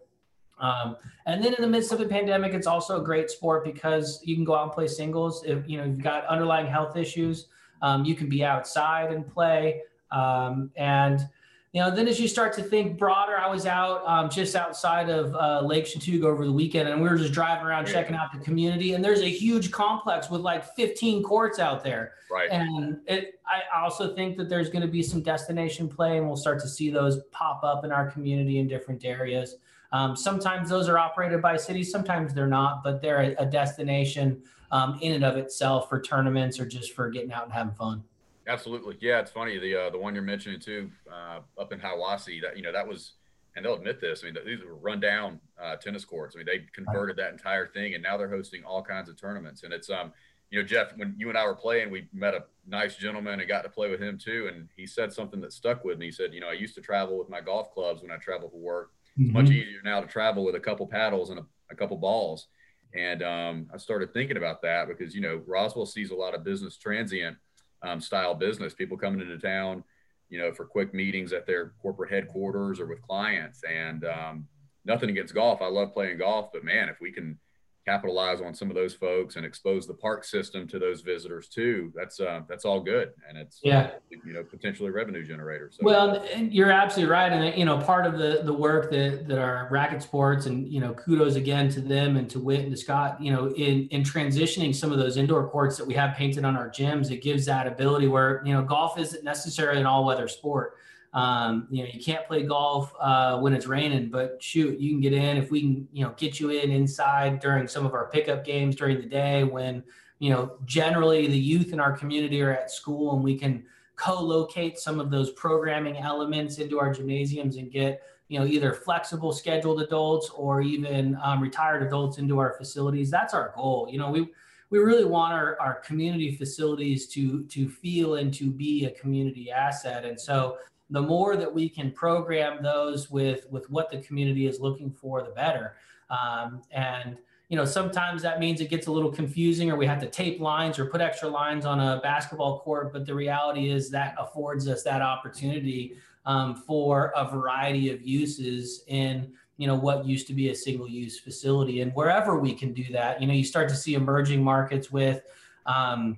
Um, 0.58 0.96
and 1.24 1.42
then 1.42 1.54
in 1.54 1.62
the 1.62 1.68
midst 1.68 1.90
of 1.90 1.98
the 1.98 2.06
pandemic 2.06 2.52
it's 2.52 2.66
also 2.66 3.00
a 3.00 3.04
great 3.04 3.30
sport 3.30 3.64
because 3.64 4.20
you 4.24 4.34
can 4.34 4.44
go 4.44 4.54
out 4.54 4.64
and 4.64 4.72
play 4.72 4.86
singles. 4.86 5.42
If 5.44 5.66
you 5.66 5.78
know 5.78 5.84
you've 5.84 6.02
got 6.02 6.26
underlying 6.26 6.66
health 6.66 6.96
issues 6.96 7.46
um, 7.82 8.04
you 8.04 8.14
can 8.14 8.28
be 8.28 8.44
outside 8.44 9.10
and 9.10 9.26
play 9.26 9.80
um, 10.12 10.70
and 10.76 11.28
you 11.72 11.80
know, 11.80 11.94
then 11.94 12.08
as 12.08 12.18
you 12.18 12.26
start 12.26 12.52
to 12.54 12.62
think 12.62 12.98
broader, 12.98 13.38
I 13.38 13.48
was 13.48 13.64
out 13.64 14.04
um, 14.04 14.28
just 14.28 14.56
outside 14.56 15.08
of 15.08 15.32
uh, 15.36 15.64
Lake 15.64 15.84
Chatuge 15.84 16.24
over 16.24 16.44
the 16.44 16.52
weekend, 16.52 16.88
and 16.88 17.00
we 17.00 17.08
were 17.08 17.16
just 17.16 17.32
driving 17.32 17.64
around 17.64 17.86
checking 17.86 18.16
out 18.16 18.32
the 18.32 18.40
community. 18.40 18.94
And 18.94 19.04
there's 19.04 19.20
a 19.20 19.28
huge 19.30 19.70
complex 19.70 20.28
with 20.28 20.40
like 20.40 20.64
15 20.74 21.22
courts 21.22 21.60
out 21.60 21.84
there. 21.84 22.14
Right. 22.28 22.50
And 22.50 22.98
it, 23.06 23.40
I 23.46 23.80
also 23.80 24.16
think 24.16 24.36
that 24.38 24.48
there's 24.48 24.68
going 24.68 24.82
to 24.82 24.88
be 24.88 25.00
some 25.00 25.22
destination 25.22 25.88
play, 25.88 26.18
and 26.18 26.26
we'll 26.26 26.36
start 26.36 26.60
to 26.62 26.68
see 26.68 26.90
those 26.90 27.22
pop 27.30 27.62
up 27.62 27.84
in 27.84 27.92
our 27.92 28.10
community 28.10 28.58
in 28.58 28.66
different 28.66 29.04
areas. 29.04 29.54
Um, 29.92 30.16
sometimes 30.16 30.68
those 30.68 30.88
are 30.88 30.98
operated 30.98 31.40
by 31.40 31.56
cities, 31.56 31.90
sometimes 31.90 32.34
they're 32.34 32.48
not, 32.48 32.82
but 32.82 33.00
they're 33.00 33.20
a, 33.20 33.34
a 33.42 33.46
destination 33.46 34.42
um, 34.72 34.98
in 35.02 35.12
and 35.12 35.24
of 35.24 35.36
itself 35.36 35.88
for 35.88 36.00
tournaments 36.00 36.58
or 36.58 36.66
just 36.66 36.94
for 36.94 37.10
getting 37.10 37.32
out 37.32 37.44
and 37.44 37.52
having 37.52 37.74
fun. 37.74 38.02
Absolutely. 38.50 38.96
Yeah, 39.00 39.20
it's 39.20 39.30
funny. 39.30 39.58
The 39.58 39.86
uh, 39.86 39.90
the 39.90 39.98
one 39.98 40.12
you're 40.12 40.24
mentioning 40.24 40.58
too, 40.58 40.90
uh, 41.10 41.40
up 41.56 41.72
in 41.72 41.78
Hiawassee, 41.78 42.42
that 42.42 42.56
you 42.56 42.62
know 42.62 42.72
that 42.72 42.86
was, 42.86 43.12
and 43.54 43.64
they'll 43.64 43.74
admit 43.74 44.00
this. 44.00 44.22
I 44.22 44.26
mean, 44.26 44.36
these 44.44 44.58
were 44.64 44.74
rundown 44.74 45.38
uh, 45.62 45.76
tennis 45.76 46.04
courts. 46.04 46.34
I 46.34 46.38
mean, 46.38 46.46
they 46.46 46.66
converted 46.72 47.16
that 47.18 47.32
entire 47.32 47.68
thing, 47.68 47.94
and 47.94 48.02
now 48.02 48.16
they're 48.16 48.28
hosting 48.28 48.64
all 48.64 48.82
kinds 48.82 49.08
of 49.08 49.20
tournaments. 49.20 49.62
And 49.62 49.72
it's 49.72 49.88
um, 49.88 50.12
you 50.50 50.60
know, 50.60 50.66
Jeff, 50.66 50.88
when 50.96 51.14
you 51.16 51.28
and 51.28 51.38
I 51.38 51.46
were 51.46 51.54
playing, 51.54 51.90
we 51.90 52.08
met 52.12 52.34
a 52.34 52.44
nice 52.66 52.96
gentleman 52.96 53.38
and 53.38 53.48
got 53.48 53.62
to 53.62 53.68
play 53.68 53.88
with 53.88 54.02
him 54.02 54.18
too. 54.18 54.50
And 54.52 54.68
he 54.76 54.84
said 54.84 55.12
something 55.12 55.40
that 55.42 55.52
stuck 55.52 55.84
with 55.84 55.98
me. 55.98 56.06
He 56.06 56.12
said, 56.12 56.34
you 56.34 56.40
know, 56.40 56.48
I 56.48 56.54
used 56.54 56.74
to 56.74 56.80
travel 56.80 57.18
with 57.18 57.28
my 57.28 57.40
golf 57.40 57.72
clubs 57.72 58.02
when 58.02 58.10
I 58.10 58.16
travel 58.16 58.48
for 58.48 58.58
work. 58.58 58.90
It's 59.16 59.28
mm-hmm. 59.28 59.32
much 59.32 59.50
easier 59.50 59.80
now 59.84 60.00
to 60.00 60.08
travel 60.08 60.44
with 60.44 60.56
a 60.56 60.60
couple 60.60 60.88
paddles 60.88 61.30
and 61.30 61.38
a, 61.38 61.46
a 61.70 61.76
couple 61.76 61.96
balls. 61.98 62.48
And 62.94 63.22
um, 63.22 63.70
I 63.72 63.76
started 63.76 64.12
thinking 64.12 64.36
about 64.36 64.60
that 64.62 64.88
because 64.88 65.14
you 65.14 65.20
know 65.20 65.40
Roswell 65.46 65.86
sees 65.86 66.10
a 66.10 66.16
lot 66.16 66.34
of 66.34 66.42
business 66.42 66.76
transient 66.76 67.36
um, 67.82 68.00
style 68.00 68.34
business, 68.34 68.74
people 68.74 68.96
coming 68.96 69.20
into 69.20 69.38
town, 69.38 69.84
you 70.28 70.38
know, 70.38 70.52
for 70.52 70.64
quick 70.64 70.94
meetings 70.94 71.32
at 71.32 71.46
their 71.46 71.72
corporate 71.82 72.12
headquarters 72.12 72.80
or 72.80 72.86
with 72.86 73.02
clients. 73.02 73.62
And 73.64 74.04
um, 74.04 74.46
nothing 74.84 75.10
against 75.10 75.34
golf. 75.34 75.60
I 75.62 75.66
love 75.66 75.92
playing 75.92 76.18
golf, 76.18 76.50
but 76.52 76.64
man, 76.64 76.88
if 76.88 77.00
we 77.00 77.12
can 77.12 77.38
capitalize 77.86 78.40
on 78.40 78.54
some 78.54 78.68
of 78.68 78.74
those 78.74 78.94
folks 78.94 79.36
and 79.36 79.44
expose 79.44 79.86
the 79.86 79.94
park 79.94 80.24
system 80.24 80.68
to 80.68 80.78
those 80.78 81.00
visitors 81.00 81.48
too. 81.48 81.92
That's 81.94 82.20
uh, 82.20 82.40
that's 82.48 82.64
all 82.64 82.80
good, 82.80 83.10
and 83.28 83.38
it's 83.38 83.60
yeah, 83.62 83.92
you 84.10 84.32
know, 84.32 84.42
potentially 84.42 84.90
revenue 84.90 85.24
generator. 85.24 85.70
So. 85.72 85.80
Well, 85.82 86.24
you're 86.36 86.70
absolutely 86.70 87.10
right, 87.10 87.32
and 87.32 87.58
you 87.58 87.64
know, 87.64 87.78
part 87.78 88.06
of 88.06 88.18
the 88.18 88.42
the 88.44 88.52
work 88.52 88.90
that 88.90 89.26
that 89.28 89.38
our 89.38 89.68
racket 89.70 90.02
sports 90.02 90.46
and 90.46 90.68
you 90.68 90.80
know, 90.80 90.92
kudos 90.94 91.36
again 91.36 91.68
to 91.70 91.80
them 91.80 92.16
and 92.16 92.28
to 92.30 92.38
Whit 92.38 92.60
and 92.60 92.70
to 92.70 92.76
Scott. 92.76 93.20
You 93.20 93.32
know, 93.32 93.50
in 93.50 93.88
in 93.88 94.02
transitioning 94.02 94.74
some 94.74 94.92
of 94.92 94.98
those 94.98 95.16
indoor 95.16 95.48
courts 95.48 95.76
that 95.78 95.86
we 95.86 95.94
have 95.94 96.14
painted 96.16 96.44
on 96.44 96.56
our 96.56 96.68
gyms, 96.68 97.10
it 97.10 97.22
gives 97.22 97.46
that 97.46 97.66
ability 97.66 98.08
where 98.08 98.42
you 98.44 98.52
know, 98.52 98.62
golf 98.62 98.98
isn't 98.98 99.24
necessarily 99.24 99.80
an 99.80 99.86
all 99.86 100.04
weather 100.04 100.28
sport. 100.28 100.76
Um, 101.12 101.66
you 101.70 101.82
know, 101.82 101.90
you 101.92 102.00
can't 102.00 102.26
play 102.26 102.44
golf 102.44 102.92
uh, 103.00 103.38
when 103.38 103.52
it's 103.52 103.66
raining, 103.66 104.10
but 104.10 104.40
shoot, 104.40 104.78
you 104.78 104.90
can 104.92 105.00
get 105.00 105.12
in 105.12 105.36
if 105.36 105.50
we 105.50 105.60
can, 105.60 105.88
you 105.92 106.04
know, 106.04 106.14
get 106.16 106.38
you 106.38 106.50
in 106.50 106.70
inside 106.70 107.40
during 107.40 107.66
some 107.66 107.84
of 107.84 107.94
our 107.94 108.08
pickup 108.10 108.44
games 108.44 108.76
during 108.76 109.00
the 109.00 109.06
day 109.06 109.42
when, 109.42 109.82
you 110.20 110.30
know, 110.30 110.52
generally 110.66 111.26
the 111.26 111.38
youth 111.38 111.72
in 111.72 111.80
our 111.80 111.96
community 111.96 112.40
are 112.40 112.52
at 112.52 112.70
school 112.70 113.14
and 113.14 113.24
we 113.24 113.36
can 113.36 113.64
co-locate 113.96 114.78
some 114.78 115.00
of 115.00 115.10
those 115.10 115.30
programming 115.32 115.96
elements 115.96 116.58
into 116.58 116.78
our 116.78 116.92
gymnasiums 116.92 117.56
and 117.56 117.72
get, 117.72 118.02
you 118.28 118.38
know, 118.38 118.46
either 118.46 118.72
flexible 118.72 119.32
scheduled 119.32 119.82
adults 119.82 120.30
or 120.30 120.62
even 120.62 121.18
um, 121.24 121.42
retired 121.42 121.82
adults 121.82 122.18
into 122.18 122.38
our 122.38 122.54
facilities. 122.56 123.10
That's 123.10 123.34
our 123.34 123.52
goal. 123.56 123.88
You 123.90 123.98
know, 123.98 124.10
we 124.10 124.28
we 124.70 124.78
really 124.78 125.04
want 125.04 125.32
our, 125.32 125.60
our 125.60 125.80
community 125.80 126.36
facilities 126.36 127.08
to 127.08 127.42
to 127.46 127.68
feel 127.68 128.14
and 128.14 128.32
to 128.34 128.50
be 128.50 128.84
a 128.84 128.92
community 128.92 129.50
asset. 129.50 130.04
And 130.04 130.18
so 130.18 130.58
the 130.90 131.00
more 131.00 131.36
that 131.36 131.52
we 131.52 131.68
can 131.68 131.90
program 131.92 132.62
those 132.62 133.10
with 133.10 133.46
with 133.50 133.68
what 133.70 133.90
the 133.90 133.98
community 133.98 134.46
is 134.46 134.60
looking 134.60 134.90
for, 134.90 135.22
the 135.22 135.30
better. 135.30 135.76
Um, 136.10 136.62
and 136.72 137.16
you 137.48 137.56
know, 137.56 137.64
sometimes 137.64 138.22
that 138.22 138.38
means 138.38 138.60
it 138.60 138.70
gets 138.70 138.86
a 138.86 138.92
little 138.92 139.10
confusing, 139.10 139.70
or 139.70 139.76
we 139.76 139.86
have 139.86 140.00
to 140.00 140.08
tape 140.08 140.40
lines 140.40 140.78
or 140.78 140.86
put 140.86 141.00
extra 141.00 141.28
lines 141.28 141.64
on 141.64 141.80
a 141.80 142.00
basketball 142.00 142.60
court. 142.60 142.92
But 142.92 143.06
the 143.06 143.14
reality 143.14 143.70
is 143.70 143.90
that 143.90 144.14
affords 144.18 144.68
us 144.68 144.82
that 144.84 145.02
opportunity 145.02 145.96
um, 146.26 146.54
for 146.54 147.12
a 147.16 147.28
variety 147.28 147.90
of 147.90 148.02
uses 148.02 148.84
in 148.86 149.32
you 149.56 149.66
know 149.66 149.74
what 149.74 150.06
used 150.06 150.26
to 150.26 150.32
be 150.32 150.50
a 150.50 150.54
single 150.54 150.88
use 150.88 151.20
facility 151.20 151.82
and 151.82 151.92
wherever 151.92 152.38
we 152.38 152.54
can 152.54 152.72
do 152.72 152.84
that 152.92 153.20
you 153.20 153.26
know 153.26 153.34
you 153.34 153.44
start 153.44 153.68
to 153.68 153.74
see 153.74 153.92
emerging 153.92 154.42
markets 154.42 154.90
with 154.90 155.22
um, 155.66 156.16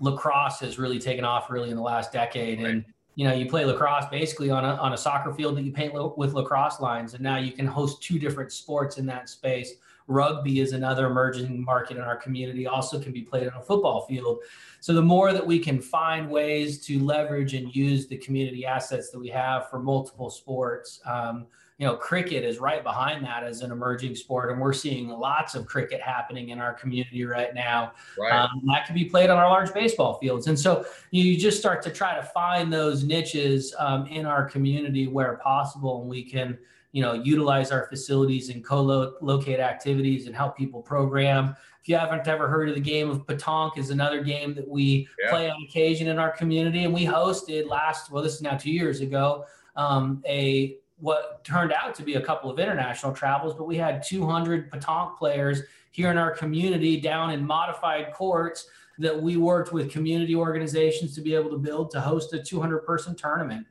lacrosse 0.00 0.60
has 0.60 0.78
really 0.78 0.98
taken 0.98 1.24
off 1.24 1.50
really 1.50 1.70
in 1.70 1.76
the 1.76 1.82
last 1.82 2.12
decade, 2.12 2.62
right. 2.62 2.70
and 2.70 2.84
you 3.18 3.24
know 3.24 3.34
you 3.34 3.46
play 3.46 3.64
lacrosse 3.64 4.04
basically 4.12 4.48
on 4.48 4.64
a 4.64 4.76
on 4.76 4.92
a 4.92 4.96
soccer 4.96 5.34
field 5.34 5.56
that 5.56 5.62
you 5.62 5.72
paint 5.72 5.92
lo- 5.92 6.14
with 6.16 6.34
lacrosse 6.34 6.78
lines, 6.78 7.14
and 7.14 7.22
now 7.22 7.36
you 7.36 7.50
can 7.50 7.66
host 7.66 8.00
two 8.00 8.16
different 8.16 8.52
sports 8.52 8.96
in 8.96 9.06
that 9.06 9.28
space. 9.28 9.74
Rugby 10.06 10.60
is 10.60 10.72
another 10.72 11.06
emerging 11.06 11.64
market 11.64 11.96
in 11.96 12.04
our 12.04 12.14
community, 12.14 12.68
also 12.68 13.00
can 13.00 13.10
be 13.10 13.22
played 13.22 13.48
on 13.48 13.58
a 13.58 13.62
football 13.62 14.06
field. 14.06 14.38
So 14.78 14.94
the 14.94 15.02
more 15.02 15.32
that 15.32 15.44
we 15.44 15.58
can 15.58 15.80
find 15.80 16.30
ways 16.30 16.78
to 16.86 17.02
leverage 17.04 17.54
and 17.54 17.74
use 17.74 18.06
the 18.06 18.18
community 18.18 18.64
assets 18.64 19.10
that 19.10 19.18
we 19.18 19.28
have 19.30 19.68
for 19.68 19.80
multiple 19.80 20.30
sports. 20.30 21.00
Um, 21.04 21.46
you 21.78 21.86
know, 21.86 21.94
cricket 21.94 22.42
is 22.44 22.58
right 22.58 22.82
behind 22.82 23.24
that 23.24 23.44
as 23.44 23.62
an 23.62 23.70
emerging 23.70 24.16
sport, 24.16 24.50
and 24.50 24.60
we're 24.60 24.72
seeing 24.72 25.08
lots 25.08 25.54
of 25.54 25.64
cricket 25.64 26.00
happening 26.00 26.48
in 26.48 26.58
our 26.58 26.74
community 26.74 27.24
right 27.24 27.54
now. 27.54 27.92
Right. 28.18 28.32
Um, 28.32 28.62
that 28.66 28.84
can 28.84 28.96
be 28.96 29.04
played 29.04 29.30
on 29.30 29.38
our 29.38 29.48
large 29.48 29.72
baseball 29.72 30.18
fields, 30.18 30.48
and 30.48 30.58
so 30.58 30.84
you 31.12 31.38
just 31.38 31.58
start 31.58 31.80
to 31.82 31.90
try 31.90 32.16
to 32.16 32.22
find 32.22 32.72
those 32.72 33.04
niches 33.04 33.74
um, 33.78 34.06
in 34.08 34.26
our 34.26 34.44
community 34.44 35.06
where 35.06 35.36
possible, 35.36 36.00
and 36.00 36.10
we 36.10 36.24
can, 36.24 36.58
you 36.90 37.00
know, 37.00 37.12
utilize 37.12 37.70
our 37.70 37.86
facilities 37.86 38.48
and 38.48 38.64
co-locate 38.64 39.60
activities 39.60 40.26
and 40.26 40.34
help 40.34 40.56
people 40.56 40.82
program. 40.82 41.54
If 41.80 41.88
you 41.88 41.96
haven't 41.96 42.26
ever 42.26 42.48
heard 42.48 42.68
of 42.68 42.74
the 42.74 42.80
game 42.80 43.08
of 43.08 43.24
petanque, 43.24 43.78
is 43.78 43.90
another 43.90 44.24
game 44.24 44.52
that 44.56 44.66
we 44.66 45.06
yeah. 45.22 45.30
play 45.30 45.48
on 45.48 45.62
occasion 45.62 46.08
in 46.08 46.18
our 46.18 46.32
community, 46.32 46.82
and 46.82 46.92
we 46.92 47.06
hosted 47.06 47.68
last. 47.68 48.10
Well, 48.10 48.24
this 48.24 48.34
is 48.34 48.42
now 48.42 48.56
two 48.56 48.72
years 48.72 49.00
ago. 49.00 49.44
Um, 49.76 50.24
a 50.26 50.76
what 51.00 51.44
turned 51.44 51.72
out 51.72 51.94
to 51.94 52.02
be 52.02 52.14
a 52.14 52.20
couple 52.20 52.50
of 52.50 52.58
international 52.58 53.12
travels, 53.12 53.54
but 53.54 53.64
we 53.64 53.76
had 53.76 54.02
200 54.02 54.70
petanque 54.70 55.16
players 55.16 55.62
here 55.92 56.10
in 56.10 56.18
our 56.18 56.30
community 56.30 57.00
down 57.00 57.30
in 57.30 57.44
modified 57.44 58.12
courts 58.12 58.68
that 58.98 59.20
we 59.20 59.36
worked 59.36 59.72
with 59.72 59.90
community 59.90 60.34
organizations 60.34 61.14
to 61.14 61.20
be 61.20 61.34
able 61.34 61.50
to 61.50 61.58
build 61.58 61.90
to 61.92 62.00
host 62.00 62.32
a 62.32 62.42
200 62.42 62.78
person 62.80 63.14
tournament. 63.14 63.66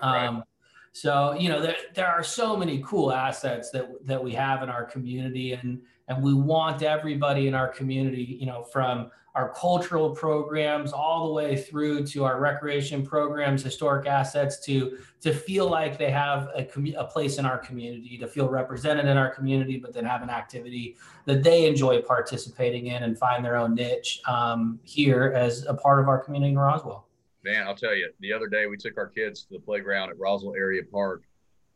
Right. 0.00 0.26
Um, 0.26 0.44
so, 0.92 1.34
you 1.34 1.48
know, 1.48 1.60
there, 1.62 1.76
there 1.94 2.08
are 2.08 2.24
so 2.24 2.56
many 2.56 2.82
cool 2.84 3.12
assets 3.12 3.70
that, 3.70 3.88
that 4.06 4.22
we 4.22 4.32
have 4.32 4.62
in 4.62 4.68
our 4.68 4.84
community 4.84 5.52
and, 5.52 5.80
and 6.08 6.22
we 6.22 6.34
want 6.34 6.82
everybody 6.82 7.46
in 7.46 7.54
our 7.54 7.68
community, 7.68 8.36
you 8.40 8.46
know, 8.46 8.64
from 8.64 9.10
our 9.36 9.54
cultural 9.54 10.10
programs 10.10 10.92
all 10.92 11.28
the 11.28 11.32
way 11.32 11.56
through 11.56 12.04
to 12.04 12.24
our 12.24 12.40
recreation 12.40 13.06
programs, 13.06 13.62
historic 13.62 14.06
assets 14.06 14.58
to 14.58 14.98
to 15.20 15.32
feel 15.32 15.70
like 15.70 15.96
they 15.98 16.10
have 16.10 16.48
a, 16.56 16.66
a 16.98 17.04
place 17.04 17.38
in 17.38 17.46
our 17.46 17.58
community, 17.58 18.18
to 18.18 18.26
feel 18.26 18.48
represented 18.48 19.06
in 19.06 19.16
our 19.16 19.30
community, 19.30 19.76
but 19.76 19.92
then 19.92 20.04
have 20.04 20.22
an 20.22 20.30
activity 20.30 20.96
that 21.26 21.44
they 21.44 21.66
enjoy 21.66 22.02
participating 22.02 22.88
in 22.88 23.04
and 23.04 23.16
find 23.16 23.44
their 23.44 23.56
own 23.56 23.74
niche 23.74 24.20
um, 24.26 24.80
here 24.82 25.32
as 25.36 25.64
a 25.66 25.74
part 25.74 26.00
of 26.00 26.08
our 26.08 26.18
community 26.18 26.50
in 26.50 26.58
Roswell. 26.58 27.06
Man, 27.44 27.66
I'll 27.66 27.74
tell 27.74 27.94
you, 27.94 28.10
the 28.20 28.32
other 28.32 28.46
day 28.46 28.66
we 28.66 28.76
took 28.76 28.98
our 28.98 29.06
kids 29.06 29.44
to 29.44 29.54
the 29.54 29.60
playground 29.60 30.10
at 30.10 30.18
Roswell 30.18 30.54
Area 30.54 30.82
Park 30.90 31.22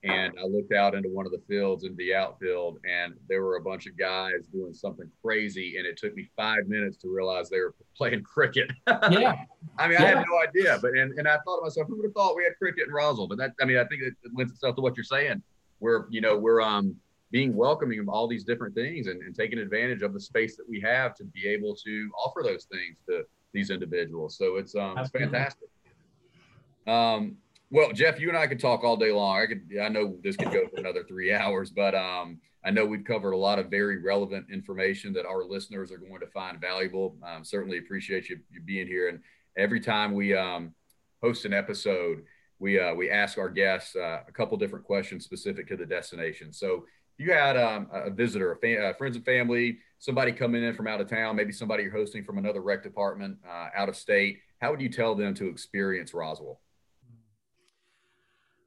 and 0.04 0.34
I 0.38 0.44
looked 0.44 0.72
out 0.72 0.94
into 0.94 1.08
one 1.08 1.24
of 1.24 1.32
the 1.32 1.40
fields 1.48 1.84
in 1.84 1.96
the 1.96 2.14
outfield, 2.14 2.78
and 2.84 3.14
there 3.28 3.42
were 3.42 3.56
a 3.56 3.60
bunch 3.60 3.86
of 3.86 3.96
guys 3.96 4.46
doing 4.52 4.74
something 4.74 5.10
crazy, 5.22 5.78
and 5.78 5.86
it 5.86 5.96
took 5.96 6.14
me 6.14 6.28
five 6.36 6.68
minutes 6.68 6.98
to 6.98 7.08
realize 7.08 7.48
they 7.48 7.60
were 7.60 7.74
playing 7.96 8.22
cricket. 8.22 8.70
Yeah, 8.86 8.92
I 9.78 9.88
mean, 9.88 9.98
yeah. 9.98 10.04
I 10.04 10.06
had 10.06 10.24
no 10.28 10.42
idea, 10.46 10.78
but 10.80 10.90
and, 10.90 11.18
and 11.18 11.26
I 11.26 11.38
thought 11.38 11.56
to 11.56 11.62
myself, 11.62 11.88
who 11.88 11.96
would 11.96 12.04
have 12.04 12.12
thought 12.12 12.36
we 12.36 12.44
had 12.44 12.52
cricket 12.58 12.88
in 12.88 12.92
Roswell? 12.92 13.28
But 13.28 13.38
that, 13.38 13.52
I 13.60 13.64
mean, 13.64 13.78
I 13.78 13.84
think 13.84 14.02
it, 14.02 14.14
it 14.22 14.32
lends 14.34 14.52
itself 14.52 14.76
to 14.76 14.82
what 14.82 14.96
you're 14.96 15.04
saying. 15.04 15.42
We're, 15.80 16.06
you 16.10 16.20
know, 16.20 16.36
we're 16.36 16.60
um 16.60 16.96
being 17.30 17.56
welcoming 17.56 17.98
of 17.98 18.08
all 18.08 18.28
these 18.28 18.44
different 18.44 18.74
things 18.74 19.08
and, 19.08 19.20
and 19.22 19.34
taking 19.34 19.58
advantage 19.58 20.02
of 20.02 20.12
the 20.12 20.20
space 20.20 20.56
that 20.56 20.68
we 20.68 20.80
have 20.80 21.16
to 21.16 21.24
be 21.24 21.48
able 21.48 21.74
to 21.74 22.10
offer 22.24 22.42
those 22.44 22.66
things 22.66 22.96
to 23.08 23.24
these 23.54 23.70
individuals. 23.70 24.36
So 24.36 24.56
it's 24.56 24.74
um 24.74 24.98
it's 24.98 25.10
fantastic. 25.10 25.68
Um, 26.86 27.38
well, 27.70 27.92
Jeff, 27.92 28.20
you 28.20 28.28
and 28.28 28.36
I 28.36 28.46
could 28.46 28.60
talk 28.60 28.84
all 28.84 28.96
day 28.96 29.10
long. 29.10 29.40
I 29.40 29.46
could, 29.46 29.62
I 29.82 29.88
know 29.88 30.16
this 30.22 30.36
could 30.36 30.52
go 30.52 30.68
for 30.68 30.78
another 30.78 31.02
three 31.02 31.32
hours, 31.32 31.70
but 31.70 31.94
um, 31.94 32.38
I 32.64 32.70
know 32.70 32.84
we've 32.84 33.04
covered 33.04 33.32
a 33.32 33.36
lot 33.36 33.58
of 33.58 33.70
very 33.70 34.00
relevant 34.02 34.46
information 34.52 35.12
that 35.14 35.26
our 35.26 35.44
listeners 35.44 35.90
are 35.90 35.98
going 35.98 36.20
to 36.20 36.26
find 36.26 36.60
valuable. 36.60 37.16
Um, 37.26 37.42
certainly 37.42 37.78
appreciate 37.78 38.28
you, 38.28 38.38
you 38.50 38.60
being 38.60 38.86
here. 38.86 39.08
And 39.08 39.20
every 39.56 39.80
time 39.80 40.12
we 40.12 40.34
um, 40.34 40.74
host 41.22 41.46
an 41.46 41.52
episode, 41.52 42.24
we 42.58 42.78
uh, 42.78 42.94
we 42.94 43.10
ask 43.10 43.38
our 43.38 43.48
guests 43.48 43.96
uh, 43.96 44.20
a 44.28 44.32
couple 44.32 44.56
different 44.56 44.84
questions 44.84 45.24
specific 45.24 45.66
to 45.68 45.76
the 45.76 45.86
destination. 45.86 46.52
So 46.52 46.84
you 47.18 47.32
had 47.32 47.56
um, 47.56 47.88
a 47.92 48.10
visitor, 48.10 48.52
a 48.52 48.56
fa- 48.56 48.88
uh, 48.88 48.92
friends 48.94 49.16
and 49.16 49.24
family, 49.24 49.78
somebody 49.98 50.32
coming 50.32 50.62
in 50.62 50.74
from 50.74 50.86
out 50.86 51.00
of 51.00 51.08
town, 51.08 51.36
maybe 51.36 51.52
somebody 51.52 51.82
you're 51.84 51.92
hosting 51.92 52.24
from 52.24 52.38
another 52.38 52.60
rec 52.60 52.82
department 52.82 53.38
uh, 53.48 53.68
out 53.76 53.88
of 53.88 53.96
state, 53.96 54.38
how 54.60 54.70
would 54.70 54.80
you 54.80 54.88
tell 54.88 55.14
them 55.14 55.34
to 55.34 55.48
experience 55.48 56.14
Roswell? 56.14 56.60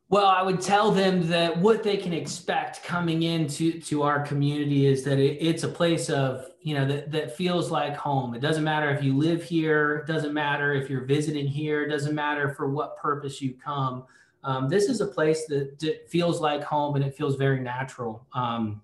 Well, 0.10 0.28
I 0.28 0.42
would 0.42 0.62
tell 0.62 0.92
them 0.92 1.28
that 1.28 1.58
what 1.58 1.84
they 1.84 1.98
can 1.98 2.14
expect 2.14 2.82
coming 2.84 3.24
into 3.24 3.82
to 3.82 4.04
our 4.04 4.22
community 4.22 4.86
is 4.86 5.04
that 5.04 5.20
it, 5.20 5.38
it's 5.42 5.64
a 5.64 5.68
place 5.68 6.10
of 6.10 6.46
you 6.62 6.76
know 6.76 6.86
that, 6.86 7.12
that 7.12 7.36
feels 7.36 7.72
like 7.72 7.96
home. 7.96 8.34
It 8.34 8.40
doesn't 8.40 8.64
matter 8.64 8.90
if 8.90 9.04
you 9.04 9.18
live 9.18 9.44
here, 9.44 9.98
it 9.98 10.08
doesn't 10.08 10.34
matter 10.34 10.74
if 10.74 10.90
you're 10.90 11.06
visiting 11.06 11.46
here, 11.46 11.84
it 11.84 11.90
doesn't 11.90 12.16
matter 12.16 12.54
for 12.54 12.70
what 12.70 12.98
purpose 12.98 13.42
you 13.42 13.54
come. 13.54 14.06
Um, 14.44 14.70
this 14.70 14.86
is 14.90 15.02
a 15.02 15.08
place 15.08 15.46
that, 15.48 15.80
that, 15.80 16.10
feels 16.10 16.40
like 16.40 16.64
home 16.64 16.96
and 16.96 17.04
it 17.04 17.16
feels 17.16 17.36
very 17.36 17.60
natural. 17.60 18.26
Um, 18.34 18.82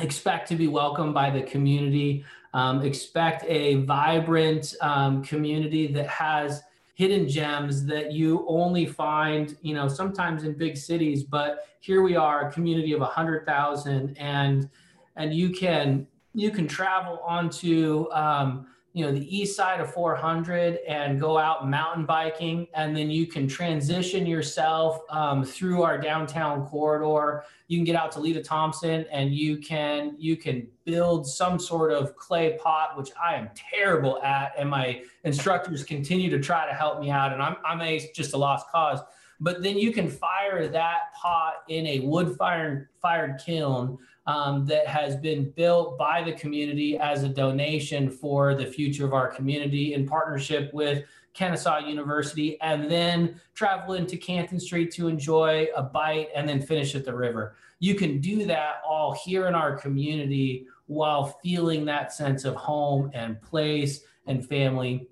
expect 0.00 0.48
to 0.48 0.56
be 0.56 0.68
welcomed 0.68 1.14
by 1.14 1.30
the 1.30 1.42
community. 1.42 2.24
Um, 2.54 2.82
expect 2.82 3.44
a 3.46 3.76
vibrant 3.84 4.74
um, 4.80 5.22
community 5.22 5.86
that 5.92 6.06
has 6.08 6.62
hidden 6.94 7.28
gems 7.28 7.86
that 7.86 8.12
you 8.12 8.44
only 8.48 8.84
find, 8.84 9.56
you 9.62 9.74
know, 9.74 9.86
sometimes 9.86 10.42
in 10.44 10.52
big 10.54 10.76
cities, 10.76 11.22
but 11.22 11.66
here 11.80 12.02
we 12.02 12.16
are, 12.16 12.48
a 12.48 12.52
community 12.52 12.92
of 12.92 13.00
100,000 13.00 14.16
and 14.18 14.68
and 15.16 15.34
you 15.34 15.50
can 15.50 16.06
you 16.34 16.50
can 16.50 16.66
travel 16.66 17.20
onto 17.26 18.08
um, 18.12 18.66
you 18.98 19.06
know 19.06 19.12
the 19.12 19.36
east 19.36 19.54
side 19.54 19.78
of 19.78 19.92
400 19.92 20.80
and 20.88 21.20
go 21.20 21.38
out 21.38 21.70
mountain 21.70 22.04
biking 22.04 22.66
and 22.74 22.96
then 22.96 23.08
you 23.08 23.26
can 23.26 23.46
transition 23.46 24.26
yourself 24.26 25.02
um, 25.08 25.44
through 25.44 25.82
our 25.82 25.98
downtown 25.98 26.66
corridor. 26.66 27.44
You 27.68 27.78
can 27.78 27.84
get 27.84 27.94
out 27.94 28.10
to 28.12 28.18
Leita 28.18 28.42
Thompson 28.42 29.06
and 29.12 29.32
you 29.32 29.58
can 29.58 30.16
you 30.18 30.36
can 30.36 30.66
build 30.84 31.28
some 31.28 31.60
sort 31.60 31.92
of 31.92 32.16
clay 32.16 32.58
pot 32.60 32.96
which 32.98 33.10
i 33.22 33.34
am 33.34 33.50
terrible 33.54 34.20
at 34.22 34.52
and 34.58 34.68
my 34.68 35.02
instructors 35.22 35.84
continue 35.84 36.28
to 36.30 36.40
try 36.40 36.66
to 36.66 36.74
help 36.74 36.98
me 36.98 37.10
out 37.10 37.32
and 37.32 37.40
i'm, 37.40 37.56
I'm 37.64 37.80
a, 37.80 38.10
just 38.16 38.32
a 38.34 38.36
lost 38.36 38.66
cause. 38.72 39.00
But 39.40 39.62
then 39.62 39.78
you 39.78 39.92
can 39.92 40.10
fire 40.10 40.66
that 40.66 41.14
pot 41.14 41.62
in 41.68 41.86
a 41.86 42.00
wood 42.00 42.36
fired 42.36 42.88
fired 43.00 43.40
kiln 43.44 43.98
um, 44.28 44.66
that 44.66 44.86
has 44.86 45.16
been 45.16 45.50
built 45.52 45.96
by 45.96 46.22
the 46.22 46.32
community 46.32 46.98
as 46.98 47.24
a 47.24 47.28
donation 47.28 48.10
for 48.10 48.54
the 48.54 48.66
future 48.66 49.06
of 49.06 49.14
our 49.14 49.26
community 49.26 49.94
in 49.94 50.06
partnership 50.06 50.72
with 50.74 51.02
Kennesaw 51.32 51.78
University, 51.78 52.60
and 52.60 52.90
then 52.90 53.40
travel 53.54 53.94
into 53.94 54.18
Canton 54.18 54.60
Street 54.60 54.90
to 54.92 55.08
enjoy 55.08 55.68
a 55.74 55.82
bite 55.82 56.28
and 56.34 56.46
then 56.46 56.60
finish 56.60 56.94
at 56.94 57.06
the 57.06 57.14
river. 57.14 57.56
You 57.78 57.94
can 57.94 58.20
do 58.20 58.44
that 58.44 58.82
all 58.86 59.12
here 59.12 59.46
in 59.46 59.54
our 59.54 59.76
community 59.76 60.66
while 60.86 61.38
feeling 61.42 61.86
that 61.86 62.12
sense 62.12 62.44
of 62.44 62.54
home 62.54 63.10
and 63.14 63.40
place 63.40 64.02
and 64.26 64.46
family. 64.46 65.08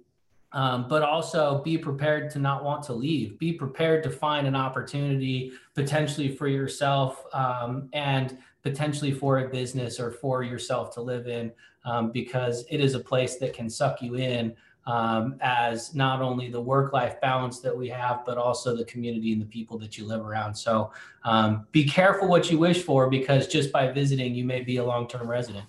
Um, 0.52 0.88
but 0.88 1.02
also 1.02 1.60
be 1.62 1.76
prepared 1.76 2.30
to 2.30 2.38
not 2.38 2.64
want 2.64 2.82
to 2.84 2.94
leave. 2.94 3.38
Be 3.38 3.52
prepared 3.52 4.02
to 4.04 4.10
find 4.10 4.46
an 4.46 4.56
opportunity 4.56 5.52
potentially 5.74 6.34
for 6.34 6.48
yourself 6.48 7.24
um, 7.34 7.90
and 7.92 8.38
potentially 8.66 9.12
for 9.12 9.38
a 9.38 9.48
business 9.48 10.00
or 10.00 10.10
for 10.10 10.42
yourself 10.42 10.92
to 10.92 11.00
live 11.00 11.28
in 11.28 11.52
um, 11.84 12.10
because 12.10 12.64
it 12.68 12.80
is 12.80 12.94
a 12.94 12.98
place 12.98 13.36
that 13.36 13.52
can 13.52 13.70
suck 13.70 14.02
you 14.02 14.16
in 14.16 14.52
um, 14.86 15.36
as 15.40 15.94
not 15.94 16.20
only 16.20 16.50
the 16.50 16.60
work 16.60 16.92
life 16.92 17.20
balance 17.20 17.60
that 17.60 17.76
we 17.76 17.88
have, 17.88 18.24
but 18.26 18.38
also 18.38 18.76
the 18.76 18.84
community 18.86 19.32
and 19.32 19.40
the 19.40 19.46
people 19.46 19.78
that 19.78 19.96
you 19.96 20.04
live 20.04 20.20
around. 20.20 20.52
So 20.52 20.90
um, 21.22 21.68
be 21.70 21.84
careful 21.84 22.26
what 22.26 22.50
you 22.50 22.58
wish 22.58 22.82
for 22.82 23.08
because 23.08 23.46
just 23.46 23.70
by 23.70 23.92
visiting, 23.92 24.34
you 24.34 24.44
may 24.44 24.62
be 24.62 24.78
a 24.78 24.84
long 24.84 25.06
term 25.06 25.30
resident. 25.30 25.66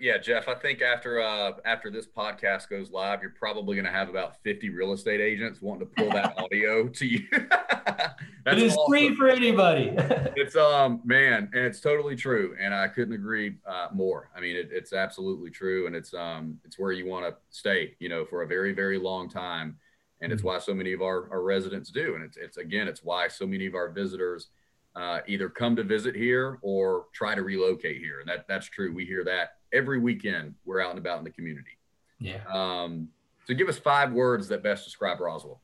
Yeah, 0.00 0.18
Jeff, 0.18 0.48
I 0.48 0.54
think 0.54 0.82
after 0.82 1.20
uh, 1.20 1.52
after 1.64 1.90
this 1.90 2.06
podcast 2.06 2.68
goes 2.68 2.90
live, 2.90 3.22
you're 3.22 3.30
probably 3.30 3.74
going 3.74 3.84
to 3.84 3.92
have 3.92 4.08
about 4.08 4.42
50 4.42 4.70
real 4.70 4.92
estate 4.92 5.20
agents 5.20 5.60
wanting 5.60 5.88
to 5.88 5.94
pull 5.94 6.10
that 6.12 6.34
audio 6.38 6.88
to 6.88 7.06
you. 7.06 7.26
it 7.32 8.58
is 8.58 8.76
awesome. 8.76 8.84
free 8.88 9.14
for 9.14 9.28
anybody. 9.28 9.92
it's 10.36 10.56
um 10.56 11.00
man, 11.04 11.50
and 11.52 11.64
it's 11.64 11.80
totally 11.80 12.16
true, 12.16 12.56
and 12.60 12.74
I 12.74 12.88
couldn't 12.88 13.14
agree 13.14 13.56
uh, 13.66 13.88
more. 13.92 14.30
I 14.36 14.40
mean, 14.40 14.56
it, 14.56 14.70
it's 14.72 14.92
absolutely 14.92 15.50
true, 15.50 15.86
and 15.86 15.94
it's 15.94 16.14
um 16.14 16.58
it's 16.64 16.78
where 16.78 16.92
you 16.92 17.06
want 17.06 17.26
to 17.26 17.36
stay, 17.50 17.94
you 17.98 18.08
know, 18.08 18.24
for 18.24 18.42
a 18.42 18.46
very 18.46 18.72
very 18.72 18.98
long 18.98 19.28
time, 19.28 19.76
and 20.20 20.32
it's 20.32 20.40
mm-hmm. 20.40 20.48
why 20.48 20.58
so 20.58 20.74
many 20.74 20.92
of 20.92 21.02
our, 21.02 21.30
our 21.30 21.42
residents 21.42 21.90
do, 21.90 22.14
and 22.14 22.24
it's 22.24 22.36
it's 22.36 22.56
again 22.56 22.88
it's 22.88 23.02
why 23.02 23.28
so 23.28 23.46
many 23.46 23.66
of 23.66 23.74
our 23.74 23.90
visitors. 23.90 24.48
Uh, 24.96 25.20
either 25.28 25.48
come 25.48 25.76
to 25.76 25.84
visit 25.84 26.16
here 26.16 26.58
or 26.60 27.04
try 27.12 27.32
to 27.32 27.42
relocate 27.42 27.98
here, 27.98 28.18
and 28.18 28.28
that 28.28 28.46
that's 28.48 28.66
true. 28.66 28.92
We 28.92 29.04
hear 29.04 29.22
that 29.22 29.57
every 29.72 29.98
weekend 29.98 30.54
we're 30.64 30.80
out 30.80 30.90
and 30.90 30.98
about 30.98 31.18
in 31.18 31.24
the 31.24 31.30
community. 31.30 31.78
Yeah. 32.18 32.40
Um, 32.52 33.08
So 33.46 33.54
give 33.54 33.68
us 33.68 33.78
five 33.78 34.12
words 34.12 34.48
that 34.48 34.62
best 34.62 34.84
describe 34.84 35.20
Roswell. 35.20 35.60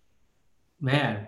Man, 0.80 1.26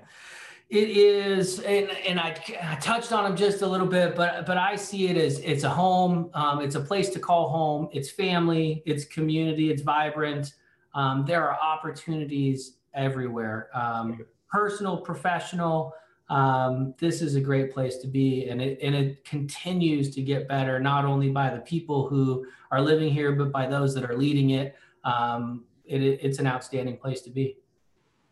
it 0.68 0.88
is, 0.88 1.60
and, 1.60 1.88
and 1.90 2.18
I, 2.18 2.36
I, 2.62 2.74
touched 2.76 3.12
on 3.12 3.24
them 3.24 3.36
just 3.36 3.62
a 3.62 3.66
little 3.66 3.86
bit, 3.86 4.16
but 4.16 4.46
but 4.46 4.56
I 4.58 4.74
see 4.74 5.06
it 5.06 5.16
as 5.16 5.38
it's 5.40 5.62
a 5.62 5.70
home. 5.70 6.30
Um, 6.34 6.60
it's 6.60 6.74
a 6.74 6.80
place 6.80 7.10
to 7.10 7.20
call 7.20 7.48
home. 7.48 7.88
It's 7.92 8.10
family. 8.10 8.82
It's 8.84 9.04
community. 9.04 9.70
It's 9.70 9.82
vibrant. 9.82 10.54
Um, 10.94 11.24
there 11.24 11.48
are 11.48 11.56
opportunities 11.60 12.78
everywhere, 12.94 13.68
um, 13.74 14.26
personal, 14.50 14.96
professional. 14.96 15.92
Um, 16.28 16.94
this 16.98 17.22
is 17.22 17.36
a 17.36 17.40
great 17.40 17.72
place 17.72 17.98
to 17.98 18.08
be, 18.08 18.48
and 18.48 18.60
it 18.60 18.78
and 18.82 18.94
it 18.94 19.24
continues 19.24 20.14
to 20.16 20.22
get 20.22 20.48
better, 20.48 20.80
not 20.80 21.04
only 21.04 21.30
by 21.30 21.50
the 21.50 21.60
people 21.60 22.08
who 22.08 22.46
are 22.70 22.80
living 22.80 23.12
here, 23.12 23.32
but 23.32 23.52
by 23.52 23.66
those 23.66 23.94
that 23.94 24.08
are 24.08 24.16
leading 24.16 24.50
it. 24.50 24.74
Um, 25.04 25.64
it 25.84 26.02
it's 26.02 26.38
an 26.38 26.46
outstanding 26.46 26.96
place 26.96 27.20
to 27.22 27.30
be. 27.30 27.58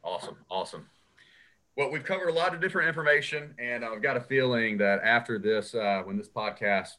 Awesome, 0.03 0.37
awesome. 0.51 0.87
Well, 1.77 1.91
we've 1.91 2.05
covered 2.05 2.29
a 2.29 2.33
lot 2.33 2.55
of 2.55 2.61
different 2.61 2.89
information, 2.89 3.55
and 3.59 3.85
I've 3.85 4.03
got 4.03 4.17
a 4.17 4.21
feeling 4.21 4.77
that 4.79 5.01
after 5.03 5.39
this, 5.39 5.75
uh, 5.75 6.03
when 6.05 6.17
this 6.17 6.29
podcast 6.29 6.95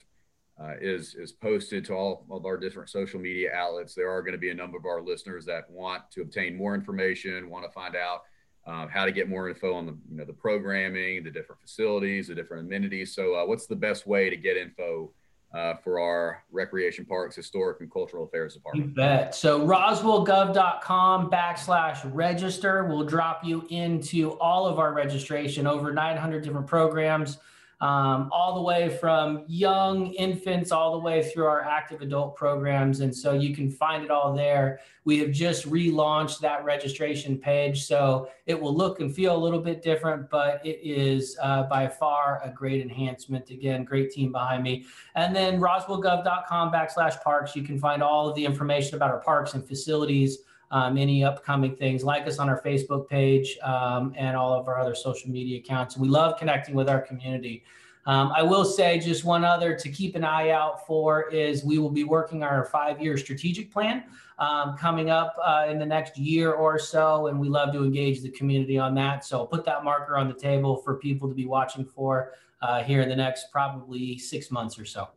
uh, 0.61 0.73
is 0.79 1.15
is 1.15 1.33
posted 1.33 1.83
to 1.85 1.93
all 1.93 2.25
of 2.31 2.45
our 2.45 2.57
different 2.57 2.89
social 2.89 3.19
media 3.19 3.51
outlets, 3.53 3.93
there 3.95 4.09
are 4.09 4.21
going 4.21 4.31
to 4.31 4.37
be 4.37 4.49
a 4.49 4.55
number 4.55 4.77
of 4.77 4.85
our 4.85 5.01
listeners 5.01 5.45
that 5.45 5.69
want 5.69 6.09
to 6.11 6.21
obtain 6.21 6.55
more 6.55 6.73
information, 6.73 7.49
want 7.49 7.65
to 7.65 7.71
find 7.71 7.97
out 7.97 8.21
uh, 8.65 8.87
how 8.87 9.05
to 9.05 9.11
get 9.11 9.29
more 9.29 9.49
info 9.49 9.73
on 9.73 9.85
the 9.85 9.97
you 10.09 10.17
know 10.17 10.25
the 10.25 10.33
programming, 10.33 11.23
the 11.23 11.31
different 11.31 11.61
facilities, 11.61 12.27
the 12.27 12.35
different 12.35 12.65
amenities. 12.65 13.13
So, 13.13 13.35
uh, 13.35 13.45
what's 13.45 13.67
the 13.67 13.75
best 13.75 14.07
way 14.07 14.29
to 14.29 14.35
get 14.35 14.57
info 14.57 15.11
uh, 15.55 15.75
for 15.83 15.99
our 15.99 16.43
recreation 16.51 17.05
parks, 17.05 17.35
historic 17.35 17.79
and 17.79 17.91
cultural 17.91 18.25
affairs 18.25 18.55
department. 18.55 18.89
You 18.89 18.93
bet. 18.93 19.33
So 19.33 19.65
roswellgov.com 19.65 21.29
backslash 21.29 21.99
register 22.13 22.83
will 22.85 23.05
drop 23.05 23.43
you 23.43 23.65
into 23.69 24.31
all 24.39 24.67
of 24.67 24.79
our 24.79 24.93
registration, 24.93 25.65
over 25.65 25.93
900 25.93 26.43
different 26.43 26.67
programs 26.67 27.37
um, 27.81 28.29
all 28.31 28.55
the 28.55 28.61
way 28.61 28.89
from 28.97 29.43
young 29.47 30.07
infants 30.13 30.71
all 30.71 30.93
the 30.93 30.99
way 30.99 31.21
through 31.21 31.45
our 31.45 31.61
active 31.61 32.01
adult 32.01 32.35
programs. 32.35 33.01
And 33.01 33.15
so 33.15 33.33
you 33.33 33.53
can 33.53 33.69
find 33.69 34.03
it 34.03 34.11
all 34.11 34.33
there. 34.33 34.79
We 35.03 35.19
have 35.19 35.31
just 35.31 35.69
relaunched 35.69 36.39
that 36.39 36.63
registration 36.63 37.37
page. 37.37 37.83
So 37.83 38.29
it 38.45 38.59
will 38.59 38.75
look 38.75 39.01
and 39.01 39.13
feel 39.13 39.35
a 39.35 39.37
little 39.37 39.59
bit 39.61 39.81
different, 39.81 40.29
but 40.29 40.65
it 40.65 40.79
is 40.81 41.37
uh, 41.41 41.63
by 41.63 41.87
far 41.87 42.41
a 42.43 42.49
great 42.49 42.81
enhancement. 42.81 43.49
Again, 43.49 43.83
great 43.83 44.11
team 44.11 44.31
behind 44.31 44.63
me. 44.63 44.85
And 45.15 45.35
then 45.35 45.59
roswellgov.com 45.59 46.71
backslash 46.71 47.21
parks, 47.21 47.55
you 47.55 47.63
can 47.63 47.77
find 47.77 48.01
all 48.01 48.29
of 48.29 48.35
the 48.35 48.45
information 48.45 48.95
about 48.95 49.11
our 49.11 49.19
parks 49.19 49.53
and 49.53 49.67
facilities. 49.67 50.39
Um, 50.75 50.97
any 50.97 51.23
upcoming 51.23 51.73
things. 51.77 52.03
Like 52.03 52.27
us 52.27 52.37
on 52.37 52.49
our 52.49 52.61
Facebook 52.61 53.07
page 53.07 53.57
um, 53.63 54.13
and 54.17 54.35
all 54.35 54.51
of 54.51 54.67
our 54.67 54.77
other 54.77 54.93
social 54.93 55.29
media 55.29 55.59
accounts. 55.59 55.95
We 55.95 56.09
love 56.09 56.37
connecting 56.37 56.75
with 56.75 56.89
our 56.89 56.99
community. 56.99 57.63
Um, 58.05 58.33
I 58.35 58.43
will 58.43 58.65
say 58.65 58.99
just 58.99 59.23
one 59.23 59.45
other 59.45 59.73
to 59.73 59.89
keep 59.89 60.17
an 60.17 60.25
eye 60.25 60.49
out 60.49 60.85
for 60.85 61.29
is 61.29 61.63
we 61.63 61.77
will 61.77 61.89
be 61.89 62.03
working 62.03 62.43
our 62.43 62.65
five 62.65 63.01
year 63.01 63.17
strategic 63.17 63.71
plan 63.71 64.03
um, 64.37 64.75
coming 64.77 65.09
up 65.09 65.37
uh, 65.41 65.65
in 65.69 65.79
the 65.79 65.85
next 65.85 66.17
year 66.17 66.51
or 66.51 66.77
so. 66.77 67.27
And 67.27 67.39
we 67.39 67.47
love 67.47 67.71
to 67.71 67.81
engage 67.81 68.21
the 68.21 68.31
community 68.31 68.77
on 68.77 68.93
that. 68.95 69.23
So 69.23 69.45
put 69.45 69.63
that 69.63 69.85
marker 69.85 70.17
on 70.17 70.27
the 70.27 70.35
table 70.35 70.75
for 70.75 70.95
people 70.95 71.29
to 71.29 71.33
be 71.33 71.45
watching 71.45 71.85
for 71.85 72.33
uh, 72.61 72.83
here 72.83 73.01
in 73.01 73.07
the 73.07 73.15
next 73.15 73.47
probably 73.49 74.17
six 74.17 74.51
months 74.51 74.77
or 74.77 74.83
so. 74.83 75.07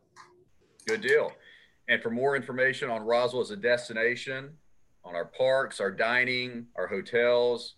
Good 0.87 1.01
deal. 1.01 1.33
And 1.89 2.01
for 2.01 2.11
more 2.11 2.37
information 2.37 2.89
on 2.89 3.03
Roswell 3.03 3.41
as 3.41 3.51
a 3.51 3.57
destination, 3.57 4.51
on 5.09 5.15
our 5.15 5.25
parks, 5.25 5.79
our 5.79 5.91
dining, 5.91 6.67
our 6.75 6.87
hotels, 6.87 7.75